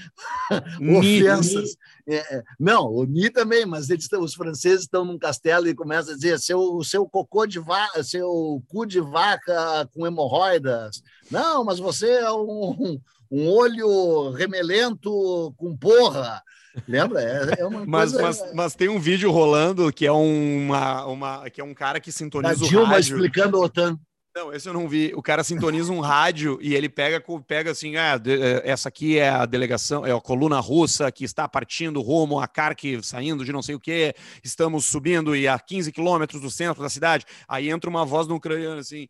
ofensas. 0.99 1.77
É, 2.07 2.37
é, 2.37 2.43
não, 2.59 2.91
o 2.91 3.05
Ni 3.05 3.31
também, 3.31 3.65
mas 3.65 3.89
eles, 3.91 4.09
os 4.13 4.35
franceses 4.35 4.83
estão 4.83 5.05
num 5.05 5.19
castelo 5.19 5.69
e 5.69 5.75
começam 5.75 6.13
a 6.13 6.17
dizer 6.17 6.39
seu, 6.39 6.83
seu 6.83 7.09
cocô 7.09 7.47
de 7.47 7.59
vaca, 7.59 8.03
seu 8.03 8.63
cu 8.69 8.85
de 8.87 9.01
vaca 9.01 9.89
com 9.93 10.07
hemorroidas. 10.07 11.03
Não, 11.31 11.65
mas 11.65 11.79
você 11.79 12.09
é 12.09 12.31
um, 12.31 13.01
um 13.31 13.49
olho 13.49 14.31
remelento 14.31 15.55
com 15.57 15.77
porra. 15.77 16.43
Lembra? 16.87 17.23
É, 17.23 17.61
é 17.61 17.67
uma 17.67 17.85
mas, 17.87 18.13
coisa... 18.13 18.23
mas, 18.23 18.55
mas 18.55 18.75
tem 18.75 18.89
um 18.89 18.99
vídeo 18.99 19.31
rolando 19.31 19.93
que 19.93 20.07
é 20.07 20.13
uma, 20.13 21.05
uma 21.07 21.51
que 21.51 21.61
é 21.61 21.65
um 21.65 21.75
cara 21.75 22.01
que 22.01 22.11
sintoniza 22.11 22.61
da 22.61 22.67
Dilma 22.67 22.85
o 22.85 22.89
rádio. 22.89 23.17
explicando 23.17 23.57
a 23.57 23.61
OTAN. 23.61 23.99
Não, 24.37 24.53
esse 24.53 24.69
eu 24.69 24.73
não 24.73 24.89
vi. 24.89 25.13
O 25.15 25.23
cara 25.23 25.45
sintoniza 25.45 25.93
um 25.93 26.01
rádio 26.01 26.59
e 26.61 26.75
ele 26.75 26.89
pega, 26.89 27.23
pega 27.47 27.71
assim, 27.71 27.95
ah, 27.95 28.21
essa 28.65 28.89
aqui 28.89 29.17
é 29.17 29.29
a 29.29 29.47
delegação, 29.47 30.05
é 30.05 30.11
a 30.11 30.21
coluna 30.21 30.59
russa 30.59 31.11
que 31.13 31.25
está 31.25 31.47
partindo 31.47 32.03
rumo 32.03 32.41
a 32.41 32.49
Kharkiv, 32.49 33.05
saindo 33.05 33.45
de 33.45 33.53
não 33.53 33.63
sei 33.63 33.77
o 33.77 33.81
que, 33.81 34.13
estamos 34.43 34.87
subindo 34.87 35.37
e 35.37 35.47
a 35.47 35.57
15 35.57 35.93
quilômetros 35.93 36.43
do 36.43 36.51
centro 36.51 36.83
da 36.83 36.89
cidade. 36.89 37.25
Aí 37.47 37.71
entra 37.71 37.89
uma 37.89 38.05
voz 38.05 38.27
no 38.27 38.35
ucraniano 38.35 38.81
assim, 38.81 39.07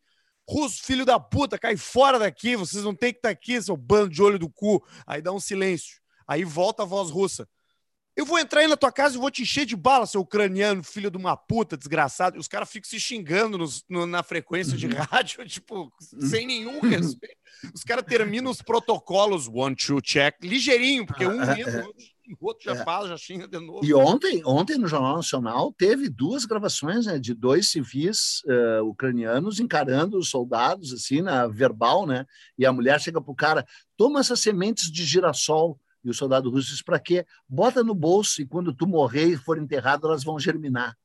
Russo, 0.46 0.82
filho 0.82 1.06
da 1.06 1.18
puta, 1.18 1.58
cai 1.58 1.76
fora 1.76 2.18
daqui, 2.18 2.54
vocês 2.54 2.84
não 2.84 2.94
tem 2.94 3.12
que 3.12 3.18
estar 3.18 3.30
tá 3.30 3.32
aqui, 3.32 3.60
seu 3.62 3.76
bando 3.76 4.10
de 4.10 4.22
olho 4.22 4.38
do 4.38 4.50
cu. 4.50 4.84
Aí 5.06 5.22
dá 5.22 5.32
um 5.32 5.40
silêncio. 5.40 5.98
Aí 6.28 6.44
volta 6.44 6.82
a 6.82 6.86
voz 6.86 7.10
russa. 7.10 7.48
Eu 8.16 8.24
vou 8.24 8.38
entrar 8.38 8.60
aí 8.60 8.68
na 8.68 8.76
tua 8.76 8.92
casa 8.92 9.16
e 9.16 9.20
vou 9.20 9.30
te 9.30 9.42
encher 9.42 9.66
de 9.66 9.74
bala, 9.74 10.06
seu 10.06 10.20
ucraniano, 10.20 10.84
filho 10.84 11.10
de 11.10 11.16
uma 11.16 11.36
puta, 11.36 11.76
desgraçado. 11.76 12.36
E 12.36 12.38
os 12.38 12.46
caras 12.46 12.70
ficam 12.70 12.88
se 12.88 13.00
xingando 13.00 13.58
nos, 13.58 13.84
no, 13.88 14.06
na 14.06 14.22
frequência 14.22 14.76
de 14.76 14.86
uhum. 14.86 14.94
rádio, 14.94 15.44
tipo, 15.48 15.92
sem 16.20 16.46
nenhum 16.46 16.80
respeito. 16.80 17.36
Os 17.74 17.82
caras 17.82 18.04
terminam 18.04 18.52
os 18.52 18.62
protocolos, 18.62 19.48
one, 19.48 19.74
two, 19.74 20.00
check, 20.00 20.36
ligeirinho, 20.42 21.04
porque 21.06 21.26
um 21.26 21.40
ah, 21.40 21.58
entra, 21.58 21.84
o 22.40 22.46
outro 22.46 22.64
já 22.64 22.80
é. 22.80 22.84
fala, 22.84 23.08
já 23.08 23.16
xinga 23.16 23.48
de 23.48 23.58
novo. 23.58 23.84
E 23.84 23.92
ontem, 23.92 24.42
ontem 24.44 24.78
no 24.78 24.86
Jornal 24.86 25.16
Nacional 25.16 25.72
teve 25.76 26.08
duas 26.08 26.44
gravações 26.44 27.06
né, 27.06 27.18
de 27.18 27.34
dois 27.34 27.68
civis 27.68 28.42
uh, 28.46 28.84
ucranianos 28.84 29.60
encarando 29.60 30.16
os 30.18 30.30
soldados, 30.30 30.92
assim, 30.92 31.20
na 31.20 31.46
verbal, 31.46 32.06
né? 32.06 32.24
E 32.56 32.64
a 32.64 32.72
mulher 32.72 33.00
chega 33.00 33.20
pro 33.20 33.34
cara, 33.34 33.66
toma 33.96 34.20
essas 34.20 34.40
sementes 34.40 34.90
de 34.90 35.04
girassol 35.04 35.78
e 36.04 36.10
o 36.10 36.14
soldado 36.14 36.50
russo 36.50 36.68
diz: 36.68 36.82
para 36.82 36.98
quê? 36.98 37.24
Bota 37.48 37.82
no 37.82 37.94
bolso 37.94 38.42
e 38.42 38.46
quando 38.46 38.74
tu 38.74 38.86
morrer 38.86 39.26
e 39.26 39.36
for 39.36 39.58
enterrado, 39.58 40.06
elas 40.06 40.22
vão 40.22 40.38
germinar. 40.38 40.96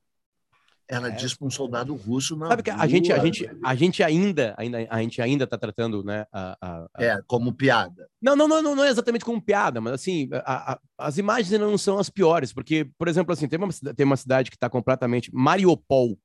Ela 0.87 1.09
é. 1.09 1.11
diz 1.11 1.35
para 1.35 1.45
um 1.45 1.51
soldado 1.51 1.93
russo 1.93 2.35
na 2.35 2.47
Sabe 2.47 2.63
que 2.63 2.71
a 2.71 2.87
gente, 2.87 3.13
a 3.13 3.19
gente, 3.19 3.49
a 3.63 3.75
gente 3.75 4.03
ainda, 4.03 4.55
ainda, 4.57 4.87
a 4.89 5.01
gente 5.01 5.21
ainda 5.21 5.43
está 5.43 5.55
tratando, 5.55 6.03
né? 6.03 6.25
A, 6.33 6.57
a, 6.59 6.87
a... 6.95 7.03
É 7.03 7.21
como 7.27 7.53
piada. 7.53 8.09
Não, 8.19 8.35
não, 8.35 8.47
não, 8.47 8.75
não 8.75 8.83
é 8.83 8.89
exatamente 8.89 9.23
como 9.23 9.39
piada, 9.39 9.79
mas 9.79 9.93
assim, 9.93 10.27
as 10.97 11.19
imagens 11.19 11.53
ainda 11.53 11.67
não 11.67 11.77
são 11.77 11.99
as 11.99 12.09
piores, 12.09 12.51
porque, 12.51 12.89
por 12.97 13.07
exemplo, 13.07 13.31
assim, 13.31 13.47
tem 13.47 13.59
uma, 13.59 13.69
tem 13.95 14.03
uma 14.03 14.17
cidade 14.17 14.49
que 14.49 14.57
está 14.57 14.67
completamente 14.67 15.29
Mariupol, 15.31 16.17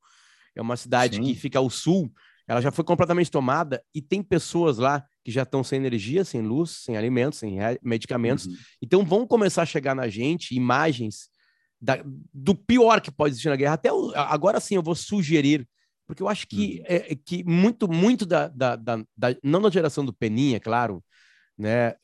é 0.56 0.62
uma 0.62 0.78
cidade 0.78 1.16
Sim. 1.16 1.24
que 1.24 1.34
fica 1.34 1.58
ao 1.58 1.68
sul, 1.68 2.10
ela 2.46 2.60
já 2.60 2.70
foi 2.70 2.84
completamente 2.84 3.30
tomada 3.30 3.82
e 3.94 4.02
tem 4.02 4.22
pessoas 4.22 4.78
lá 4.78 5.04
que 5.24 5.30
já 5.30 5.42
estão 5.42 5.64
sem 5.64 5.78
energia, 5.78 6.24
sem 6.24 6.42
luz, 6.42 6.82
sem 6.82 6.96
alimentos, 6.96 7.38
sem 7.38 7.56
medicamentos. 7.82 8.46
Uhum. 8.46 8.56
Então 8.82 9.04
vão 9.04 9.26
começar 9.26 9.62
a 9.62 9.66
chegar 9.66 9.94
na 9.94 10.08
gente 10.08 10.54
imagens 10.54 11.28
da, 11.80 12.02
do 12.32 12.54
pior 12.54 13.00
que 13.00 13.10
pode 13.10 13.32
existir 13.32 13.48
na 13.48 13.56
guerra. 13.56 13.74
Até 13.74 13.92
o, 13.92 14.12
agora 14.14 14.60
sim 14.60 14.74
eu 14.74 14.82
vou 14.82 14.94
sugerir, 14.94 15.66
porque 16.06 16.22
eu 16.22 16.28
acho 16.28 16.46
que, 16.46 16.80
uhum. 16.80 16.84
é, 16.86 17.14
que 17.14 17.42
muito, 17.44 17.88
muito 17.88 18.26
da, 18.26 18.48
da, 18.48 18.76
da, 18.76 18.96
da, 19.16 19.36
não 19.42 19.62
da 19.62 19.70
geração 19.70 20.04
do 20.04 20.12
Peninha, 20.12 20.60
claro, 20.60 21.02
né? 21.56 21.94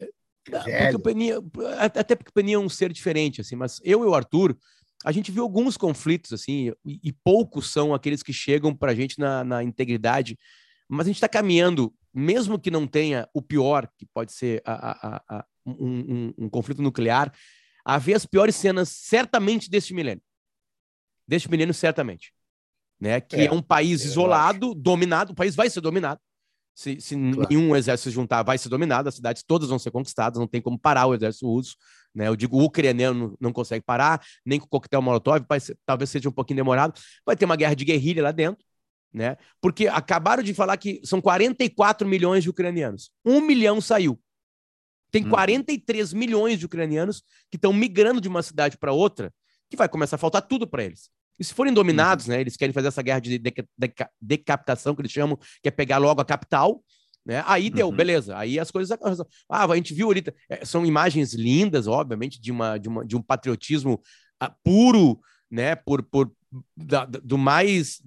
Porque 0.44 0.96
o 0.96 1.00
Peninha, 1.00 1.36
até 1.78 2.16
porque 2.16 2.30
o 2.30 2.34
Peninha 2.34 2.56
é 2.56 2.58
um 2.58 2.68
ser 2.68 2.92
diferente, 2.92 3.42
assim, 3.42 3.54
mas 3.54 3.78
eu 3.84 4.02
e 4.02 4.06
o 4.06 4.14
Arthur, 4.14 4.56
a 5.04 5.12
gente 5.12 5.32
viu 5.32 5.42
alguns 5.42 5.76
conflitos, 5.76 6.32
assim, 6.32 6.72
e, 6.84 7.00
e 7.02 7.12
poucos 7.12 7.70
são 7.70 7.94
aqueles 7.94 8.22
que 8.22 8.32
chegam 8.32 8.74
para 8.74 8.92
a 8.92 8.94
gente 8.94 9.18
na, 9.18 9.42
na 9.42 9.62
integridade, 9.62 10.38
mas 10.88 11.06
a 11.06 11.08
gente 11.08 11.16
está 11.16 11.28
caminhando 11.28 11.94
mesmo 12.12 12.58
que 12.58 12.70
não 12.70 12.86
tenha 12.86 13.28
o 13.32 13.40
pior, 13.40 13.88
que 13.96 14.04
pode 14.06 14.32
ser 14.32 14.62
a, 14.64 15.16
a, 15.16 15.22
a, 15.28 15.44
um, 15.64 15.72
um, 15.72 16.34
um, 16.38 16.50
conflito 16.50 16.82
nuclear, 16.82 17.32
a 17.84 17.98
ver 17.98 18.14
as 18.14 18.26
piores 18.26 18.56
cenas, 18.56 18.88
certamente, 18.88 19.70
deste 19.70 19.94
milênio. 19.94 20.22
Deste 21.26 21.50
milênio, 21.50 21.72
certamente. 21.72 22.32
Né? 23.00 23.20
Que 23.20 23.36
é, 23.36 23.44
é 23.46 23.52
um 23.52 23.62
país 23.62 24.04
isolado, 24.04 24.74
dominado, 24.74 25.32
o 25.32 25.34
país 25.34 25.54
vai 25.54 25.70
ser 25.70 25.80
dominado. 25.80 26.20
Se, 26.74 27.00
se 27.00 27.14
claro. 27.14 27.48
nenhum 27.50 27.76
exército 27.76 28.08
se 28.08 28.14
juntar, 28.14 28.42
vai 28.42 28.56
ser 28.56 28.68
dominado, 28.68 29.08
as 29.08 29.14
cidades 29.14 29.42
todas 29.42 29.68
vão 29.68 29.78
ser 29.78 29.90
conquistadas, 29.90 30.38
não 30.38 30.46
tem 30.46 30.62
como 30.62 30.78
parar 30.78 31.06
o 31.06 31.14
exército 31.14 31.46
russo. 31.46 31.76
Né? 32.14 32.28
Eu 32.28 32.36
digo, 32.36 32.56
o 32.56 32.64
ucraniano 32.64 33.36
não, 33.40 33.52
consegue 33.52 33.84
parar, 33.84 34.22
nem 34.44 34.58
com 34.58 34.66
o 34.66 34.68
coquetel 34.68 35.02
Molotov, 35.02 35.44
ser, 35.60 35.76
talvez 35.84 36.08
seja 36.10 36.28
um 36.28 36.32
pouquinho 36.32 36.56
demorado. 36.56 36.98
Vai 37.24 37.36
ter 37.36 37.44
uma 37.44 37.56
guerra 37.56 37.74
de 37.74 37.84
guerrilha 37.84 38.22
lá 38.22 38.32
dentro 38.32 38.64
né? 39.12 39.36
Porque 39.60 39.88
acabaram 39.88 40.42
de 40.42 40.54
falar 40.54 40.76
que 40.76 41.00
são 41.04 41.20
44 41.20 42.06
milhões 42.06 42.42
de 42.42 42.50
ucranianos. 42.50 43.10
Um 43.24 43.40
milhão 43.40 43.80
saiu. 43.80 44.20
Tem 45.10 45.28
43 45.28 46.12
uhum. 46.12 46.18
milhões 46.18 46.58
de 46.58 46.66
ucranianos 46.66 47.22
que 47.50 47.56
estão 47.56 47.72
migrando 47.72 48.20
de 48.20 48.28
uma 48.28 48.42
cidade 48.42 48.78
para 48.78 48.92
outra, 48.92 49.34
que 49.68 49.76
vai 49.76 49.88
começar 49.88 50.16
a 50.16 50.18
faltar 50.18 50.42
tudo 50.42 50.68
para 50.68 50.84
eles. 50.84 51.10
E 51.40 51.44
se 51.44 51.54
forem 51.54 51.72
dominados, 51.72 52.26
uhum. 52.26 52.34
né, 52.34 52.40
eles 52.42 52.56
querem 52.56 52.72
fazer 52.72 52.88
essa 52.88 53.00
guerra 53.00 53.20
de 53.20 53.38
deca 53.38 53.66
deca 53.76 54.10
decapitação, 54.20 54.94
que 54.94 55.00
eles 55.00 55.10
chamam, 55.10 55.38
que 55.62 55.68
é 55.68 55.70
pegar 55.70 55.96
logo 55.96 56.20
a 56.20 56.24
capital, 56.24 56.84
né? 57.24 57.42
Aí 57.46 57.70
deu, 57.70 57.88
uhum. 57.88 57.96
beleza. 57.96 58.36
Aí 58.36 58.58
as 58.58 58.70
coisas. 58.70 58.96
Ah, 59.48 59.64
a 59.64 59.76
gente 59.76 59.94
viu 59.94 60.10
ali. 60.10 60.22
É, 60.48 60.64
são 60.64 60.84
imagens 60.84 61.32
lindas, 61.32 61.86
obviamente, 61.86 62.40
de, 62.40 62.52
uma, 62.52 62.76
de, 62.76 62.88
uma, 62.88 63.06
de 63.06 63.16
um 63.16 63.22
patriotismo 63.22 63.94
uh, 64.42 64.50
puro, 64.62 65.18
né? 65.50 65.74
Por, 65.74 66.02
por, 66.02 66.30
da, 66.76 67.06
do 67.06 67.38
mais 67.38 68.02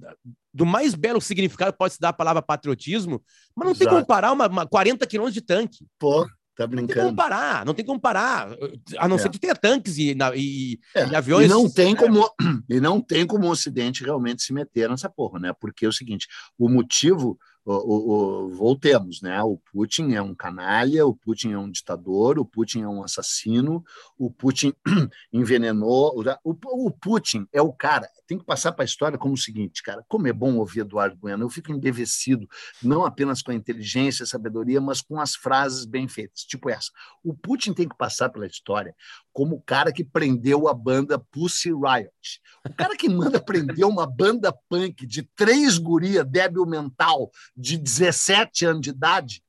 do 0.54 0.66
mais 0.68 0.94
belo 0.94 1.20
significado 1.20 1.76
pode 1.76 1.96
se 1.96 2.00
dar 2.00 2.10
a 2.10 2.14
palavra 2.14 2.42
patriotismo, 2.42 3.24
mas 3.56 3.66
não 3.66 3.72
Exato. 3.72 3.80
tem 3.80 3.88
como 3.88 4.06
parar 4.06 4.32
uma, 4.32 4.48
uma 4.48 4.68
40 4.68 5.08
quilômetros 5.08 5.34
de 5.34 5.42
tanque. 5.42 5.88
Pô, 5.98 6.28
tá 6.56 6.68
brincando. 6.68 6.88
Não 6.88 6.96
tem 6.96 7.04
como 7.06 7.16
parar, 7.16 7.66
não 7.66 7.74
tem 7.74 7.86
como 7.86 8.00
parar. 8.00 8.50
A 8.98 9.08
não 9.08 9.16
é. 9.16 9.20
ser 9.20 9.30
que 9.30 9.40
tenha 9.40 9.56
tanques 9.56 9.98
e, 9.98 10.16
e, 10.36 10.80
é. 10.96 11.08
e, 11.08 11.16
aviões. 11.16 11.46
E 11.46 11.50
não, 11.50 11.70
tem 11.70 11.96
como, 11.96 12.30
e 12.70 12.80
não 12.80 13.02
tem 13.02 13.26
como 13.26 13.48
o 13.48 13.50
Ocidente 13.50 14.04
realmente 14.04 14.44
se 14.44 14.54
meter 14.54 14.90
nessa 14.90 15.10
porra, 15.10 15.40
né? 15.40 15.54
Porque 15.60 15.86
é 15.86 15.90
o 15.90 15.94
seguinte: 15.94 16.28
o 16.58 16.70
motivo 16.70 17.38
o, 17.66 17.74
o, 17.74 18.50
voltemos, 18.50 19.22
né? 19.22 19.42
O 19.42 19.58
Putin 19.72 20.14
é 20.14 20.22
um 20.22 20.36
canalha, 20.36 21.06
o 21.06 21.16
Putin 21.16 21.52
é 21.52 21.58
um 21.58 21.72
ditador, 21.72 22.38
o 22.38 22.46
Putin 22.46 22.82
é 22.82 22.88
um 22.88 23.04
assassino, 23.04 23.84
o 24.18 24.30
Putin 24.30 24.74
envenenou. 25.32 26.14
O, 26.44 26.56
o 26.88 26.92
Putin 26.92 27.48
é 27.54 27.62
o 27.62 27.72
cara, 27.72 28.10
tem 28.28 28.38
que 28.38 28.46
passar 28.46 28.72
para 28.72 28.84
a 28.84 28.86
história 28.86 29.18
como 29.18 29.34
o 29.34 29.38
seguinte, 29.38 29.82
cara: 29.82 30.04
como 30.08 30.28
é 30.28 30.34
bom 30.34 30.58
ouvir 30.58 30.82
Eduardo 30.82 31.16
Bueno, 31.16 31.46
eu 31.46 31.50
fico 31.50 31.72
embevecido, 31.72 32.50
não 32.82 33.06
apenas 33.06 33.42
com 33.42 33.52
a 33.52 33.56
inteligência, 33.56 34.24
a 34.24 34.28
sabedoria, 34.28 34.82
mas 34.82 35.02
com 35.02 35.20
as 35.20 35.36
frases 35.36 35.86
bem 35.86 36.08
feitas, 36.08 36.42
tipo 36.44 36.70
essa. 36.70 36.92
O 37.24 37.34
Putin 37.34 37.74
tem 37.74 37.88
que 37.88 37.98
passar 37.98 38.30
pela 38.30 38.46
história 38.46 38.96
como 39.34 39.56
o 39.56 39.62
cara 39.62 39.92
que 39.92 40.04
prendeu 40.04 40.68
a 40.68 40.74
banda 40.74 41.18
Pussy 41.18 41.72
Riot. 41.72 42.42
O 42.66 42.74
cara 42.74 42.96
que 42.96 43.10
manda 43.10 43.42
prender 43.42 43.86
uma 43.86 44.06
banda 44.06 44.54
punk 44.70 45.06
de 45.06 45.24
três 45.36 45.78
guria 45.78 46.24
débil 46.24 46.66
mental 46.66 47.32
de 47.58 47.78
17 47.78 48.66
anos 48.66 48.82
de 48.82 48.92
idade. 48.92 49.44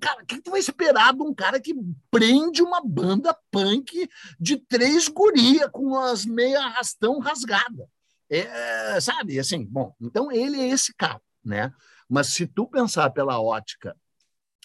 Cara, 0.00 0.22
o 0.22 0.26
que 0.26 0.40
tu 0.40 0.52
vai 0.52 0.60
esperar 0.60 1.12
de 1.12 1.20
um 1.20 1.34
cara 1.34 1.60
que 1.60 1.74
prende 2.10 2.62
uma 2.62 2.80
banda 2.82 3.36
punk 3.50 4.08
de 4.40 4.56
três 4.56 5.08
guria 5.08 5.68
com 5.68 5.98
as 5.98 6.24
meia 6.24 6.60
arrastão 6.60 7.18
rasgada? 7.18 7.86
É, 8.30 9.00
sabe, 9.00 9.38
assim, 9.38 9.64
bom, 9.64 9.94
então 10.00 10.32
ele 10.32 10.58
é 10.60 10.68
esse 10.68 10.94
cara, 10.94 11.20
né? 11.44 11.72
Mas 12.08 12.28
se 12.28 12.46
tu 12.46 12.66
pensar 12.66 13.10
pela 13.10 13.40
ótica 13.40 13.96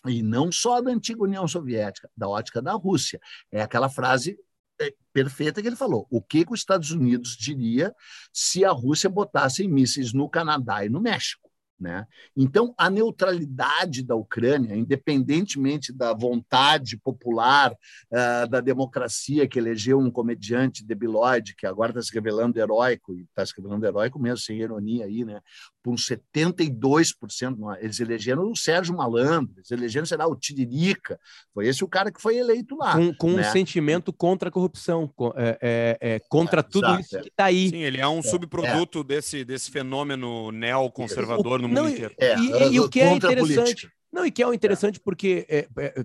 e 0.07 0.21
não 0.23 0.51
só 0.51 0.81
da 0.81 0.91
antiga 0.91 1.23
União 1.23 1.47
Soviética, 1.47 2.09
da 2.15 2.27
ótica 2.27 2.61
da 2.61 2.73
Rússia. 2.73 3.19
É 3.51 3.61
aquela 3.61 3.89
frase 3.89 4.37
é, 4.79 4.93
perfeita 5.13 5.61
que 5.61 5.67
ele 5.67 5.75
falou. 5.75 6.07
O 6.09 6.21
que, 6.21 6.45
que 6.45 6.53
os 6.53 6.59
Estados 6.59 6.91
Unidos 6.91 7.37
diria 7.37 7.93
se 8.33 8.65
a 8.65 8.71
Rússia 8.71 9.09
botasse 9.09 9.67
mísseis 9.67 10.13
no 10.13 10.29
Canadá 10.29 10.85
e 10.85 10.89
no 10.89 10.99
México? 10.99 11.51
Né? 11.81 12.05
Então, 12.37 12.75
a 12.77 12.91
neutralidade 12.91 14.03
da 14.03 14.15
Ucrânia, 14.15 14.75
independentemente 14.75 15.91
da 15.91 16.13
vontade 16.13 16.95
popular, 16.95 17.71
uh, 17.71 18.47
da 18.47 18.61
democracia 18.61 19.47
que 19.47 19.57
elegeu 19.57 19.97
um 19.97 20.11
comediante 20.11 20.85
debilóide, 20.85 21.55
que 21.55 21.65
agora 21.65 21.89
está 21.89 22.03
se 22.03 22.13
revelando 22.13 22.59
heróico, 22.59 23.15
e 23.15 23.21
está 23.21 23.43
se 23.43 23.55
revelando 23.57 23.83
heróico 23.83 24.19
mesmo, 24.19 24.37
sem 24.37 24.59
ironia 24.59 25.05
aí, 25.05 25.25
né? 25.25 25.41
Por 25.83 25.95
72%. 25.95 27.77
Eles 27.79 27.99
elegeram 27.99 28.51
o 28.51 28.55
Sérgio 28.55 28.95
Malandro, 28.95 29.53
eles 29.57 29.71
elegeram, 29.71 30.05
sei 30.05 30.17
lá, 30.17 30.27
o 30.27 30.35
Tiririca. 30.35 31.19
Foi 31.53 31.67
esse 31.67 31.83
o 31.83 31.87
cara 31.87 32.11
que 32.11 32.21
foi 32.21 32.37
eleito 32.37 32.75
lá. 32.75 32.93
Com, 32.93 33.13
com 33.13 33.31
né? 33.33 33.47
um 33.47 33.51
sentimento 33.51 34.13
contra 34.13 34.49
a 34.49 34.51
corrupção, 34.51 35.11
é, 35.35 35.57
é, 35.61 35.97
é, 36.01 36.19
contra 36.29 36.59
é, 36.59 36.63
tudo 36.63 36.85
exato, 36.85 37.01
isso 37.01 37.21
que 37.21 37.29
está 37.29 37.45
aí. 37.45 37.69
Sim, 37.69 37.83
ele 37.83 37.99
é 37.99 38.07
um 38.07 38.19
é, 38.19 38.23
subproduto 38.23 38.99
é. 38.99 39.03
desse, 39.03 39.43
desse 39.43 39.71
fenômeno 39.71 40.51
neoconservador 40.51 41.61
no 41.61 41.67
mundo 41.67 41.81
não, 41.81 41.89
inteiro. 41.89 42.13
E, 42.19 42.23
e, 42.23 42.73
e, 42.73 42.79
o 42.79 42.89
que 42.89 43.01
é 43.01 43.13
interessante... 43.13 43.89
Não, 44.11 44.25
e 44.25 44.31
que 44.31 44.43
é 44.43 44.53
interessante 44.53 44.99
porque 44.99 45.47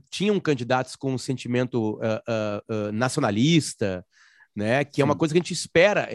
tinham 0.09 0.39
candidatos 0.39 0.95
com 0.95 1.15
um 1.15 1.19
sentimento 1.19 1.95
uh, 1.95 1.99
uh, 1.99 2.89
uh, 2.89 2.93
nacionalista, 2.93 4.07
né? 4.55 4.85
Que 4.85 4.97
Sim. 4.97 5.03
é 5.03 5.05
uma 5.05 5.17
coisa 5.17 5.35
que 5.35 5.39
a 5.39 5.43
gente 5.43 5.53
espera, 5.53 6.09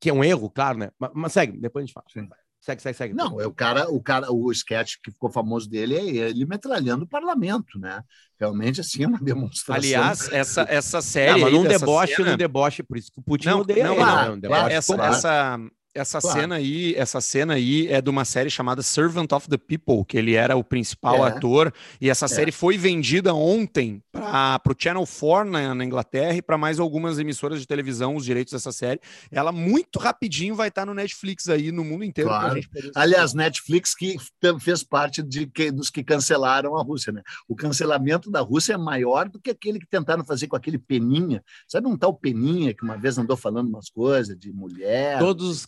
que 0.00 0.10
é 0.10 0.12
um 0.12 0.24
erro, 0.24 0.50
claro, 0.50 0.78
né? 0.78 0.90
Mas, 0.98 1.10
mas 1.14 1.32
segue, 1.32 1.56
depois 1.56 1.84
a 1.84 1.86
gente 1.86 1.94
fala. 1.94 2.06
Sim. 2.12 2.28
Segue, 2.66 2.82
segue, 2.82 2.98
segue. 2.98 3.14
Não, 3.14 3.40
é 3.40 3.46
o 3.46 3.52
cara, 3.52 3.88
o 3.88 4.02
cara, 4.02 4.32
o 4.32 4.50
sketch 4.50 4.96
que 5.00 5.12
ficou 5.12 5.30
famoso 5.30 5.70
dele 5.70 5.94
é 5.94 6.04
ele 6.30 6.44
metralhando 6.44 7.04
o 7.04 7.08
parlamento, 7.08 7.78
né? 7.78 8.02
Realmente, 8.40 8.80
assim, 8.80 9.04
é 9.04 9.06
uma 9.06 9.20
demonstração. 9.20 9.76
Aliás, 9.76 10.28
essa, 10.32 10.66
essa 10.68 11.00
série. 11.00 11.34
Não, 11.34 11.40
mas 11.42 11.52
num 11.52 11.62
deboche, 11.62 12.16
cena... 12.16 12.30
num 12.32 12.36
deboche, 12.36 12.82
por 12.82 12.98
isso 12.98 13.12
que 13.12 13.20
o 13.20 13.22
Putin 13.22 13.50
não, 13.50 13.60
odeia 13.60 13.84
não, 13.84 13.92
ele, 13.92 14.02
claro, 14.02 14.36
né? 14.36 14.48
Um 14.48 15.00
essa, 15.00 15.58
essa 15.96 16.20
claro. 16.20 16.40
cena 16.40 16.54
aí, 16.56 16.94
essa 16.94 17.20
cena 17.20 17.54
aí 17.54 17.88
é 17.88 18.00
de 18.00 18.10
uma 18.10 18.24
série 18.24 18.50
chamada 18.50 18.82
Servant 18.82 19.32
of 19.32 19.48
the 19.48 19.56
People, 19.56 20.04
que 20.06 20.16
ele 20.16 20.34
era 20.34 20.56
o 20.56 20.62
principal 20.62 21.26
é. 21.26 21.30
ator, 21.30 21.72
e 22.00 22.10
essa 22.10 22.26
é. 22.26 22.28
série 22.28 22.52
foi 22.52 22.76
vendida 22.76 23.34
ontem 23.34 24.02
para 24.12 24.72
o 24.72 24.74
Channel 24.78 25.04
4 25.06 25.50
na, 25.50 25.74
na 25.74 25.84
Inglaterra 25.84 26.34
e 26.34 26.42
para 26.42 26.58
mais 26.58 26.78
algumas 26.78 27.18
emissoras 27.18 27.60
de 27.60 27.66
televisão, 27.66 28.14
os 28.14 28.24
direitos 28.24 28.52
dessa 28.52 28.72
série. 28.72 29.00
Ela 29.30 29.52
muito 29.52 29.98
rapidinho 29.98 30.54
vai 30.54 30.68
estar 30.68 30.82
tá 30.82 30.86
no 30.86 30.94
Netflix 30.94 31.48
aí 31.48 31.72
no 31.72 31.84
mundo 31.84 32.04
inteiro. 32.04 32.30
Claro. 32.30 32.60
Aliás, 32.94 33.34
Netflix 33.34 33.94
que 33.94 34.16
fez 34.60 34.82
parte 34.82 35.22
de 35.22 35.46
que, 35.46 35.70
dos 35.70 35.90
que 35.90 36.04
cancelaram 36.04 36.76
a 36.76 36.82
Rússia, 36.82 37.12
né? 37.12 37.22
O 37.48 37.56
cancelamento 37.56 38.30
da 38.30 38.40
Rússia 38.40 38.74
é 38.74 38.78
maior 38.78 39.28
do 39.28 39.40
que 39.40 39.50
aquele 39.50 39.78
que 39.78 39.86
tentaram 39.86 40.24
fazer 40.24 40.46
com 40.46 40.56
aquele 40.56 40.78
Peninha. 40.78 41.42
Sabe 41.66 41.86
um 41.88 41.96
tal 41.96 42.14
Peninha 42.14 42.74
que 42.74 42.84
uma 42.84 42.96
vez 42.96 43.18
andou 43.18 43.36
falando 43.36 43.68
umas 43.68 43.88
coisas 43.88 44.36
de 44.38 44.52
mulher? 44.52 45.18
Todos 45.18 45.48
os 45.48 45.66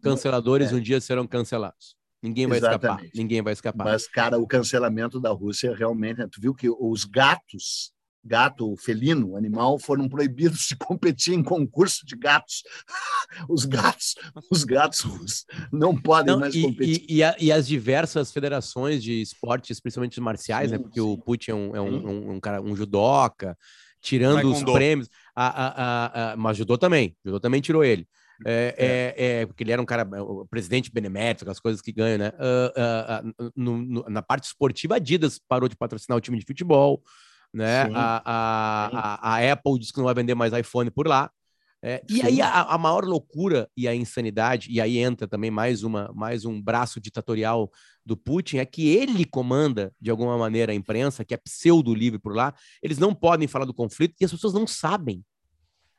canceladores 0.00 0.72
é. 0.72 0.74
um 0.74 0.80
dia 0.80 1.00
serão 1.00 1.26
cancelados. 1.26 1.96
Ninguém 2.24 2.46
vai 2.46 2.56
Exatamente. 2.56 3.04
escapar. 3.04 3.10
Ninguém 3.14 3.42
vai 3.42 3.52
escapar. 3.52 3.84
Mas, 3.84 4.08
cara, 4.08 4.38
o 4.38 4.46
cancelamento 4.46 5.20
da 5.20 5.30
Rússia 5.30 5.74
realmente. 5.76 6.20
Né, 6.20 6.28
tu 6.30 6.40
viu 6.40 6.54
que 6.54 6.70
os 6.70 7.04
gatos, 7.04 7.92
gato 8.24 8.74
felino, 8.78 9.36
animal, 9.36 9.78
foram 9.78 10.08
proibidos 10.08 10.60
de 10.68 10.74
competir 10.88 11.34
em 11.34 11.42
concurso 11.42 12.06
de 12.06 12.16
gatos. 12.16 12.62
Os 13.48 13.64
gatos, 13.64 14.14
os 14.50 14.62
gatos 14.62 15.00
russos 15.00 15.44
não 15.72 15.96
podem 15.96 16.34
não, 16.34 16.40
mais 16.40 16.54
e, 16.54 16.62
competir. 16.62 17.04
E, 17.08 17.16
e, 17.16 17.22
a, 17.22 17.36
e, 17.40 17.50
as 17.50 17.66
diversas 17.66 18.30
federações 18.30 19.02
de 19.02 19.20
esportes, 19.20 19.80
principalmente 19.80 20.20
marciais, 20.20 20.70
sim, 20.70 20.76
né? 20.76 20.82
Porque 20.82 21.00
sim. 21.00 21.06
o 21.06 21.18
Putin 21.18 21.50
é 21.50 21.54
um, 21.54 21.76
é 21.76 21.80
um, 21.80 22.06
um, 22.06 22.30
um, 22.32 22.40
cara, 22.40 22.62
um 22.62 22.76
judoca, 22.76 23.58
tirando 24.00 24.52
os 24.52 24.62
prêmios. 24.62 25.08
A, 25.34 25.46
a, 25.46 26.32
a, 26.32 26.36
mas 26.36 26.56
judô 26.56 26.78
também. 26.78 27.16
Judô 27.24 27.40
também 27.40 27.60
tirou 27.60 27.82
ele. 27.82 28.06
É, 28.44 28.74
é. 29.16 29.40
É, 29.40 29.46
porque 29.46 29.62
ele 29.62 29.72
era 29.72 29.80
um 29.80 29.84
cara, 29.84 30.06
o 30.22 30.46
presidente 30.46 30.90
benemérito, 30.92 31.44
aquelas 31.44 31.60
coisas 31.60 31.80
que 31.80 31.92
ganham, 31.92 32.18
né? 32.18 32.28
Uh, 32.30 33.30
uh, 33.30 33.46
uh, 33.46 33.52
no, 33.54 33.78
no, 33.78 34.04
na 34.08 34.22
parte 34.22 34.44
esportiva, 34.44 34.94
a 34.94 34.96
Adidas 34.96 35.40
parou 35.48 35.68
de 35.68 35.76
patrocinar 35.76 36.16
o 36.16 36.20
time 36.20 36.38
de 36.38 36.46
futebol, 36.46 37.02
né? 37.52 37.82
A, 37.94 38.22
a, 38.24 39.34
a, 39.34 39.52
Apple 39.52 39.78
disse 39.78 39.92
que 39.92 39.98
não 39.98 40.06
vai 40.06 40.14
vender 40.14 40.34
mais 40.34 40.52
iPhone 40.52 40.90
por 40.90 41.06
lá. 41.06 41.30
É, 41.86 42.02
e 42.08 42.22
aí 42.22 42.40
a, 42.40 42.62
a, 42.62 42.78
maior 42.78 43.04
loucura 43.04 43.68
e 43.76 43.86
a 43.86 43.94
insanidade, 43.94 44.70
e 44.70 44.80
aí 44.80 44.96
entra 44.96 45.28
também 45.28 45.50
mais, 45.50 45.82
uma, 45.82 46.10
mais 46.14 46.46
um 46.46 46.60
braço 46.60 46.98
ditatorial 46.98 47.70
do 48.06 48.16
Putin, 48.16 48.56
é 48.56 48.64
que 48.64 48.88
ele 48.88 49.26
comanda, 49.26 49.92
de 50.00 50.10
alguma 50.10 50.38
maneira, 50.38 50.72
a 50.72 50.74
imprensa, 50.74 51.26
que 51.26 51.34
é 51.34 51.36
pseudo-livre 51.36 52.18
por 52.18 52.34
lá, 52.34 52.54
eles 52.82 52.96
não 52.96 53.14
podem 53.14 53.46
falar 53.46 53.66
do 53.66 53.74
conflito 53.74 54.14
e 54.18 54.24
as 54.24 54.30
pessoas 54.30 54.54
não 54.54 54.66
sabem. 54.66 55.22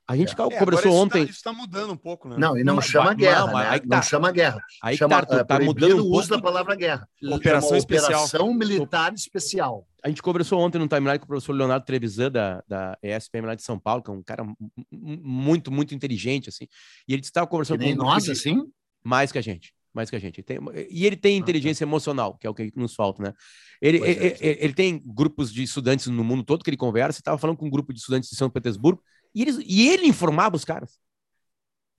A 0.08 0.16
gente 0.16 0.34
é, 0.34 0.36
conversou 0.36 0.74
isso 0.76 0.82
tá- 0.84 0.90
ontem. 0.90 1.26
Tá, 1.26 1.30
isso 1.30 1.38
está 1.40 1.54
mudando 1.54 1.94
um 1.94 1.98
pouco, 1.98 2.30
né? 2.30 2.36
Não, 2.38 2.56
e 2.58 2.64
não, 2.64 2.76
não 2.76 2.82
chama 2.82 3.10
não, 3.10 3.16
guerra, 3.16 3.48
não, 3.48 3.58
né? 3.58 3.80
Tá. 3.80 3.96
Não 3.96 4.04
chama 4.04 4.32
guerra. 4.32 4.64
Aí 4.84 4.96
chama, 4.96 5.26
tá, 5.26 5.44
tá 5.44 5.60
mudando 5.60 6.00
o 6.00 6.12
uso 6.12 6.30
da 6.30 6.40
palavra 6.40 6.76
guerra. 6.76 7.10
Operação 7.24 7.76
especial. 7.76 8.26
Operação 8.26 8.54
militar 8.54 9.14
especial. 9.14 9.88
A 10.04 10.10
gente 10.10 10.22
conversou 10.22 10.60
ontem 10.60 10.78
no 10.78 10.88
timeline 10.88 11.18
com 11.18 11.26
o 11.26 11.28
professor 11.28 11.54
Leonardo 11.54 11.86
Trevisan, 11.86 12.32
da, 12.32 12.64
da 12.68 12.96
ESPM 13.02 13.48
lá 13.48 13.56
de 13.56 13.64
São 13.64 13.80
Paulo, 13.80 14.04
que 14.04 14.12
é 14.12 14.14
um 14.14 14.22
cara 14.22 14.46
muito, 14.92 15.72
muito 15.72 15.96
inteligente, 15.96 16.50
assim. 16.50 16.68
E 17.08 17.14
ele 17.14 17.24
estava 17.24 17.48
conversando 17.48 17.84
com... 17.84 17.96
Nós, 17.96 18.30
assim? 18.30 18.62
Mais 19.04 19.32
que 19.32 19.40
a 19.40 19.42
gente 19.42 19.74
mais 19.96 20.10
que 20.10 20.16
a 20.18 20.20
gente. 20.20 20.44
Tem, 20.44 20.60
e 20.90 21.06
ele 21.06 21.16
tem 21.16 21.38
inteligência 21.38 21.86
emocional, 21.86 22.38
que 22.38 22.46
é 22.46 22.50
o 22.50 22.54
que 22.54 22.70
nos 22.76 22.94
falta, 22.94 23.24
né? 23.24 23.34
Ele, 23.82 23.98
ele, 24.00 24.08
é, 24.08 24.38
ele, 24.42 24.58
ele, 24.60 24.74
tem 24.74 25.02
grupos 25.06 25.52
de 25.54 25.64
estudantes 25.64 26.08
no 26.08 26.22
mundo 26.22 26.44
todo 26.44 26.66
que 26.66 26.70
ele 26.70 26.76
conversa. 26.76 27.22
Estava 27.22 27.38
falando 27.38 27.56
com 27.56 27.66
um 27.66 27.70
grupo 27.70 27.94
de 27.94 28.00
estudantes 28.00 28.30
de 28.30 28.36
São 28.36 28.50
Petersburgo 28.50 29.02
e, 29.36 29.42
eles, 29.42 29.58
e 29.66 29.90
ele 29.90 30.08
informava 30.08 30.56
os 30.56 30.64
caras. 30.64 30.98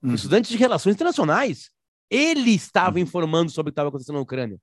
Hum. 0.01 0.15
Estudantes 0.15 0.49
de 0.49 0.57
relações 0.57 0.95
internacionais. 0.95 1.69
Ele 2.09 2.51
estava 2.51 2.97
hum. 2.97 3.01
informando 3.01 3.51
sobre 3.51 3.69
o 3.69 3.71
que 3.71 3.73
estava 3.73 3.89
acontecendo 3.89 4.15
na 4.15 4.21
Ucrânia. 4.21 4.59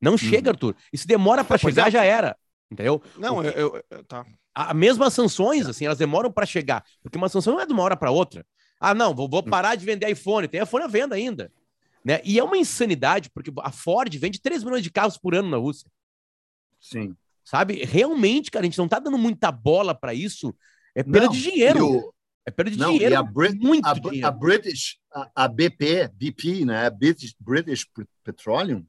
Não 0.00 0.16
chega, 0.16 0.50
hum. 0.50 0.52
Arthur. 0.52 0.76
Isso 0.92 1.06
demora 1.06 1.42
para 1.42 1.58
chegar, 1.58 1.88
é. 1.88 1.90
já 1.90 2.04
era. 2.04 2.36
Entendeu? 2.70 3.02
Não, 3.18 3.42
eu, 3.42 3.52
eu, 3.52 3.84
eu, 3.90 4.04
tá. 4.04 4.24
A 4.54 4.72
mesma 4.72 5.10
sanções, 5.10 5.66
assim, 5.66 5.86
elas 5.86 5.98
demoram 5.98 6.30
para 6.30 6.46
chegar. 6.46 6.84
Porque 7.02 7.18
uma 7.18 7.28
sanção 7.28 7.54
não 7.54 7.60
é 7.60 7.66
de 7.66 7.72
uma 7.72 7.82
hora 7.82 7.96
para 7.96 8.10
outra. 8.10 8.46
Ah, 8.78 8.94
não, 8.94 9.14
vou, 9.14 9.28
vou 9.28 9.40
hum. 9.40 9.50
parar 9.50 9.74
de 9.74 9.84
vender 9.84 10.08
iPhone. 10.08 10.46
Tem 10.46 10.62
iPhone 10.62 10.84
à 10.84 10.88
venda 10.88 11.16
ainda. 11.16 11.50
Né? 12.04 12.20
E 12.22 12.38
é 12.38 12.44
uma 12.44 12.58
insanidade, 12.58 13.30
porque 13.30 13.50
a 13.60 13.72
Ford 13.72 14.14
vende 14.16 14.40
3 14.40 14.62
milhões 14.62 14.82
de 14.82 14.90
carros 14.90 15.16
por 15.16 15.34
ano 15.34 15.48
na 15.48 15.56
Rússia. 15.56 15.90
Sim. 16.78 17.16
Sabe? 17.42 17.82
Realmente, 17.84 18.50
cara, 18.50 18.64
a 18.64 18.68
gente 18.68 18.78
não 18.78 18.88
tá 18.88 18.98
dando 18.98 19.18
muita 19.18 19.50
bola 19.50 19.94
para 19.94 20.12
isso 20.12 20.54
é 20.94 21.02
perda 21.02 21.26
não, 21.26 21.32
de 21.32 21.42
dinheiro. 21.42 21.86
O... 21.86 22.14
É 22.46 22.50
perda 22.50 22.70
de 22.70 22.78
não, 22.78 22.92
dinheiro. 22.92 23.14
E 23.14 23.16
a, 23.16 23.22
Brit 23.22 23.58
muito 23.58 23.86
a, 23.86 23.94
dinheiro. 23.94 24.26
a 24.26 24.30
British, 24.30 24.98
a, 25.12 25.30
a, 25.34 25.48
BP, 25.48 26.10
BP, 26.14 26.64
né? 26.64 26.86
A 26.86 26.90
British, 26.90 27.34
British 27.38 27.86
Petroleum, 28.22 28.84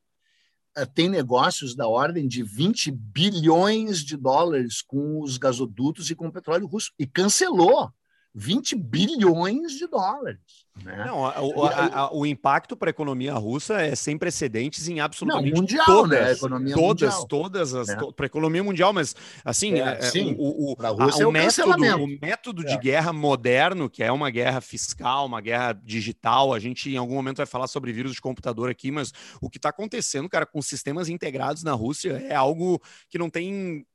eh, 0.76 0.86
tem 0.86 1.10
negócios 1.10 1.76
da 1.76 1.88
ordem 1.88 2.28
de 2.28 2.44
20 2.44 2.92
bilhões 2.92 4.04
de 4.04 4.18
dólares 4.18 4.82
com 4.82 5.22
os 5.22 5.38
gasodutos 5.38 6.10
e 6.10 6.16
com 6.16 6.28
o 6.28 6.32
petróleo 6.32 6.68
russo. 6.68 6.92
E 7.00 7.08
cancelou 7.08 7.92
20 8.38 8.76
bilhões 8.76 9.72
de 9.72 9.88
dólares. 9.88 10.66
Né? 10.84 11.06
Não, 11.06 11.22
o, 11.22 11.64
a, 11.64 12.00
a, 12.00 12.14
o 12.14 12.26
impacto 12.26 12.76
para 12.76 12.90
a 12.90 12.92
economia 12.92 13.34
russa 13.34 13.82
é 13.82 13.96
sem 13.96 14.18
precedentes 14.18 14.90
em 14.90 15.00
absolutamente 15.00 15.54
não, 15.54 15.62
mundial, 15.62 15.86
todas, 15.86 16.20
né? 16.20 16.32
economia 16.34 16.74
todas, 16.76 17.14
mundial. 17.14 17.28
todas 17.28 17.74
as 17.74 17.88
né? 17.88 17.96
para 18.14 18.26
a 18.26 18.28
economia 18.28 18.62
mundial, 18.62 18.92
mas 18.92 19.16
assim, 19.46 19.76
é, 19.76 20.00
é, 20.00 20.02
sim, 20.02 20.36
o, 20.38 20.74
o, 20.74 20.76
a, 20.78 20.90
a, 20.90 21.22
é 21.22 21.26
o, 21.26 21.32
método, 21.32 22.04
o 22.04 22.08
método 22.22 22.66
de 22.66 22.74
é. 22.74 22.78
guerra 22.78 23.14
moderno, 23.14 23.90
que 23.90 24.04
é 24.04 24.12
uma 24.12 24.30
guerra 24.30 24.60
fiscal, 24.60 25.26
uma 25.26 25.40
guerra 25.40 25.72
digital, 25.72 26.54
a 26.54 26.60
gente 26.60 26.90
em 26.90 26.98
algum 26.98 27.16
momento 27.16 27.38
vai 27.38 27.46
falar 27.46 27.68
sobre 27.68 27.94
vírus 27.94 28.14
de 28.14 28.20
computador 28.20 28.70
aqui, 28.70 28.92
mas 28.92 29.14
o 29.40 29.50
que 29.50 29.58
está 29.58 29.70
acontecendo, 29.70 30.28
cara, 30.28 30.46
com 30.46 30.62
sistemas 30.62 31.08
integrados 31.08 31.64
na 31.64 31.72
Rússia 31.72 32.22
é 32.28 32.36
algo 32.36 32.82
que 33.10 33.18
não 33.18 33.30
tem 33.30 33.86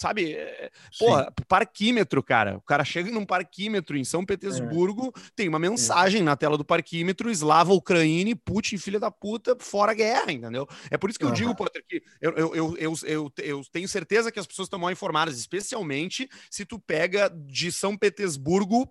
sabe? 0.00 0.32
É, 0.32 0.70
porra, 0.98 1.30
parquímetro, 1.46 2.22
cara. 2.22 2.56
O 2.56 2.62
cara 2.62 2.84
chega 2.84 3.10
num 3.10 3.26
parquímetro 3.26 3.98
em 3.98 4.04
São 4.04 4.24
Petersburgo, 4.24 5.12
é. 5.14 5.20
tem 5.36 5.46
uma 5.46 5.58
mensagem 5.58 6.22
é. 6.22 6.24
na 6.24 6.34
tela 6.34 6.56
do 6.56 6.64
parquímetro, 6.64 7.30
eslava 7.30 7.74
Ucrânia, 7.74 8.34
Putin, 8.34 8.78
filha 8.78 8.98
da 8.98 9.10
puta, 9.10 9.54
fora 9.60 9.92
a 9.92 9.94
guerra, 9.94 10.32
entendeu? 10.32 10.66
É 10.90 10.96
por 10.96 11.10
isso 11.10 11.18
que 11.18 11.24
eu 11.24 11.28
uhum. 11.28 11.34
digo, 11.34 11.54
Potter, 11.54 11.84
que 11.86 12.02
eu, 12.20 12.32
eu, 12.32 12.54
eu, 12.54 12.76
eu, 12.78 12.94
eu, 13.04 13.32
eu 13.42 13.62
tenho 13.70 13.86
certeza 13.86 14.32
que 14.32 14.40
as 14.40 14.46
pessoas 14.46 14.66
estão 14.66 14.78
mal 14.78 14.90
informadas, 14.90 15.38
especialmente 15.38 16.28
se 16.50 16.64
tu 16.64 16.78
pega 16.78 17.28
de 17.28 17.70
São 17.70 17.94
Petersburgo 17.94 18.90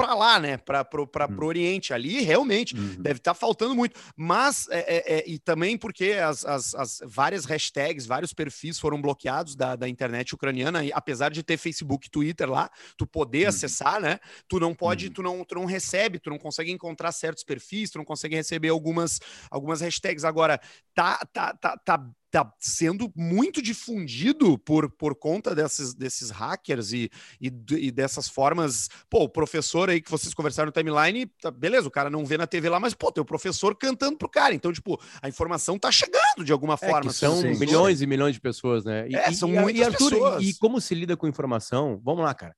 para 0.00 0.14
lá, 0.14 0.40
né? 0.40 0.56
Para 0.56 0.86
uhum. 0.94 1.36
o 1.38 1.44
Oriente. 1.44 1.92
Ali 1.92 2.22
realmente 2.22 2.74
uhum. 2.74 2.96
deve 2.98 3.18
estar 3.18 3.34
tá 3.34 3.38
faltando 3.38 3.74
muito. 3.74 3.98
Mas, 4.16 4.66
é, 4.70 4.78
é, 4.78 5.18
é, 5.18 5.24
e 5.30 5.38
também 5.38 5.76
porque 5.76 6.12
as, 6.12 6.44
as, 6.44 6.74
as, 6.74 7.00
várias 7.04 7.44
hashtags, 7.44 8.06
vários 8.06 8.32
perfis 8.32 8.78
foram 8.78 9.00
bloqueados 9.00 9.54
da, 9.54 9.76
da 9.76 9.88
internet 9.88 10.34
ucraniana, 10.34 10.84
e 10.84 10.92
apesar 10.92 11.30
de 11.30 11.42
ter 11.42 11.56
Facebook 11.56 12.10
Twitter 12.10 12.48
lá, 12.48 12.70
tu 12.96 13.06
poder 13.06 13.42
uhum. 13.42 13.48
acessar, 13.48 14.00
né? 14.00 14.18
Tu 14.48 14.58
não 14.58 14.74
pode, 14.74 15.06
uhum. 15.06 15.12
tu, 15.12 15.22
não, 15.22 15.44
tu 15.44 15.54
não 15.54 15.64
recebe, 15.64 16.18
tu 16.18 16.30
não 16.30 16.38
consegue 16.38 16.70
encontrar 16.70 17.12
certos 17.12 17.44
perfis, 17.44 17.90
tu 17.90 17.98
não 17.98 18.04
consegue 18.04 18.36
receber 18.36 18.68
algumas, 18.68 19.20
algumas 19.50 19.80
hashtags. 19.80 20.24
Agora, 20.24 20.60
tá, 20.94 21.18
tá, 21.32 21.54
tá, 21.54 21.76
tá 21.76 22.10
tá 22.30 22.50
sendo 22.58 23.12
muito 23.16 23.60
difundido 23.60 24.56
por, 24.58 24.90
por 24.90 25.14
conta 25.16 25.54
desses, 25.54 25.94
desses 25.94 26.30
hackers 26.30 26.92
e, 26.92 27.10
e, 27.40 27.52
e, 27.70 27.90
dessas 27.90 28.28
formas. 28.28 28.88
Pô, 29.08 29.24
o 29.24 29.28
professor 29.28 29.90
aí 29.90 30.00
que 30.00 30.10
vocês 30.10 30.32
conversaram 30.32 30.66
no 30.66 30.72
timeline, 30.72 31.26
tá, 31.26 31.50
beleza, 31.50 31.88
o 31.88 31.90
cara 31.90 32.08
não 32.08 32.24
vê 32.24 32.38
na 32.38 32.46
TV 32.46 32.68
lá, 32.68 32.78
mas, 32.78 32.94
pô, 32.94 33.10
tem 33.10 33.20
o 33.20 33.24
professor 33.24 33.74
cantando 33.76 34.16
pro 34.16 34.28
cara. 34.28 34.54
Então, 34.54 34.72
tipo, 34.72 35.00
a 35.20 35.28
informação 35.28 35.78
tá 35.78 35.90
chegando 35.90 36.44
de 36.44 36.52
alguma 36.52 36.74
é, 36.74 36.76
forma. 36.76 37.12
são 37.12 37.40
sim, 37.40 37.58
milhões 37.58 38.00
e 38.00 38.06
milhões 38.06 38.34
de 38.34 38.40
pessoas, 38.40 38.84
né? 38.84 39.08
E, 39.08 39.16
é, 39.16 39.32
são 39.32 39.48
muitas 39.48 39.80
e, 39.80 39.84
Arthur, 39.84 40.10
pessoas. 40.10 40.44
E 40.44 40.54
como 40.54 40.80
se 40.80 40.94
lida 40.94 41.16
com 41.16 41.26
informação? 41.26 42.00
Vamos 42.04 42.24
lá, 42.24 42.32
cara. 42.32 42.54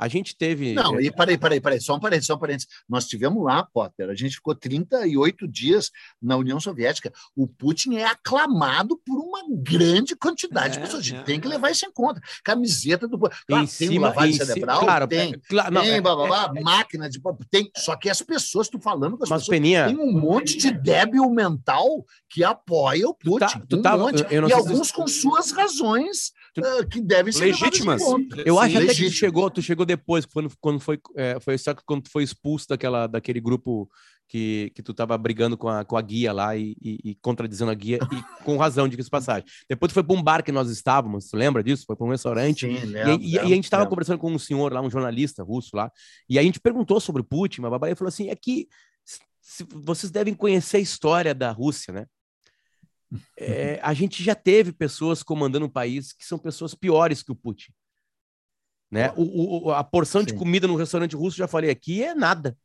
A 0.00 0.08
gente 0.08 0.34
teve. 0.34 0.72
Não, 0.72 0.98
e 0.98 1.10
parei, 1.10 1.36
parei, 1.36 1.60
parei, 1.60 1.78
só 1.78 1.94
um 1.94 2.00
parênteses, 2.00 2.28
só 2.28 2.34
um 2.34 2.38
parênteses. 2.38 2.66
Nós 2.88 3.06
tivemos 3.06 3.44
lá, 3.44 3.62
Potter, 3.62 4.08
a 4.08 4.14
gente 4.14 4.36
ficou 4.36 4.54
38 4.54 5.46
dias 5.46 5.90
na 6.22 6.38
União 6.38 6.58
Soviética. 6.58 7.12
O 7.36 7.46
Putin 7.46 7.96
é 7.96 8.06
aclamado 8.06 8.98
por 9.04 9.18
uma 9.18 9.42
grande 9.50 10.16
quantidade 10.16 10.68
é, 10.68 10.70
de 10.78 10.80
pessoas. 10.80 11.02
A 11.02 11.06
gente 11.06 11.20
é, 11.20 11.24
tem 11.24 11.38
que 11.38 11.46
levar 11.46 11.70
isso 11.70 11.84
em 11.84 11.92
conta. 11.92 12.18
Camiseta 12.42 13.06
do. 13.06 13.18
Claro, 13.18 13.34
em 13.50 13.56
tem 13.56 13.66
cima, 13.66 14.08
lavagem 14.08 14.32
cerebral, 14.42 14.80
claro, 14.80 15.06
tem, 15.06 15.38
claro, 15.46 15.74
não, 15.74 15.82
tem 15.82 15.92
é, 15.92 16.00
blá, 16.00 16.16
blá, 16.16 16.26
blá, 16.26 16.52
é, 16.56 16.62
máquina 16.62 17.10
de. 17.10 17.20
Tem, 17.50 17.70
só 17.76 17.94
que 17.94 18.08
as 18.08 18.22
pessoas, 18.22 18.68
estou 18.68 18.80
falando 18.80 19.18
com 19.18 19.24
as 19.24 19.28
mas, 19.28 19.42
pessoas, 19.42 19.58
Peninha, 19.58 19.86
tem 19.86 19.98
um 19.98 20.18
monte 20.18 20.56
de 20.56 20.70
débil 20.70 21.28
mental 21.28 22.06
que 22.30 22.42
apoia 22.42 23.06
o 23.06 23.12
Putin. 23.12 23.28
Tu 23.28 23.38
tá, 23.38 23.62
tu 23.68 23.76
um 23.76 23.82
tá, 23.82 23.98
monte, 23.98 24.22
eu, 24.22 24.42
eu 24.44 24.48
e 24.48 24.52
alguns 24.54 24.88
se... 24.88 24.94
com 24.94 25.06
suas 25.06 25.50
razões 25.50 26.32
uh, 26.58 26.86
que 26.88 27.00
devem 27.00 27.32
ser 27.32 27.46
legítimas. 27.46 28.02
Eu 28.46 28.58
acho 28.58 28.78
até 28.78 28.94
que 28.94 29.04
tu 29.04 29.10
chegou, 29.10 29.50
tu 29.50 29.60
chegou 29.60 29.84
depois, 29.90 30.24
quando, 30.24 30.52
quando 30.60 30.80
foi, 30.80 30.98
é, 31.16 31.38
foi 31.40 31.58
só 31.58 31.74
quando 31.86 32.08
foi 32.08 32.22
expulso 32.22 32.68
daquela, 32.68 33.06
daquele 33.06 33.40
grupo 33.40 33.90
que, 34.28 34.70
que 34.76 34.82
tu 34.82 34.92
estava 34.92 35.18
brigando 35.18 35.58
com 35.58 35.68
a, 35.68 35.84
com 35.84 35.96
a 35.96 36.02
guia 36.02 36.32
lá 36.32 36.56
e, 36.56 36.76
e, 36.80 36.98
e 37.04 37.14
contradizendo 37.16 37.70
a 37.72 37.74
guia, 37.74 37.98
e 38.12 38.22
com 38.44 38.56
razão, 38.56 38.88
diga 38.88 39.02
essa 39.02 39.10
passagem. 39.10 39.44
Depois 39.68 39.92
foi 39.92 40.04
para 40.04 40.16
um 40.16 40.22
bar 40.22 40.44
que 40.44 40.52
nós 40.52 40.70
estávamos, 40.70 41.26
tu 41.26 41.36
lembra 41.36 41.64
disso? 41.64 41.84
Foi 41.84 41.96
para 41.96 42.06
um 42.06 42.10
restaurante. 42.10 42.66
Sim, 42.66 42.86
lembro, 42.86 43.20
e, 43.20 43.32
e, 43.32 43.38
a 43.38 43.44
gente 43.44 43.64
estava 43.64 43.86
conversando 43.86 44.18
com 44.18 44.30
um 44.30 44.38
senhor 44.38 44.72
lá, 44.72 44.80
um 44.80 44.90
jornalista 44.90 45.42
russo 45.42 45.76
lá, 45.76 45.90
e 46.28 46.38
a 46.38 46.42
gente 46.42 46.60
perguntou 46.60 47.00
sobre 47.00 47.22
o 47.22 47.24
Putin, 47.24 47.62
mas 47.62 47.72
a 47.72 47.96
falou 47.96 48.08
assim: 48.08 48.28
é 48.28 48.36
que 48.36 48.68
se, 49.40 49.66
vocês 49.74 50.12
devem 50.12 50.32
conhecer 50.32 50.76
a 50.76 50.80
história 50.80 51.34
da 51.34 51.50
Rússia, 51.50 51.92
né? 51.92 52.06
É, 53.36 53.80
a 53.82 53.92
gente 53.92 54.22
já 54.22 54.36
teve 54.36 54.70
pessoas 54.70 55.20
comandando 55.20 55.66
um 55.66 55.68
país 55.68 56.12
que 56.12 56.24
são 56.24 56.38
pessoas 56.38 56.76
piores 56.76 57.24
que 57.24 57.32
o 57.32 57.34
Putin. 57.34 57.72
Né? 58.90 59.12
O, 59.16 59.68
o 59.68 59.72
a 59.72 59.84
porção 59.84 60.22
Sim. 60.22 60.28
de 60.28 60.34
comida 60.34 60.66
no 60.66 60.76
restaurante 60.76 61.14
russo, 61.14 61.36
já 61.36 61.46
falei 61.46 61.70
aqui, 61.70 62.02
é 62.02 62.14
nada. 62.14 62.56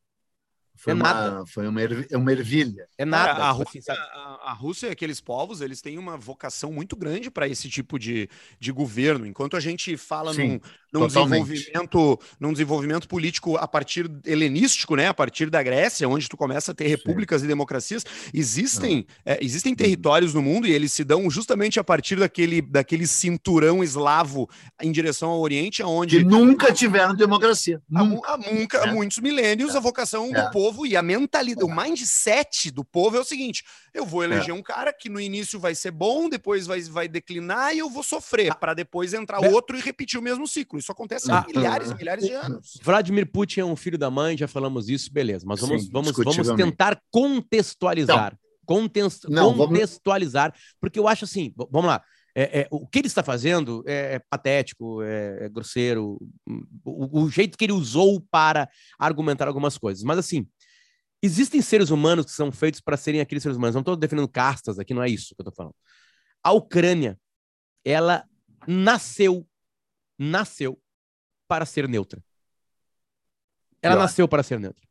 Foi, 0.78 0.92
é 0.92 0.96
uma, 0.96 1.04
nada. 1.04 1.46
foi 1.46 1.68
uma, 1.68 1.82
uma 2.14 2.32
ervilha. 2.32 2.88
É 2.98 3.06
nada. 3.06 3.34
Cara, 3.34 3.46
a, 3.46 3.52
Rússia, 3.52 3.80
assim, 3.80 3.92
a, 3.92 4.52
a, 4.52 4.54
Rússia 4.54 4.88
e 4.88 4.92
aqueles 4.92 5.22
povos, 5.22 5.62
eles 5.62 5.82
têm 5.82 5.98
uma 5.98 6.18
vocação 6.18 6.72
muito 6.72 6.96
grande 6.98 7.32
para 7.32 7.48
esse 7.48 7.70
tipo 7.70 7.98
de, 7.98 8.30
de 8.60 8.72
governo. 8.74 9.26
Enquanto 9.26 9.56
a 9.56 9.60
gente 9.60 9.96
fala 9.96 10.34
Sim, 10.34 10.48
num, 10.48 10.60
num 11.00 11.08
desenvolvimento, 11.08 12.20
num 12.40 12.52
desenvolvimento 12.52 13.08
político 13.08 13.58
a 13.58 13.68
partir 13.68 14.12
helenístico, 14.26 14.96
né? 14.96 15.08
A 15.08 15.14
partir 15.14 15.50
da 15.50 15.64
Grécia, 15.64 16.08
onde 16.08 16.28
tu 16.28 16.38
começa 16.38 16.72
a 16.72 16.76
ter 16.76 16.88
repúblicas 16.88 17.42
Sim. 17.42 17.46
e 17.46 17.48
democracias, 17.48 18.06
existem, 18.34 19.06
é, 19.26 19.40
existem 19.42 19.72
uhum. 19.72 19.78
territórios 19.78 20.34
no 20.34 20.42
mundo 20.42 20.68
e 20.68 20.72
eles 20.72 20.92
se 20.92 21.04
dão 21.04 21.30
justamente 21.30 21.80
a 21.80 21.84
partir 21.84 22.18
daquele, 22.18 22.62
daquele 22.62 23.08
cinturão 23.08 23.84
eslavo 23.84 24.50
em 24.82 24.92
direção 24.92 25.30
ao 25.30 25.40
Oriente, 25.40 25.82
aonde. 25.82 26.18
Que 26.18 26.24
nunca 26.24 26.72
tiveram 26.74 27.16
democracia. 27.16 27.82
Nunca. 27.90 28.34
Há, 28.34 28.38
nunca, 28.38 28.78
é. 28.80 28.92
muitos 28.92 29.20
milênios, 29.20 29.74
é. 29.74 29.78
a 29.78 29.82
vocação 29.82 30.32
do 30.32 30.52
povo 30.52 30.66
povo 30.66 30.86
e 30.86 30.98
a 30.98 31.02
mentalidade, 31.02 31.64
o 31.64 31.74
mindset 31.74 32.72
do 32.72 32.84
povo 32.84 33.18
é 33.18 33.20
o 33.20 33.24
seguinte: 33.24 33.64
eu 33.94 34.06
vou 34.06 34.24
eleger 34.24 34.50
é. 34.50 34.54
um 34.54 34.62
cara 34.62 34.92
que 34.92 35.10
no 35.10 35.20
início 35.20 35.60
vai 35.60 35.76
ser 35.76 35.92
bom, 35.92 36.28
depois 36.28 36.68
vai, 36.68 36.82
vai 36.82 37.08
declinar 37.08 37.74
e 37.74 37.80
eu 37.80 37.90
vou 37.90 38.04
sofrer, 38.04 38.54
para 38.56 38.74
depois 38.74 39.14
entrar 39.14 39.40
outro 39.40 39.78
e 39.78 39.82
repetir 39.82 40.20
o 40.20 40.24
mesmo 40.24 40.48
ciclo. 40.48 40.82
Isso 40.86 40.92
acontece 40.92 41.32
há 41.32 41.40
ah, 41.40 41.46
milhares 41.48 41.90
e 41.90 41.96
milhares 41.96 42.24
de 42.24 42.32
anos. 42.32 42.80
Vladimir 42.84 43.26
Putin 43.32 43.62
é 43.62 43.66
um 43.66 43.76
filho 43.76 43.98
da 43.98 44.12
mãe, 44.12 44.38
já 44.38 44.48
falamos 44.48 44.88
isso, 44.88 45.12
beleza. 45.12 45.44
Mas 45.44 45.60
vamos, 45.60 45.86
Sim, 45.86 45.90
vamos, 45.92 46.12
vamos 46.16 46.48
tentar 46.56 47.02
contextualizar. 47.10 48.28
Então, 48.28 48.46
Contexto, 48.68 49.28
não, 49.30 49.56
contextualizar, 49.56 50.52
vamos... 50.52 50.76
porque 50.80 51.00
eu 51.00 51.08
acho 51.08 51.26
assim, 51.26 51.52
vamos 51.72 51.88
lá. 51.88 52.04
É, 52.36 52.62
é, 52.62 52.68
o 52.70 52.86
que 52.86 53.00
ele 53.00 53.08
está 53.08 53.24
fazendo 53.24 53.84
é, 53.88 54.16
é 54.16 54.20
patético, 54.30 55.02
é, 55.02 55.46
é 55.46 55.50
grosseiro, 55.50 56.20
o, 56.84 57.24
o, 57.24 57.32
jeito 57.32 57.58
que 57.58 57.66
ele 57.66 57.74
usou 57.74 58.22
para 58.30 58.70
argumentar 59.00 59.48
algumas 59.48 59.80
coisas. 59.80 60.04
Mas, 60.04 60.20
assim, 60.20 60.48
existem 61.20 61.64
seres 61.64 61.90
humanos 61.90 62.26
que 62.26 62.32
são 62.32 62.52
feitos 62.52 62.80
para 62.80 62.96
serem 62.96 63.22
aqueles 63.22 63.42
seres 63.42 63.58
humanos. 63.58 63.74
Não 63.74 63.82
estou 63.82 63.96
defendendo 63.96 64.28
castas 64.28 64.78
aqui, 64.78 64.94
não 64.94 65.02
é 65.02 65.10
isso 65.10 65.34
que 65.36 65.42
eu 65.42 65.50
estou 65.50 65.56
falando. 65.56 65.76
A 66.44 66.52
Ucrânia, 66.52 67.18
ela 67.84 68.24
nasceu, 68.68 69.48
nasceu 70.18 70.82
para 71.48 71.66
ser 71.66 71.88
neutra. 71.88 72.24
Ela 73.82 73.96
nasceu 73.98 74.28
para 74.28 74.42
ser 74.42 74.60
neutra. 74.60 74.84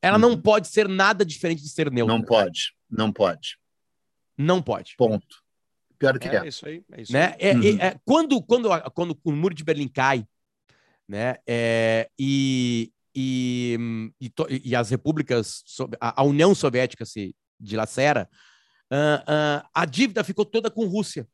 Ela 0.00 0.18
não 0.18 0.30
uhum. 0.30 0.40
pode 0.40 0.68
ser 0.68 0.88
nada 0.88 1.24
diferente 1.24 1.62
de 1.62 1.68
ser 1.68 1.90
neutra. 1.90 2.14
Não 2.14 2.22
pode, 2.22 2.74
não 2.88 3.12
pode. 3.12 3.58
Não 4.36 4.62
pode. 4.62 4.94
Ponto. 4.96 5.42
Pior 5.98 6.18
que 6.18 6.28
é. 6.28 6.36
É 6.36 6.48
isso 6.48 6.66
aí. 6.66 6.84
É 6.92 7.02
isso 7.02 7.12
né? 7.12 7.34
É, 7.38 7.54
uhum. 7.54 7.62
é, 7.62 7.86
é, 7.86 8.00
quando, 8.04 8.42
quando, 8.42 8.68
quando 8.92 9.18
o 9.24 9.32
muro 9.32 9.54
de 9.54 9.64
Berlim 9.64 9.88
cai, 9.88 10.26
né? 11.08 11.36
É, 11.46 12.10
e, 12.18 12.92
e, 13.14 13.78
e, 14.20 14.30
e, 14.70 14.76
as 14.76 14.90
repúblicas, 14.90 15.64
a, 16.00 16.20
a, 16.20 16.24
União 16.24 16.54
Soviética 16.54 17.04
se 17.04 17.34
dilacera, 17.58 18.28
uh, 18.92 19.22
uh, 19.22 19.68
a 19.72 19.84
dívida 19.86 20.22
ficou 20.22 20.44
toda 20.44 20.70
com 20.70 20.86
Rússia. 20.86 21.26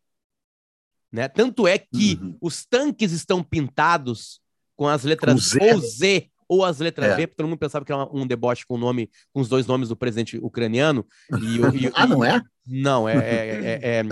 Né? 1.13 1.29
Tanto 1.29 1.67
é 1.69 1.79
que 1.79 2.19
uhum. 2.21 2.37
os 2.41 2.65
tanques 2.65 3.13
estão 3.13 3.43
pintados 3.43 4.41
com 4.75 4.89
as 4.89 5.05
letras 5.05 5.53
com 5.53 5.65
ou 5.65 5.81
Z 5.81 6.31
ou 6.49 6.65
as 6.65 6.81
letras 6.81 7.13
é. 7.13 7.17
V, 7.17 7.27
porque 7.27 7.37
todo 7.37 7.49
mundo 7.49 7.59
pensava 7.59 7.85
que 7.85 7.93
era 7.93 8.09
um 8.13 8.27
deboche 8.27 8.67
com 8.67 8.75
o 8.75 8.79
nome, 8.79 9.11
com 9.33 9.41
os 9.41 9.49
dois 9.49 9.67
nomes 9.67 9.89
do 9.89 9.97
presidente 9.97 10.37
ucraniano. 10.39 11.07
E, 11.41 11.85
e, 11.85 11.91
ah, 11.95 12.07
não 12.07 12.25
é? 12.25 12.43
Não, 12.67 13.09
é, 13.09 13.15
é, 13.17 13.81
é, 13.83 13.97
é 13.99 14.03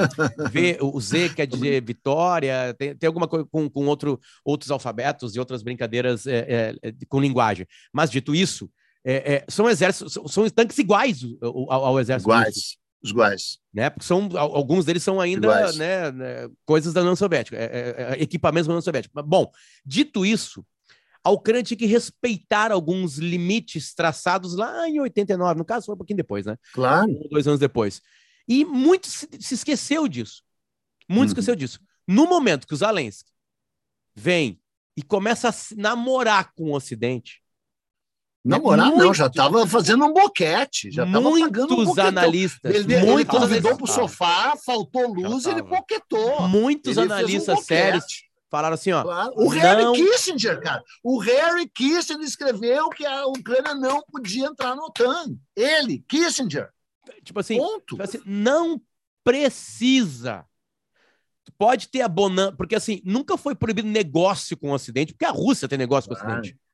v, 0.51 0.79
o 0.81 0.99
Z 1.01 1.31
quer 1.31 1.47
dizer 1.47 1.85
vitória, 1.85 2.75
tem, 2.79 2.97
tem 2.97 3.07
alguma 3.07 3.29
coisa 3.29 3.47
com, 3.51 3.69
com 3.69 3.87
outro, 3.87 4.19
outros 4.45 4.71
alfabetos 4.71 5.37
e 5.37 5.39
outras 5.39 5.63
brincadeiras 5.63 6.27
é, 6.27 6.75
é, 6.83 6.93
com 7.09 7.21
linguagem. 7.21 7.67
Mas, 7.93 8.11
dito 8.11 8.35
isso, 8.35 8.71
são 9.49 9.69
exércitos, 9.69 10.13
são, 10.15 10.27
são, 10.27 10.49
tanques 10.49 10.79
iguais 10.79 11.21
ao, 11.43 11.71
ao 11.71 12.01
exército. 12.01 12.31
Iguais. 12.31 12.80
Os 13.03 13.11
iguais. 13.11 13.59
Né? 13.73 13.89
Porque 13.89 14.07
são, 14.07 14.29
alguns 14.37 14.85
deles 14.85 15.03
são 15.03 15.21
ainda 15.21 15.73
né, 15.73 16.13
né, 16.13 16.51
coisas 16.65 16.93
da 16.93 17.01
União 17.01 17.17
Soviética, 17.17 17.57
equipamentos 18.19 18.67
da 18.67 18.73
União 18.73 18.83
Soviética. 18.83 19.23
Bom, 19.23 19.51
dito 19.85 20.27
isso, 20.27 20.65
a 21.23 21.31
Ucrânia 21.31 21.63
tinha 21.63 21.79
que 21.79 21.87
respeitar 21.87 22.73
alguns 22.73 23.17
limites 23.19 23.95
traçados 23.95 24.55
lá 24.55 24.89
em 24.89 25.01
89, 25.01 25.59
no 25.59 25.65
caso 25.65 25.87
foi 25.87 25.95
um 25.95 25.99
pouquinho 25.99 26.19
depois, 26.19 26.47
né? 26.47 26.57
Claro. 26.73 27.11
Um, 27.11 27.29
dois 27.29 27.47
anos 27.47 27.61
depois. 27.61 28.01
E 28.49 28.65
muito 28.65 29.07
se, 29.07 29.29
se 29.39 29.55
esqueceu 29.55 30.09
disso. 30.09 30.43
Muito 31.09 31.29
uhum. 31.29 31.33
esqueceu 31.33 31.55
disso. 31.55 31.81
No 32.07 32.27
momento 32.27 32.67
que 32.67 32.75
o 32.75 32.77
Zelensky 32.77 33.31
vem 34.15 34.61
e 34.97 35.03
começa 35.03 35.49
a 35.49 35.55
namorar 35.77 36.53
com 36.55 36.71
o 36.71 36.75
Ocidente. 36.75 37.40
Namorar 38.43 38.87
muito, 38.87 39.05
não, 39.05 39.13
já 39.15 39.27
estava 39.27 39.67
fazendo 39.67 40.05
um 40.07 40.15
boquete, 40.15 40.91
já 40.91 41.05
estava 41.05 41.31
pagando 41.31 41.75
um 41.75 41.77
Muitos 41.85 41.99
analistas, 41.99 42.75
ele, 42.75 42.97
muitos 43.01 43.35
ele 43.35 43.41
convidou 43.41 43.77
para 43.77 43.85
o 43.85 43.87
sofá, 43.87 44.55
faltou 44.65 45.13
luz, 45.13 45.45
ele 45.45 45.61
boquetou. 45.61 46.49
Muitos 46.49 46.97
ele 46.97 47.13
analistas 47.13 47.59
um 47.59 47.63
sérios 47.63 48.05
Falaram 48.51 48.75
assim, 48.75 48.91
ó. 48.91 49.03
Claro. 49.03 49.33
O 49.37 49.49
Harry 49.49 49.93
Kissinger, 49.93 50.61
cara. 50.61 50.83
O 51.05 51.19
Harry 51.19 51.69
Kissinger 51.69 52.25
escreveu 52.25 52.89
que 52.89 53.07
a 53.07 53.25
Ucrânia 53.27 53.75
não 53.77 54.03
podia 54.03 54.47
entrar 54.47 54.75
no 54.75 54.87
OTAN. 54.87 55.37
Ele, 55.55 56.05
Kissinger. 56.09 56.69
Tipo 57.23 57.39
assim, 57.39 57.59
tipo 57.87 58.03
assim 58.03 58.21
não 58.27 58.81
precisa. 59.23 60.45
Pode 61.57 61.89
ter 61.89 62.01
a 62.01 62.09
bonança, 62.09 62.57
porque 62.57 62.75
assim, 62.75 63.01
nunca 63.05 63.37
foi 63.37 63.55
proibido 63.55 63.87
negócio 63.87 64.57
com 64.57 64.71
o 64.71 64.75
Ocidente, 64.75 65.13
porque 65.13 65.27
a 65.27 65.31
Rússia 65.31 65.69
tem 65.69 65.79
negócio 65.79 66.09
com 66.09 66.15
o 66.15 66.19
Ocidente. 66.19 66.51
Claro. 66.51 66.70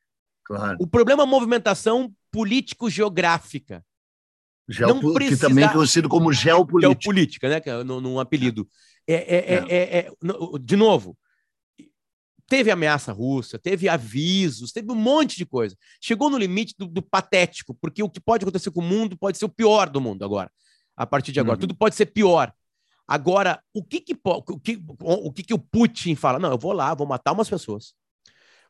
O 0.78 0.86
problema 0.86 1.22
é 1.22 1.24
a 1.24 1.28
movimentação 1.28 2.12
político-geográfica. 2.30 3.84
Geopo... 4.68 5.14
Que 5.18 5.36
também 5.36 5.64
é 5.64 5.72
conhecido 5.72 6.08
como 6.08 6.32
geopolítica. 6.32 6.92
Geopolítica, 6.92 7.48
né? 7.48 7.60
Que 7.60 7.70
é 7.70 7.84
num 7.84 8.18
apelido. 8.18 8.68
É, 9.06 9.14
é, 9.14 9.54
é. 9.54 9.64
é, 9.68 9.98
é 9.98 10.10
de 10.60 10.76
novo, 10.76 11.16
teve 12.48 12.70
ameaça 12.70 13.12
russa, 13.12 13.58
teve 13.58 13.88
avisos, 13.88 14.72
teve 14.72 14.90
um 14.90 14.96
monte 14.96 15.36
de 15.36 15.44
coisa. 15.44 15.76
Chegou 16.00 16.30
no 16.30 16.38
limite 16.38 16.74
do, 16.78 16.86
do, 16.86 17.02
patético, 17.02 17.74
porque 17.74 18.02
o 18.02 18.08
que 18.08 18.20
pode 18.20 18.44
acontecer 18.44 18.70
com 18.70 18.80
o 18.80 18.84
mundo 18.84 19.16
pode 19.16 19.38
ser 19.38 19.44
o 19.44 19.50
pior 19.50 19.88
do 19.88 20.00
mundo 20.00 20.24
agora, 20.24 20.50
a 20.96 21.06
partir 21.06 21.32
de 21.32 21.40
agora. 21.40 21.56
Uhum. 21.56 21.60
Tudo 21.60 21.74
pode 21.74 21.94
ser 21.94 22.06
pior. 22.06 22.52
Agora, 23.06 23.62
o 23.72 23.84
que 23.84 24.00
que, 24.00 24.18
o 24.24 24.58
que, 24.58 24.82
o 25.00 25.32
que 25.32 25.42
que 25.44 25.54
o 25.54 25.58
Putin 25.58 26.16
fala? 26.16 26.38
Não, 26.38 26.50
eu 26.50 26.58
vou 26.58 26.72
lá, 26.72 26.92
vou 26.94 27.06
matar 27.06 27.32
umas 27.32 27.48
pessoas. 27.48 27.94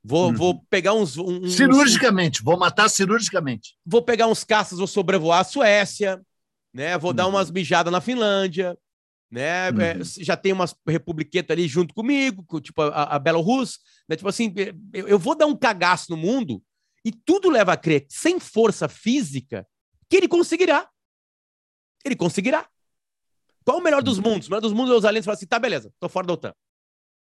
Vou, 0.09 0.29
uhum. 0.29 0.35
vou 0.37 0.65
pegar 0.71 0.93
uns, 0.93 1.17
uns, 1.17 1.57
Cirurgicamente, 1.57 2.41
vou 2.41 2.57
matar 2.57 2.89
cirurgicamente. 2.89 3.77
Vou 3.85 4.01
pegar 4.01 4.29
uns 4.29 4.45
caças, 4.45 4.79
vou 4.79 4.87
sobrevoar 4.87 5.41
a 5.41 5.45
Suécia, 5.45 6.25
né? 6.73 6.97
Vou 6.97 7.11
uhum. 7.11 7.17
dar 7.17 7.27
umas 7.27 7.51
mijadas 7.51 7.93
na 7.93 8.01
Finlândia, 8.01 8.79
né? 9.29 9.69
Uhum. 9.73 9.81
É, 9.81 10.05
já 10.05 10.37
tem 10.37 10.53
umas 10.53 10.77
republiquetas 10.87 11.53
ali 11.53 11.67
junto 11.67 11.93
comigo, 11.93 12.61
tipo 12.61 12.83
a, 12.83 13.17
a 13.17 13.19
Belarus, 13.19 13.81
né? 14.09 14.15
Tipo 14.15 14.29
assim, 14.29 14.55
eu, 14.93 15.09
eu, 15.09 15.19
vou 15.19 15.35
dar 15.35 15.47
um 15.47 15.57
cagaço 15.57 16.13
no 16.13 16.17
mundo 16.17 16.63
e 17.05 17.11
tudo 17.11 17.51
leva 17.51 17.73
a 17.73 17.77
crer, 17.77 18.07
sem 18.09 18.39
força 18.39 18.89
física, 18.89 19.67
que 20.09 20.17
ele 20.17 20.29
conseguirá. 20.29 20.89
Ele 22.05 22.15
conseguirá. 22.15 22.69
Qual 23.65 23.79
o 23.79 23.83
melhor 23.83 24.05
dos 24.05 24.19
uhum. 24.19 24.25
mundos? 24.25 24.47
O 24.47 24.51
melhor 24.51 24.61
dos 24.61 24.73
mundos 24.73 24.95
é 24.95 24.99
os 24.99 25.05
aliens 25.05 25.25
falam 25.25 25.37
assim: 25.37 25.49
tá, 25.49 25.59
beleza, 25.59 25.93
tô 25.99 26.09
fora 26.09 26.29
da 26.29 26.35
OTAN. 26.35 26.55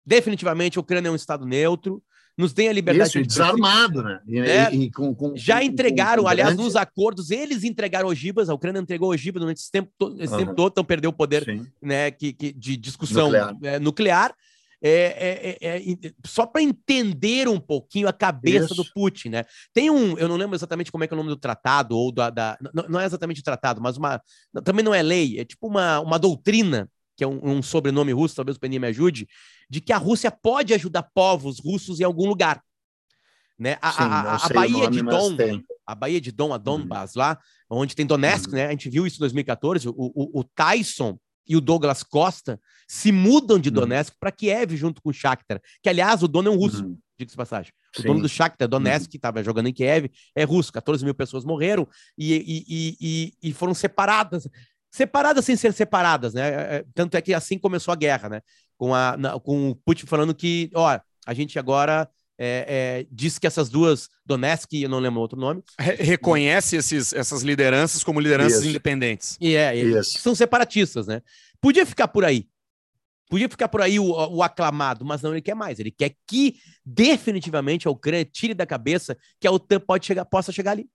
Definitivamente, 0.04 0.80
a 0.80 0.82
Ucrânia 0.82 1.10
é 1.10 1.12
um 1.12 1.16
Estado 1.16 1.46
neutro, 1.46 2.04
nos 2.38 2.54
tem 2.54 2.68
a 2.68 2.74
liberdade. 2.74 3.10
Isso, 3.10 3.22
de 3.22 3.28
desarmado, 3.28 4.04
né? 4.04 4.20
E, 4.28 4.42
né? 4.42 4.74
E, 4.74 4.92
com, 4.92 5.14
com, 5.14 5.36
Já 5.36 5.64
entregaram, 5.64 6.24
com, 6.24 6.30
aliás, 6.30 6.56
nos 6.56 6.76
acordos, 6.76 7.32
eles 7.32 7.64
entregaram 7.64 8.10
ogivas, 8.10 8.50
a 8.50 8.54
Ucrânia 8.54 8.80
entregou 8.80 9.10
ogivas 9.10 9.42
durante 9.42 9.58
esse 9.58 9.72
tempo, 9.72 9.92
esse 10.20 10.34
uhum. 10.34 10.40
tempo 10.40 10.56
todo, 10.56 10.72
então 10.72 10.84
perdeu 10.84 11.12
o 11.12 11.14
poder 11.14 11.46
né, 11.82 12.12
que, 12.12 12.34
que, 12.34 12.52
de 12.52 12.76
discussão 12.76 13.26
nuclear. 13.26 13.58
É, 13.64 13.80
nuclear. 13.80 14.36
É, 14.86 15.58
é, 15.62 15.70
é, 15.70 15.92
é 15.92 16.12
só 16.26 16.46
para 16.46 16.62
entender 16.62 17.48
um 17.48 17.58
pouquinho 17.58 18.06
a 18.06 18.12
cabeça 18.12 18.74
Isso. 18.74 18.76
do 18.76 18.86
Putin, 18.92 19.30
né? 19.30 19.46
Tem 19.74 19.90
um, 19.90 20.18
eu 20.18 20.28
não 20.28 20.36
lembro 20.36 20.58
exatamente 20.58 20.92
como 20.92 21.06
é 21.06 21.08
que 21.08 21.14
é 21.14 21.16
o 21.16 21.18
nome 21.18 21.30
do 21.30 21.38
tratado, 21.38 21.96
ou 21.98 22.12
da. 22.12 22.30
da 22.30 22.58
não, 22.74 22.90
não, 22.90 23.00
é 23.00 23.06
exatamente 23.06 23.40
o 23.40 23.44
tratado, 23.44 23.80
mas 23.80 23.96
uma. 23.96 24.22
Também 24.66 24.84
não 24.84 24.94
é 24.94 25.02
lei, 25.02 25.40
é 25.40 25.46
tipo 25.46 25.68
uma, 25.68 26.02
uma 26.02 26.20
doutrina, 26.20 26.90
que 27.16 27.24
é 27.24 27.28
um, 27.28 27.40
um 27.44 27.62
sobrenome 27.62 28.12
russo, 28.12 28.36
talvez 28.36 28.58
o 28.58 28.60
Peninha 28.60 28.80
me 28.80 28.88
ajude, 28.88 29.28
de 29.70 29.82
que 29.82 29.94
a 29.94 29.98
Rússia 29.98 30.32
pode 30.32 30.74
ajudar 30.74 31.04
povos 31.14 31.60
russos 31.60 32.00
em 32.00 32.04
algum 32.04 32.28
lugar. 32.28 32.62
Né? 33.58 33.78
A, 33.82 33.92
Sim, 33.92 34.04
a, 34.04 34.06
a, 34.06 34.46
a 34.46 34.50
Baía 34.50 34.90
nome, 34.90 34.96
de 34.96 35.04
Dom, 35.04 35.62
a 35.86 35.96
Baía 35.96 36.22
de 36.22 36.32
Dom, 36.32 36.54
a 36.54 36.58
Donbass 36.58 37.16
uhum. 37.16 37.22
lá, 37.22 37.40
onde 37.70 37.96
tem 37.96 38.06
Donetsk, 38.06 38.50
uhum. 38.50 38.56
né? 38.56 38.68
A 38.68 38.72
gente 38.72 38.90
viu 38.90 39.06
isso 39.06 39.18
em 39.18 39.20
2014, 39.20 39.90
o, 39.90 39.94
o, 39.96 40.40
o 40.40 40.44
Tyson 40.44 41.18
e 41.48 41.56
o 41.56 41.62
Douglas 41.62 42.04
Costa 42.04 42.60
se 42.88 43.12
mudam 43.12 43.60
de 43.60 43.70
uhum. 43.70 43.76
Donetsk 43.76 44.16
para 44.20 44.32
Kiev 44.32 44.76
junto 44.76 45.02
com 45.02 45.10
o 45.10 45.14
Shakhtar, 45.14 45.62
que 45.82 45.90
aliás 45.90 46.24
o 46.24 46.28
dono 46.28 46.50
é 46.50 46.52
um 46.52 46.58
russo, 46.58 46.84
uhum. 46.84 46.98
diga-se 47.18 47.36
passagem. 47.36 47.72
O 47.98 48.02
Sim. 48.02 48.08
dono 48.08 48.22
do 48.22 48.30
Shakhtar, 48.30 48.68
Donetsk, 48.68 49.06
uhum. 49.06 49.12
que 49.12 49.18
estava 49.18 49.44
jogando 49.44 49.68
em 49.68 49.74
Kiev, 49.74 50.10
é 50.36 50.44
russo, 50.44 50.72
14 50.72 51.04
mil 51.04 51.14
pessoas 51.14 51.44
morreram 51.44 51.88
e, 52.18 52.34
e, 52.34 52.98
e, 53.00 53.50
e, 53.50 53.54
foram 53.54 53.74
separadas, 53.74 54.48
separadas 54.94 55.44
sem 55.44 55.56
ser 55.56 55.74
separadas, 55.74 56.36
né? 56.36 56.50
É, 56.50 56.76
é, 56.76 56.86
tanto 56.94 57.18
é 57.18 57.22
que 57.22 57.34
assim 57.34 57.58
começou 57.58 57.92
a 57.92 57.96
guerra, 57.96 58.30
né? 58.30 58.42
Com, 58.78 58.94
a, 58.94 59.18
na, 59.18 59.40
com 59.40 59.72
o 59.72 59.76
Putin 59.76 60.06
falando 60.06 60.36
que, 60.36 60.70
ó, 60.76 61.00
a 61.26 61.34
gente 61.34 61.58
agora 61.58 62.08
é, 62.38 62.66
é, 62.68 63.08
diz 63.12 63.40
que 63.40 63.48
essas 63.48 63.70
duas, 63.70 64.08
Donetsk, 64.24 64.72
eu 64.74 64.90
não 64.90 65.00
lembro 65.00 65.20
outro 65.20 65.40
nome. 65.40 65.64
reconhece 65.80 66.76
esses, 66.76 67.12
essas 67.12 67.42
lideranças 67.42 68.04
como 68.04 68.20
lideranças 68.20 68.60
Isso. 68.60 68.70
independentes. 68.70 69.36
E 69.42 69.56
é, 69.56 69.76
Isso. 69.76 70.20
são 70.20 70.36
separatistas, 70.36 71.08
né? 71.08 71.24
Podia 71.60 71.88
ficar 71.88 72.08
por 72.08 72.24
aí. 72.24 72.48
Podia 73.30 73.50
ficar 73.50 73.70
por 73.70 73.82
aí 73.82 74.00
o, 74.00 74.06
o, 74.06 74.44
aclamado, 74.44 75.04
mas 75.04 75.24
não, 75.24 75.32
ele 75.32 75.42
quer 75.42 75.56
mais. 75.56 75.80
Ele 75.80 75.90
quer 75.90 76.16
que 76.28 76.58
definitivamente 76.86 77.88
a 77.88 77.92
Ucrânia 77.92 78.26
tire 78.26 78.54
da 78.54 78.66
cabeça 78.66 79.18
que 79.40 79.48
a 79.48 79.52
OTAN 79.52 79.80
pode 79.80 80.06
chegar, 80.06 80.24
possa 80.24 80.52
chegar 80.52 80.72
ali. 80.72 80.88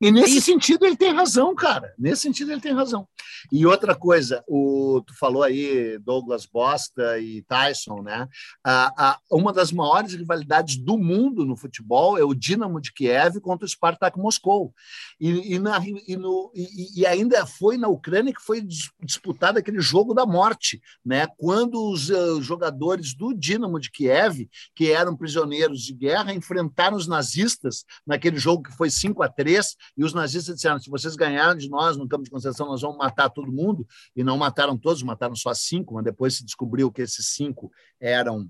E 0.00 0.10
nesse 0.10 0.38
Isso. 0.38 0.46
sentido 0.46 0.86
ele 0.86 0.96
tem 0.96 1.12
razão, 1.12 1.54
cara. 1.54 1.92
Nesse 1.98 2.22
sentido 2.22 2.50
ele 2.50 2.60
tem 2.60 2.72
razão. 2.72 3.06
E 3.52 3.66
outra 3.66 3.94
coisa, 3.94 4.42
o, 4.48 5.02
tu 5.06 5.14
falou 5.18 5.42
aí 5.42 5.98
Douglas 5.98 6.46
Bosta 6.46 7.18
e 7.18 7.42
Tyson, 7.42 8.02
né? 8.02 8.26
A, 8.64 9.10
a, 9.10 9.18
uma 9.30 9.52
das 9.52 9.70
maiores 9.70 10.14
rivalidades 10.14 10.76
do 10.76 10.96
mundo 10.96 11.44
no 11.44 11.56
futebol 11.56 12.16
é 12.16 12.24
o 12.24 12.34
Dinamo 12.34 12.80
de 12.80 12.92
Kiev 12.92 13.40
contra 13.40 13.66
o 13.66 13.68
Spartak 13.68 14.18
Moscou. 14.18 14.72
E, 15.20 15.54
e, 15.54 15.58
na, 15.58 15.78
e, 16.06 16.16
no, 16.16 16.50
e, 16.54 17.00
e 17.00 17.06
ainda 17.06 17.44
foi 17.44 17.76
na 17.76 17.88
Ucrânia 17.88 18.32
que 18.32 18.42
foi 18.42 18.66
disputado 19.02 19.58
aquele 19.58 19.80
jogo 19.80 20.14
da 20.14 20.24
morte, 20.24 20.80
né? 21.04 21.26
Quando 21.36 21.90
os 21.90 22.08
uh, 22.08 22.40
jogadores 22.40 23.14
do 23.14 23.34
Dinamo 23.34 23.78
de 23.78 23.90
Kiev, 23.90 24.48
que 24.74 24.90
eram 24.90 25.16
prisioneiros 25.16 25.82
de 25.82 25.92
guerra, 25.92 26.32
enfrentaram 26.32 26.96
os 26.96 27.06
nazistas 27.06 27.84
naquele 28.06 28.38
jogo 28.38 28.62
que 28.62 28.76
foi 28.76 28.88
5 28.88 29.22
a 29.22 29.28
3 29.28 29.76
e 29.96 30.04
os 30.04 30.12
nazistas 30.12 30.54
disseram: 30.54 30.78
se 30.78 30.90
vocês 30.90 31.16
ganharem 31.16 31.58
de 31.58 31.68
nós 31.68 31.96
no 31.96 32.08
campo 32.08 32.24
de 32.24 32.30
concentração, 32.30 32.66
nós 32.66 32.82
vamos 32.82 32.98
matar 32.98 33.30
todo 33.30 33.52
mundo. 33.52 33.86
E 34.14 34.24
não 34.24 34.36
mataram 34.36 34.76
todos, 34.76 35.02
mataram 35.02 35.34
só 35.34 35.52
cinco, 35.54 35.94
mas 35.94 36.04
depois 36.04 36.36
se 36.36 36.44
descobriu 36.44 36.90
que 36.90 37.02
esses 37.02 37.26
cinco 37.26 37.70
eram 38.00 38.48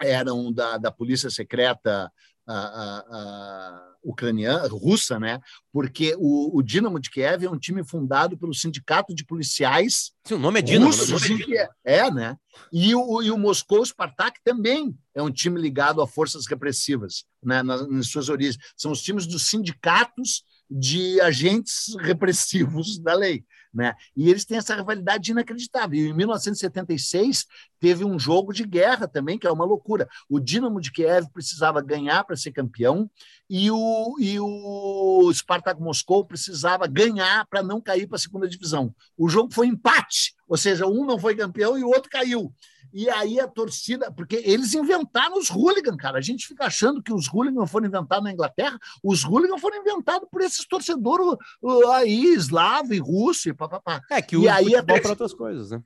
eram 0.00 0.52
da, 0.52 0.78
da 0.78 0.90
polícia 0.90 1.30
secreta 1.30 2.10
a, 2.46 2.54
a, 2.54 2.98
a 2.98 3.92
ucraniana, 4.02 4.66
russa, 4.68 5.18
né? 5.18 5.40
Porque 5.72 6.14
o, 6.18 6.58
o 6.58 6.62
Dinamo 6.62 6.98
de 6.98 7.08
Kiev 7.08 7.44
é 7.44 7.50
um 7.50 7.58
time 7.58 7.84
fundado 7.84 8.36
pelo 8.36 8.52
sindicato 8.52 9.14
de 9.14 9.24
policiais. 9.24 10.12
Sim, 10.24 10.34
o 10.34 10.38
nome 10.38 10.58
é 10.58 10.62
Dinamo. 10.62 10.86
Russos, 10.86 11.28
nome 11.28 11.56
é, 11.56 11.68
é, 11.84 12.10
né? 12.10 12.36
E 12.72 12.94
o, 12.94 13.22
e 13.22 13.30
o 13.30 13.38
Moscou 13.38 13.84
Spartak 13.84 14.40
também 14.44 14.96
é 15.14 15.22
um 15.22 15.30
time 15.30 15.60
ligado 15.60 16.02
a 16.02 16.06
forças 16.06 16.46
repressivas, 16.46 17.24
né? 17.42 17.62
Nas, 17.62 17.88
nas 17.88 18.08
suas 18.08 18.28
origens. 18.28 18.58
São 18.76 18.90
os 18.90 19.00
times 19.00 19.26
dos 19.26 19.46
sindicatos 19.46 20.42
de 20.74 21.20
agentes 21.20 21.94
repressivos 21.98 22.98
da 23.00 23.14
lei. 23.14 23.44
Né? 23.72 23.94
E 24.14 24.28
eles 24.28 24.44
têm 24.44 24.58
essa 24.58 24.76
rivalidade 24.76 25.30
inacreditável. 25.30 25.98
E 25.98 26.08
em 26.08 26.12
1976 26.12 27.46
teve 27.80 28.04
um 28.04 28.18
jogo 28.18 28.52
de 28.52 28.64
guerra 28.64 29.08
também, 29.08 29.38
que 29.38 29.46
é 29.46 29.50
uma 29.50 29.64
loucura. 29.64 30.06
O 30.28 30.38
Dinamo 30.38 30.78
de 30.78 30.92
Kiev 30.92 31.26
precisava 31.32 31.80
ganhar 31.80 32.22
para 32.24 32.36
ser 32.36 32.52
campeão 32.52 33.10
e 33.48 33.70
o, 33.70 34.16
e 34.18 34.38
o 34.38 35.32
Spartak 35.32 35.80
Moscou 35.80 36.24
precisava 36.24 36.86
ganhar 36.86 37.46
para 37.46 37.62
não 37.62 37.80
cair 37.80 38.06
para 38.06 38.16
a 38.16 38.20
segunda 38.20 38.46
divisão. 38.46 38.94
O 39.16 39.26
jogo 39.26 39.54
foi 39.54 39.68
empate, 39.68 40.34
ou 40.46 40.58
seja, 40.58 40.86
um 40.86 41.06
não 41.06 41.18
foi 41.18 41.34
campeão 41.34 41.78
e 41.78 41.82
o 41.82 41.88
outro 41.88 42.10
caiu. 42.10 42.52
E 42.92 43.08
aí 43.08 43.40
a 43.40 43.48
torcida, 43.48 44.12
porque 44.12 44.36
eles 44.44 44.74
inventaram 44.74 45.38
os 45.38 45.48
hooligans, 45.48 45.96
cara. 45.96 46.18
A 46.18 46.22
gente 46.22 46.46
fica 46.46 46.66
achando 46.66 47.02
que 47.02 47.12
os 47.12 47.26
hooligans 47.26 47.70
foram 47.70 47.86
inventados 47.86 48.24
na 48.24 48.32
Inglaterra, 48.32 48.78
os 49.02 49.24
hooligans 49.24 49.60
foram 49.60 49.78
inventados 49.78 50.28
por 50.30 50.40
esses 50.42 50.66
torcedores 50.66 51.26
uh, 51.62 51.90
aí, 51.92 52.26
eslavo 52.34 52.92
e 52.92 52.98
russo 52.98 53.48
e 53.48 53.54
papapá. 53.54 54.00
É, 54.10 54.20
que 54.20 54.36
e 54.36 54.48
aí 54.48 54.74
é 54.74 54.82
para 54.82 55.08
outras 55.08 55.32
coisas, 55.32 55.70
né? 55.70 55.82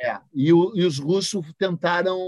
É, 0.00 0.18
e, 0.34 0.52
o, 0.52 0.72
e 0.74 0.84
os 0.84 0.98
russos 0.98 1.44
tentaram. 1.56 2.18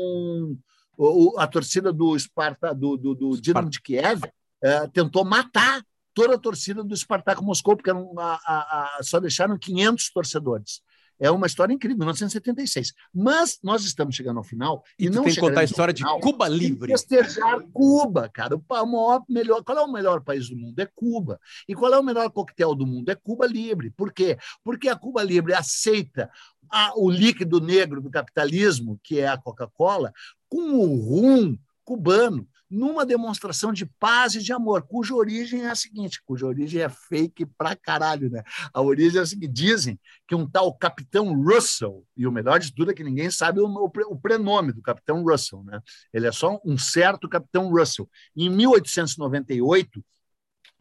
O, 0.97 1.35
a 1.39 1.47
torcida 1.49 1.93
do 1.93 2.17
Sparta, 2.17 2.73
do, 2.73 2.97
do, 2.97 3.15
do 3.17 3.41
Dinamo 3.41 3.69
de 3.69 3.83
Kiev, 3.83 4.21
é, 4.63 4.87
tentou 4.87 5.25
matar 5.25 5.83
toda 6.15 6.37
a 6.37 6.39
torcida 6.39 6.85
do 6.85 6.97
Spartak 6.97 7.43
Moscou, 7.43 7.77
porque 7.77 7.91
a, 7.91 7.95
a, 7.97 8.99
a, 8.99 9.03
só 9.03 9.19
deixaram 9.19 9.59
500 9.59 10.11
torcedores. 10.11 10.81
É 11.19 11.31
uma 11.31 11.47
história 11.47 11.73
incrível, 11.73 11.99
1976. 11.99 12.93
Mas 13.13 13.59
nós 13.63 13.85
estamos 13.85 14.15
chegando 14.15 14.39
ao 14.39 14.45
final 14.45 14.83
e, 14.99 15.07
e 15.07 15.11
não 15.11 15.25
tem 15.25 15.35
que 15.35 15.41
contar 15.41 15.61
a 15.61 15.65
história 15.65 15.95
final, 15.95 16.17
de 16.17 16.23
Cuba 16.23 16.49
livre. 16.49 16.93
Festejar 16.93 17.61
Cuba, 17.73 18.29
cara. 18.29 18.57
O 18.57 18.87
maior, 18.87 19.23
melhor, 19.29 19.63
qual 19.63 19.79
é 19.79 19.83
o 19.83 19.93
melhor 19.93 20.23
país 20.23 20.49
do 20.49 20.57
mundo? 20.57 20.79
É 20.79 20.89
Cuba. 20.95 21.41
E 21.69 21.75
qual 21.75 21.93
é 21.93 21.99
o 21.99 22.03
melhor 22.03 22.31
coquetel 22.31 22.75
do 22.75 22.87
mundo? 22.87 23.09
É 23.11 23.15
Cuba 23.15 23.47
Livre. 23.47 23.91
Por 23.91 24.13
quê? 24.13 24.37
Porque 24.63 24.89
a 24.89 24.97
Cuba 24.97 25.23
Livre 25.23 25.55
aceita 25.55 26.31
a, 26.71 26.93
o 26.97 27.11
líquido 27.11 27.61
negro 27.61 28.01
do 28.01 28.11
capitalismo, 28.11 28.99
que 29.03 29.21
é 29.21 29.29
a 29.29 29.39
Coca-Cola, 29.39 30.13
com 30.49 30.79
o 30.79 30.97
rum 30.97 31.57
cubano 31.85 32.49
numa 32.75 33.07
demonstração 33.07 33.73
de 33.73 33.87
paz 33.87 34.35
e 34.35 34.43
de 34.43 34.53
amor, 34.53 34.83
cuja 34.83 35.15
origem 35.15 35.63
é 35.63 35.71
a 35.71 35.75
seguinte, 35.75 36.21
cuja 36.25 36.47
origem 36.47 36.83
é 36.83 36.89
fake 36.89 37.47
pra 37.47 37.77
caralho, 37.77 38.29
né? 38.29 38.43
A 38.73 38.83
origem 38.83 39.21
é 39.21 39.23
a 39.23 39.27
seguinte, 39.27 39.53
dizem 39.53 40.01
que 40.27 40.35
um 40.35 40.49
tal 40.49 40.75
Capitão 40.75 41.33
Russell, 41.35 42.05
e 42.17 42.27
o 42.27 42.33
melhor 42.33 42.59
de 42.59 42.75
tudo 42.75 42.91
é 42.91 42.95
que 42.95 43.05
ninguém 43.05 43.31
sabe 43.31 43.61
o, 43.61 43.67
o 43.67 44.17
prenome 44.19 44.73
do 44.73 44.83
Capitão 44.83 45.23
Russell, 45.23 45.63
né? 45.65 45.81
Ele 46.13 46.27
é 46.27 46.33
só 46.33 46.61
um 46.65 46.77
certo 46.77 47.29
Capitão 47.29 47.71
Russell. 47.71 48.09
Em 48.37 48.51
1898, 48.51 50.05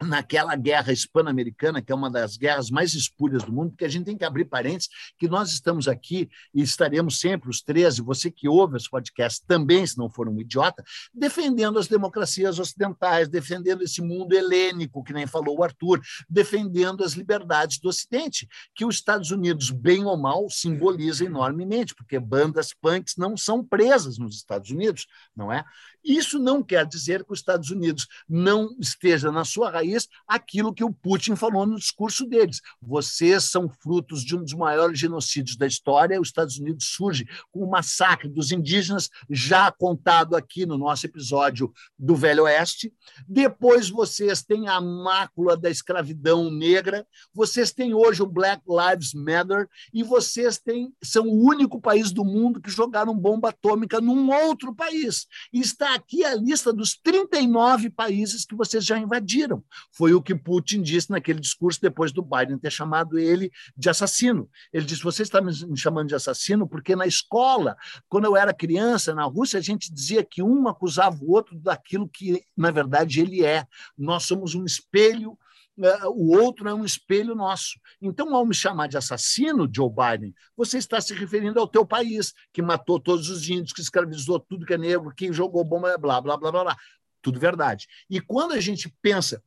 naquela 0.02 0.56
guerra 0.56 0.92
hispano-americana, 0.92 1.80
que 1.80 1.92
é 1.92 1.94
uma 1.94 2.10
das 2.10 2.36
guerras 2.36 2.70
mais 2.70 2.94
espúrias 2.94 3.42
do 3.44 3.52
mundo, 3.52 3.70
porque 3.70 3.84
a 3.84 3.88
gente 3.88 4.04
tem 4.04 4.16
que 4.16 4.24
abrir 4.24 4.44
parênteses, 4.44 4.88
que 5.18 5.28
nós 5.28 5.50
estamos 5.50 5.88
aqui 5.88 6.28
e 6.52 6.62
estaremos 6.62 7.20
sempre, 7.20 7.48
os 7.48 7.62
três, 7.62 7.98
e 7.98 8.02
você 8.02 8.30
que 8.30 8.48
ouve 8.48 8.76
esse 8.76 8.90
podcast 8.90 9.42
também, 9.46 9.86
se 9.86 9.96
não 9.96 10.10
for 10.10 10.28
um 10.28 10.40
idiota, 10.40 10.82
defendendo 11.12 11.78
as 11.78 11.86
democracias 11.86 12.58
ocidentais, 12.58 13.28
defendendo 13.28 13.82
esse 13.82 14.02
mundo 14.02 14.34
helênico, 14.34 15.04
que 15.04 15.12
nem 15.12 15.26
falou 15.26 15.58
o 15.58 15.64
Arthur, 15.64 16.00
defendendo 16.28 17.04
as 17.04 17.12
liberdades 17.12 17.78
do 17.78 17.88
Ocidente, 17.88 18.48
que 18.74 18.84
os 18.84 18.96
Estados 18.96 19.30
Unidos, 19.30 19.70
bem 19.70 20.04
ou 20.04 20.16
mal, 20.16 20.48
simboliza 20.50 21.24
enormemente, 21.24 21.94
porque 21.94 22.18
bandas 22.18 22.74
punks 22.74 23.16
não 23.16 23.36
são 23.36 23.64
presas 23.64 24.18
nos 24.18 24.36
Estados 24.36 24.70
Unidos, 24.70 25.06
não 25.36 25.52
é? 25.52 25.64
Isso 26.04 26.38
não 26.38 26.62
quer 26.62 26.84
dizer 26.84 27.24
que 27.24 27.32
os 27.32 27.38
Estados 27.38 27.70
Unidos 27.70 28.06
não 28.28 28.76
esteja 28.78 29.32
na 29.32 29.44
sua 29.44 29.70
raiz 29.70 29.83
país 29.84 30.08
aquilo 30.26 30.72
que 30.72 30.82
o 30.82 30.92
Putin 30.92 31.36
falou 31.36 31.66
no 31.66 31.76
discurso 31.76 32.26
deles. 32.26 32.60
Vocês 32.80 33.44
são 33.44 33.68
frutos 33.68 34.24
de 34.24 34.34
um 34.34 34.42
dos 34.42 34.54
maiores 34.54 34.98
genocídios 34.98 35.56
da 35.56 35.66
história. 35.66 36.20
Os 36.20 36.28
Estados 36.28 36.58
Unidos 36.58 36.86
surge 36.86 37.26
com 37.52 37.60
o 37.60 37.70
massacre 37.70 38.28
dos 38.28 38.50
indígenas, 38.50 39.10
já 39.28 39.70
contado 39.70 40.34
aqui 40.34 40.64
no 40.64 40.78
nosso 40.78 41.06
episódio 41.06 41.72
do 41.98 42.16
Velho 42.16 42.44
Oeste. 42.44 42.92
Depois 43.28 43.90
vocês 43.90 44.42
têm 44.42 44.68
a 44.68 44.80
mácula 44.80 45.56
da 45.56 45.70
escravidão 45.70 46.50
negra. 46.50 47.06
Vocês 47.32 47.72
têm 47.72 47.92
hoje 47.94 48.22
o 48.22 48.26
Black 48.26 48.62
Lives 48.66 49.12
Matter 49.12 49.68
e 49.92 50.02
vocês 50.02 50.58
têm, 50.58 50.92
são 51.02 51.26
o 51.26 51.44
único 51.44 51.80
país 51.80 52.10
do 52.10 52.24
mundo 52.24 52.60
que 52.60 52.70
jogaram 52.70 53.14
bomba 53.14 53.50
atômica 53.50 54.00
num 54.00 54.30
outro 54.30 54.74
país. 54.74 55.26
E 55.52 55.60
está 55.60 55.94
aqui 55.94 56.24
a 56.24 56.34
lista 56.34 56.72
dos 56.72 56.96
39 56.96 57.90
países 57.90 58.44
que 58.46 58.54
vocês 58.54 58.84
já 58.84 58.98
invadiram. 58.98 59.62
Foi 59.92 60.14
o 60.14 60.22
que 60.22 60.34
Putin 60.34 60.82
disse 60.82 61.10
naquele 61.10 61.40
discurso 61.40 61.80
depois 61.80 62.12
do 62.12 62.22
Biden 62.22 62.58
ter 62.58 62.70
chamado 62.70 63.18
ele 63.18 63.50
de 63.76 63.88
assassino. 63.88 64.48
Ele 64.72 64.84
disse: 64.84 65.02
Você 65.02 65.22
está 65.22 65.40
me 65.40 65.52
chamando 65.76 66.08
de 66.08 66.14
assassino 66.14 66.68
porque 66.68 66.94
na 66.96 67.06
escola, 67.06 67.76
quando 68.08 68.24
eu 68.24 68.36
era 68.36 68.52
criança, 68.54 69.14
na 69.14 69.24
Rússia, 69.24 69.58
a 69.58 69.62
gente 69.62 69.92
dizia 69.92 70.24
que 70.24 70.42
um 70.42 70.68
acusava 70.68 71.16
o 71.22 71.30
outro 71.32 71.58
daquilo 71.58 72.08
que, 72.08 72.42
na 72.56 72.70
verdade, 72.70 73.20
ele 73.20 73.44
é. 73.44 73.66
Nós 73.96 74.24
somos 74.24 74.54
um 74.54 74.64
espelho 74.64 75.36
é, 75.82 76.06
o 76.06 76.30
outro 76.36 76.68
é 76.68 76.74
um 76.74 76.84
espelho 76.84 77.34
nosso. 77.34 77.80
Então, 78.00 78.34
ao 78.34 78.46
me 78.46 78.54
chamar 78.54 78.86
de 78.86 78.96
assassino, 78.96 79.68
Joe 79.72 79.90
Biden, 79.90 80.34
você 80.56 80.78
está 80.78 81.00
se 81.00 81.12
referindo 81.14 81.58
ao 81.58 81.66
teu 81.66 81.84
país, 81.84 82.32
que 82.52 82.62
matou 82.62 83.00
todos 83.00 83.28
os 83.28 83.48
índios, 83.48 83.72
que 83.72 83.80
escravizou 83.80 84.38
tudo 84.38 84.66
que 84.66 84.74
é 84.74 84.78
negro, 84.78 85.12
que 85.14 85.32
jogou 85.32 85.64
bomba, 85.64 85.98
blá, 85.98 86.20
blá, 86.20 86.36
blá, 86.36 86.50
blá, 86.50 86.64
blá. 86.64 86.76
Tudo 87.20 87.40
verdade. 87.40 87.86
E 88.08 88.20
quando 88.20 88.52
a 88.52 88.60
gente 88.60 88.94
pensa 89.02 89.42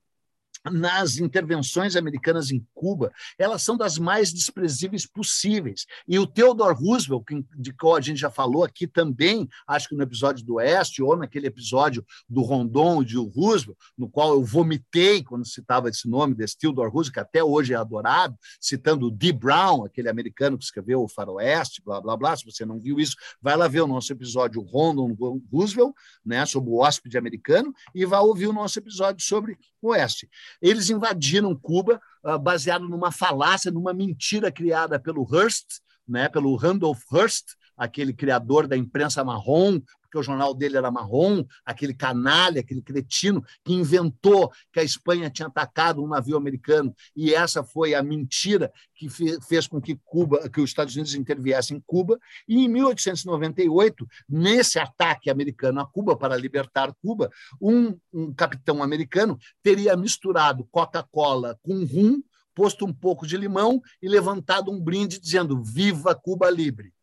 nas 0.65 1.17
intervenções 1.17 1.95
americanas 1.95 2.51
em 2.51 2.65
Cuba, 2.73 3.11
elas 3.37 3.61
são 3.61 3.77
das 3.77 3.97
mais 3.97 4.31
desprezíveis 4.31 5.05
possíveis. 5.05 5.85
E 6.07 6.19
o 6.19 6.27
Theodore 6.27 6.75
Roosevelt, 6.75 7.25
de 7.57 7.73
qual 7.73 7.95
a 7.95 8.01
gente 8.01 8.19
já 8.19 8.29
falou 8.29 8.63
aqui 8.63 8.87
também, 8.87 9.47
acho 9.67 9.89
que 9.89 9.95
no 9.95 10.03
episódio 10.03 10.45
do 10.45 10.55
Oeste, 10.55 11.01
ou 11.01 11.15
naquele 11.15 11.47
episódio 11.47 12.05
do 12.27 12.41
Rondon 12.41 13.03
de 13.03 13.17
Roosevelt, 13.17 13.77
no 13.97 14.09
qual 14.09 14.33
eu 14.33 14.43
vomitei 14.43 15.23
quando 15.23 15.45
citava 15.45 15.89
esse 15.89 16.07
nome 16.07 16.33
desse 16.33 16.57
Theodore 16.57 16.91
Roosevelt, 16.91 17.13
que 17.13 17.19
até 17.19 17.43
hoje 17.43 17.73
é 17.73 17.75
adorado, 17.75 18.37
citando 18.59 19.07
o 19.07 19.11
Dee 19.11 19.31
Brown, 19.31 19.85
aquele 19.85 20.09
americano 20.09 20.57
que 20.57 20.63
escreveu 20.63 21.01
o 21.01 21.07
Faroeste, 21.07 21.81
blá, 21.83 22.01
blá, 22.01 22.15
blá. 22.17 22.35
Se 22.35 22.45
você 22.45 22.65
não 22.65 22.79
viu 22.79 22.99
isso, 22.99 23.15
vai 23.41 23.55
lá 23.55 23.67
ver 23.67 23.81
o 23.81 23.87
nosso 23.87 24.11
episódio 24.11 24.61
Rondon 24.61 25.15
Roosevelt, 25.51 25.93
né, 26.25 26.45
sobre 26.45 26.69
o 26.69 26.77
hóspede 26.77 27.17
americano, 27.17 27.73
e 27.93 28.05
vai 28.05 28.19
ouvir 28.19 28.47
o 28.47 28.53
nosso 28.53 28.79
episódio 28.79 29.25
sobre 29.25 29.57
o 29.81 29.89
Oeste. 29.89 30.29
Eles 30.61 30.89
invadiram 30.89 31.55
Cuba 31.55 32.01
uh, 32.23 32.37
baseado 32.37 32.87
numa 32.87 33.11
falácia, 33.11 33.71
numa 33.71 33.93
mentira 33.93 34.51
criada 34.51 34.99
pelo 34.99 35.27
Hearst, 35.31 35.79
né, 36.07 36.29
pelo 36.29 36.55
Randolph 36.55 37.01
Hearst, 37.11 37.55
aquele 37.75 38.13
criador 38.13 38.67
da 38.67 38.75
imprensa 38.75 39.23
marrom, 39.23 39.79
porque 40.07 40.17
o 40.17 40.23
jornal 40.23 40.53
dele 40.53 40.77
era 40.77 40.89
marrom, 40.89 41.43
aquele 41.65 41.93
canalha, 41.93 42.61
aquele 42.61 42.81
cretino 42.81 43.43
que 43.63 43.73
inventou 43.73 44.51
que 44.71 44.79
a 44.79 44.83
Espanha 44.83 45.29
tinha 45.29 45.47
atacado 45.47 46.03
um 46.03 46.07
navio 46.07 46.37
americano 46.37 46.95
e 47.15 47.33
essa 47.33 47.63
foi 47.63 47.93
a 47.93 48.01
mentira 48.01 48.71
que 48.95 49.07
fez 49.09 49.67
com 49.67 49.81
que 49.81 49.99
Cuba, 50.03 50.49
que 50.49 50.61
os 50.61 50.69
Estados 50.69 50.95
Unidos 50.95 51.13
interviessem 51.13 51.77
em 51.77 51.83
Cuba. 51.85 52.19
E 52.47 52.63
em 52.63 52.67
1898, 52.67 54.07
nesse 54.27 54.79
ataque 54.79 55.29
americano 55.29 55.79
a 55.81 55.85
Cuba 55.85 56.15
para 56.15 56.35
libertar 56.35 56.93
Cuba, 57.01 57.29
um, 57.61 57.97
um 58.11 58.33
capitão 58.33 58.81
americano 58.81 59.37
teria 59.61 59.95
misturado 59.95 60.67
Coca-Cola 60.71 61.59
com 61.61 61.85
rum, 61.85 62.21
posto 62.55 62.85
um 62.85 62.93
pouco 62.93 63.27
de 63.27 63.37
limão 63.37 63.81
e 64.01 64.07
levantado 64.07 64.71
um 64.71 64.81
brinde 64.81 65.19
dizendo: 65.19 65.61
"Viva 65.61 66.15
Cuba 66.15 66.49
Libre". 66.49 66.93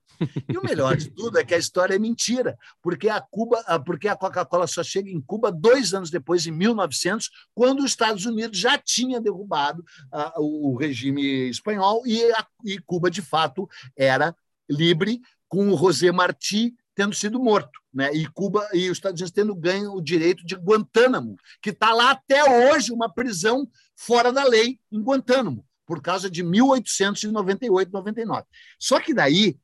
E 0.49 0.57
o 0.57 0.63
melhor 0.63 0.97
de 0.97 1.11
tudo 1.11 1.39
é 1.39 1.45
que 1.45 1.55
a 1.55 1.59
história 1.59 1.95
é 1.95 1.99
mentira, 1.99 2.59
porque 2.83 3.09
a 3.09 3.21
Cuba, 3.21 3.63
porque 3.85 4.09
a 4.09 4.17
Coca-Cola 4.17 4.67
só 4.67 4.83
chega 4.83 5.11
em 5.11 5.21
Cuba 5.21 5.51
dois 5.51 5.95
anos 5.95 6.11
depois, 6.11 6.47
em 6.47 6.53
1900, 6.53 7.31
quando 7.55 7.81
os 7.81 7.87
Estados 7.87 8.25
Unidos 8.27 8.59
já 8.59 8.79
tinha 8.79 9.21
derrubado 9.21 9.85
uh, 10.13 10.41
o 10.41 10.77
regime 10.77 11.49
espanhol 11.49 12.03
e, 12.07 12.23
a, 12.33 12.47
e 12.65 12.79
Cuba 12.79 13.11
de 13.11 13.23
fato 13.23 13.69
era 13.97 14.35
livre, 14.69 15.21
com 15.49 15.69
o 15.71 15.77
José 15.77 16.11
Martí 16.11 16.75
tendo 16.95 17.15
sido 17.15 17.41
morto, 17.41 17.81
né? 17.93 18.15
E 18.15 18.27
Cuba 18.27 18.69
e 18.73 18.89
os 18.89 18.99
Estados 18.99 19.21
Unidos 19.21 19.35
tendo 19.35 19.55
ganho 19.55 19.93
o 19.93 20.01
direito 20.03 20.45
de 20.47 20.55
Guantánamo, 20.55 21.37
que 21.61 21.71
está 21.71 21.93
lá 21.93 22.13
até 22.13 22.73
hoje 22.73 22.93
uma 22.93 23.13
prisão 23.13 23.69
fora 23.97 24.33
da 24.33 24.45
lei 24.45 24.79
em 24.93 25.01
Guantánamo 25.01 25.67
por 25.87 26.01
causa 26.01 26.31
de 26.31 26.43
1898, 26.43 27.93
99. 27.93 28.45
Só 28.79 29.01
que 29.01 29.13
daí 29.13 29.59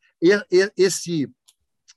esse, 0.77 1.33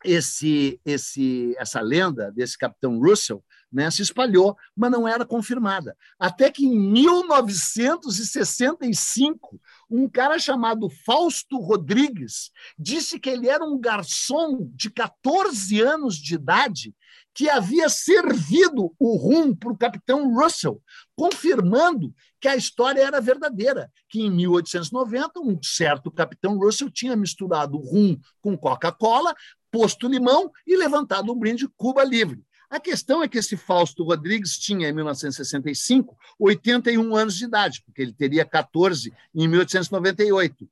esse, 0.04 0.80
esse, 0.84 1.56
essa 1.58 1.80
lenda 1.82 2.32
desse 2.32 2.58
capitão 2.58 3.00
Russell 3.00 3.44
né, 3.72 3.90
se 3.90 4.02
espalhou, 4.04 4.58
mas 4.76 4.92
não 4.92 5.08
era 5.08 5.26
confirmada. 5.26 5.96
Até 6.20 6.52
que 6.52 6.66
em 6.66 6.78
1965, 6.78 9.60
um 9.90 10.08
cara 10.08 10.38
chamado 10.38 10.92
Fausto 11.04 11.58
Rodrigues 11.60 12.52
disse 12.78 13.20
que 13.20 13.32
ele 13.32 13.50
era 13.50 13.66
um 13.66 13.80
garçom 13.80 14.70
de 14.76 14.92
14 14.92 15.82
anos 15.82 16.18
de 16.18 16.36
idade 16.36 16.94
que 17.34 17.50
havia 17.50 17.90
servido 17.90 18.94
o 19.00 19.18
rum 19.18 19.56
para 19.56 19.72
o 19.72 19.78
capitão 19.78 20.36
Russell, 20.36 20.80
confirmando 21.16 22.14
que 22.44 22.48
a 22.50 22.58
história 22.58 23.00
era 23.00 23.22
verdadeira, 23.22 23.90
que 24.10 24.20
em 24.20 24.30
1890 24.30 25.40
um 25.40 25.58
certo 25.64 26.12
capitão 26.12 26.58
Russell 26.58 26.92
tinha 26.92 27.16
misturado 27.16 27.78
rum 27.78 28.20
com 28.42 28.58
Coca-Cola, 28.58 29.34
posto 29.72 30.10
limão 30.10 30.52
e 30.68 30.76
levantado 30.76 31.32
um 31.32 31.40
brinde 31.40 31.70
Cuba 31.78 32.04
livre. 32.04 32.44
A 32.70 32.82
questão 32.82 33.24
é 33.24 33.30
que 33.30 33.38
esse 33.38 33.56
Fausto 33.56 34.04
Rodrigues 34.04 34.58
tinha, 34.58 34.90
em 34.90 34.92
1965, 34.92 36.18
81 36.38 37.16
anos 37.16 37.38
de 37.38 37.46
idade, 37.46 37.82
porque 37.86 38.02
ele 38.02 38.12
teria 38.12 38.44
14 38.44 39.14
em 39.34 39.48
1898. 39.48 40.68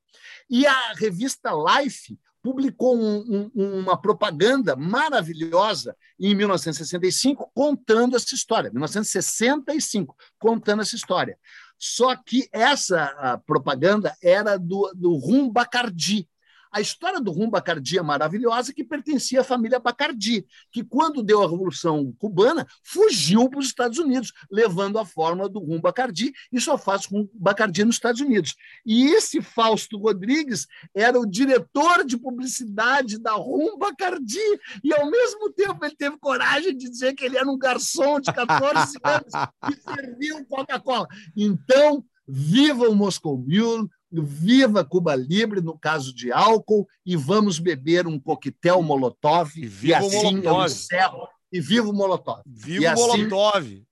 E 0.50 0.66
a 0.66 0.92
revista 0.92 1.52
Life 1.54 2.18
publicou 2.42 2.98
um, 2.98 3.50
um, 3.54 3.78
uma 3.78 3.96
propaganda 3.96 4.74
maravilhosa 4.74 5.96
em 6.18 6.34
1965 6.34 7.50
contando 7.54 8.16
essa 8.16 8.34
história. 8.34 8.70
1965, 8.70 10.14
contando 10.38 10.82
essa 10.82 10.96
história. 10.96 11.38
Só 11.84 12.14
que 12.14 12.48
essa 12.52 13.42
propaganda 13.44 14.16
era 14.22 14.56
do, 14.56 14.92
do 14.94 15.16
Rum 15.16 15.50
Bacardi, 15.50 16.28
a 16.72 16.80
história 16.80 17.20
do 17.20 17.30
rum 17.30 17.50
Bacardi 17.50 17.98
é 17.98 18.02
maravilhosa, 18.02 18.72
que 18.72 18.82
pertencia 18.82 19.42
à 19.42 19.44
família 19.44 19.78
Bacardi, 19.78 20.46
que 20.70 20.82
quando 20.82 21.22
deu 21.22 21.42
a 21.42 21.48
Revolução 21.48 22.12
Cubana, 22.18 22.66
fugiu 22.82 23.48
para 23.50 23.58
os 23.58 23.66
Estados 23.66 23.98
Unidos, 23.98 24.32
levando 24.50 24.98
a 24.98 25.04
fórmula 25.04 25.48
do 25.48 25.60
rum 25.60 25.80
Bacardi, 25.80 26.32
e 26.50 26.58
só 26.58 26.78
faz 26.78 27.04
rum 27.04 27.28
Bacardi 27.34 27.84
nos 27.84 27.96
Estados 27.96 28.22
Unidos. 28.22 28.56
E 28.86 29.04
esse 29.10 29.42
Fausto 29.42 29.98
Rodrigues 29.98 30.66
era 30.94 31.20
o 31.20 31.26
diretor 31.26 32.04
de 32.04 32.16
publicidade 32.16 33.18
da 33.18 33.32
rum 33.32 33.76
Bacardi, 33.76 34.38
e 34.82 34.94
ao 34.94 35.10
mesmo 35.10 35.52
tempo 35.52 35.84
ele 35.84 35.94
teve 35.94 36.16
coragem 36.18 36.74
de 36.74 36.88
dizer 36.88 37.14
que 37.14 37.24
ele 37.24 37.36
era 37.36 37.48
um 37.48 37.58
garçom 37.58 38.18
de 38.18 38.32
14 38.32 38.96
anos 39.04 39.32
que 39.66 39.80
serviu 39.82 40.46
Coca-Cola. 40.46 41.06
Então, 41.36 42.02
viva 42.26 42.88
o 42.88 42.94
Moscow 42.94 43.36
Mule, 43.36 43.88
Viva 44.12 44.84
Cuba 44.84 45.14
Libre, 45.14 45.60
no 45.60 45.78
caso 45.78 46.14
de 46.14 46.30
álcool, 46.30 46.86
e 47.04 47.16
vamos 47.16 47.58
beber 47.58 48.06
um 48.06 48.18
coquetel 48.18 48.82
Molotov. 48.82 49.50
E, 49.56 49.66
viva 49.66 49.86
e 49.86 49.94
assim 49.94 50.36
Molotov. 50.36 50.58
eu 50.60 50.66
encerro. 50.66 51.28
E 51.50 51.60
viva 51.60 51.88
o 51.88 51.92
Molotov. 51.92 52.42
Viva 52.46 52.84
o 52.84 52.88
assim, 52.88 53.28
Molotov. 53.28 53.82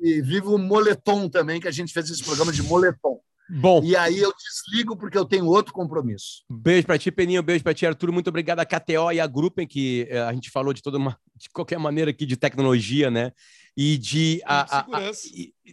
E 0.00 0.22
viva 0.22 0.50
o 0.50 0.58
Moletom 0.58 1.28
também, 1.28 1.60
que 1.60 1.68
a 1.68 1.72
gente 1.72 1.92
fez 1.92 2.08
esse 2.10 2.24
programa 2.24 2.52
de 2.52 2.62
Moletom. 2.62 3.20
Bom. 3.50 3.82
E 3.82 3.96
aí 3.96 4.18
eu 4.18 4.32
desligo 4.32 4.96
porque 4.96 5.18
eu 5.18 5.24
tenho 5.24 5.46
outro 5.46 5.72
compromisso. 5.72 6.44
Beijo 6.48 6.86
para 6.86 6.98
ti, 6.98 7.10
Peninho. 7.10 7.42
Beijo 7.42 7.64
para 7.64 7.74
ti, 7.74 7.84
Arthur. 7.84 8.12
Muito 8.12 8.28
obrigado 8.28 8.60
a 8.60 8.64
KTO 8.64 9.10
e 9.12 9.18
a 9.18 9.26
Gruppen, 9.26 9.66
que 9.66 10.06
eh, 10.08 10.20
a 10.20 10.32
gente 10.32 10.50
falou 10.50 10.72
de 10.72 10.80
toda 10.80 10.98
uma, 10.98 11.18
de 11.34 11.50
qualquer 11.50 11.78
maneira 11.78 12.12
aqui 12.12 12.24
de 12.24 12.36
tecnologia, 12.36 13.10
né? 13.10 13.32
E 13.76 13.96
de, 13.96 14.42
a, 14.44 14.78
a, 14.78 14.80
a, 14.80 15.10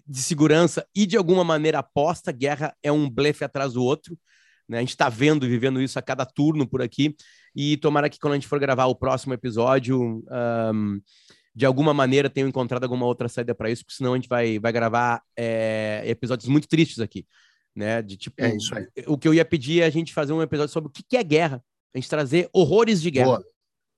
de 0.08 0.22
segurança 0.22 0.88
e 0.96 1.06
de 1.06 1.18
alguma 1.18 1.44
maneira 1.44 1.80
aposta. 1.80 2.32
Guerra 2.32 2.76
é 2.82 2.92
um 2.92 3.10
blefe 3.10 3.44
atrás 3.44 3.74
do 3.74 3.84
outro. 3.84 4.18
Né? 4.68 4.78
A 4.78 4.82
gente 4.82 4.92
está 4.92 5.10
vendo 5.10 5.46
e 5.46 5.50
vivendo 5.50 5.82
isso 5.82 5.98
a 5.98 6.02
cada 6.02 6.26
turno 6.26 6.68
por 6.68 6.82
aqui. 6.82 7.16
E 7.56 7.78
tomara 7.78 8.10
que 8.10 8.20
quando 8.20 8.34
a 8.34 8.36
gente 8.36 8.48
for 8.48 8.60
gravar 8.60 8.86
o 8.86 8.96
próximo 8.96 9.34
episódio, 9.34 10.24
um, 10.74 11.02
de 11.56 11.66
alguma 11.66 11.94
maneira 11.94 12.30
tenham 12.30 12.48
encontrado 12.48 12.84
alguma 12.84 13.06
outra 13.06 13.28
saída 13.28 13.56
para 13.56 13.72
isso, 13.72 13.84
porque 13.84 13.98
senão 13.98 14.14
a 14.14 14.16
gente 14.16 14.30
vai, 14.30 14.60
vai 14.60 14.72
gravar 14.72 15.24
é, 15.36 16.04
episódios 16.06 16.48
muito 16.48 16.68
tristes 16.68 17.00
aqui. 17.00 17.26
Né? 17.76 18.02
De 18.02 18.18
tipo, 18.18 18.36
é 18.40 18.56
isso 18.56 18.76
aí. 18.76 18.88
o 19.08 19.18
que 19.18 19.28
eu 19.28 19.34
ia 19.34 19.46
pedir 19.46 19.82
é 19.82 19.86
a 19.86 19.90
gente 19.90 20.14
fazer 20.14 20.34
um 20.34 20.42
episódio 20.42 20.72
sobre 20.72 20.90
o 20.90 20.92
que 20.92 21.18
é 21.18 21.24
guerra. 21.24 21.64
A 21.96 21.98
gente 21.98 22.10
trazer 22.10 22.50
horrores 22.54 23.02
de 23.02 23.10
guerra. 23.10 23.26
Boa. 23.26 23.57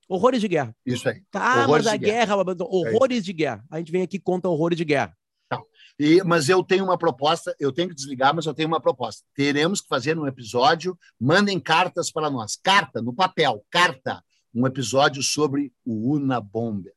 Horrores 0.09 0.41
de 0.41 0.47
guerra. 0.47 0.75
Isso 0.83 1.07
aí. 1.07 1.21
Tá, 1.29 1.63
horrores 1.65 1.85
mas 1.85 1.93
a 1.93 1.97
guerra, 1.97 2.35
guerra 2.35 2.55
é 2.59 2.63
horrores 2.63 3.19
é 3.19 3.21
de 3.21 3.31
guerra. 3.31 3.63
A 3.69 3.77
gente 3.77 3.91
vem 3.91 4.01
aqui 4.01 4.17
e 4.17 4.19
conta 4.19 4.49
horrores 4.49 4.75
de 4.75 4.83
guerra. 4.83 5.15
Tá. 5.47 5.61
E, 5.99 6.23
mas 6.23 6.49
eu 6.49 6.63
tenho 6.63 6.83
uma 6.83 6.97
proposta, 6.97 7.55
eu 7.59 7.71
tenho 7.71 7.89
que 7.89 7.95
desligar, 7.95 8.33
mas 8.33 8.47
eu 8.47 8.53
tenho 8.55 8.67
uma 8.67 8.81
proposta. 8.81 9.23
Teremos 9.35 9.81
que 9.81 9.87
fazer 9.87 10.17
um 10.17 10.25
episódio, 10.25 10.97
mandem 11.19 11.59
cartas 11.59 12.11
para 12.11 12.27
nós. 12.27 12.55
Carta, 12.55 13.03
no 13.03 13.13
papel, 13.13 13.63
carta. 13.69 14.23
Um 14.53 14.65
episódio 14.65 15.21
sobre 15.21 15.71
o 15.85 16.15
Una 16.15 16.41
Bomber. 16.41 16.93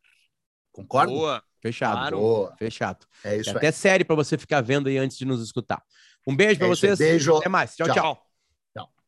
Concorda? 0.73 1.13
Boa. 1.13 1.43
Fechado. 1.61 1.99
Claro. 1.99 2.19
Boa. 2.19 2.57
Fechado. 2.57 3.07
É 3.23 3.37
isso 3.37 3.51
é 3.51 3.53
até 3.53 3.71
série 3.71 4.05
para 4.05 4.17
você 4.17 4.39
ficar 4.39 4.63
vendo 4.63 4.89
aí 4.89 4.97
antes 4.97 5.19
de 5.19 5.27
nos 5.27 5.43
escutar. 5.43 5.83
Um 6.27 6.35
beijo 6.35 6.59
para 6.59 6.67
É 6.67 6.71
aí. 6.71 6.77
vocês. 6.77 6.99
Beijo. 6.99 7.37
Até 7.37 7.49
mais. 7.51 7.77
Tchau. 7.77 7.87
tchau. 7.89 7.95
Tchau. 7.95 8.32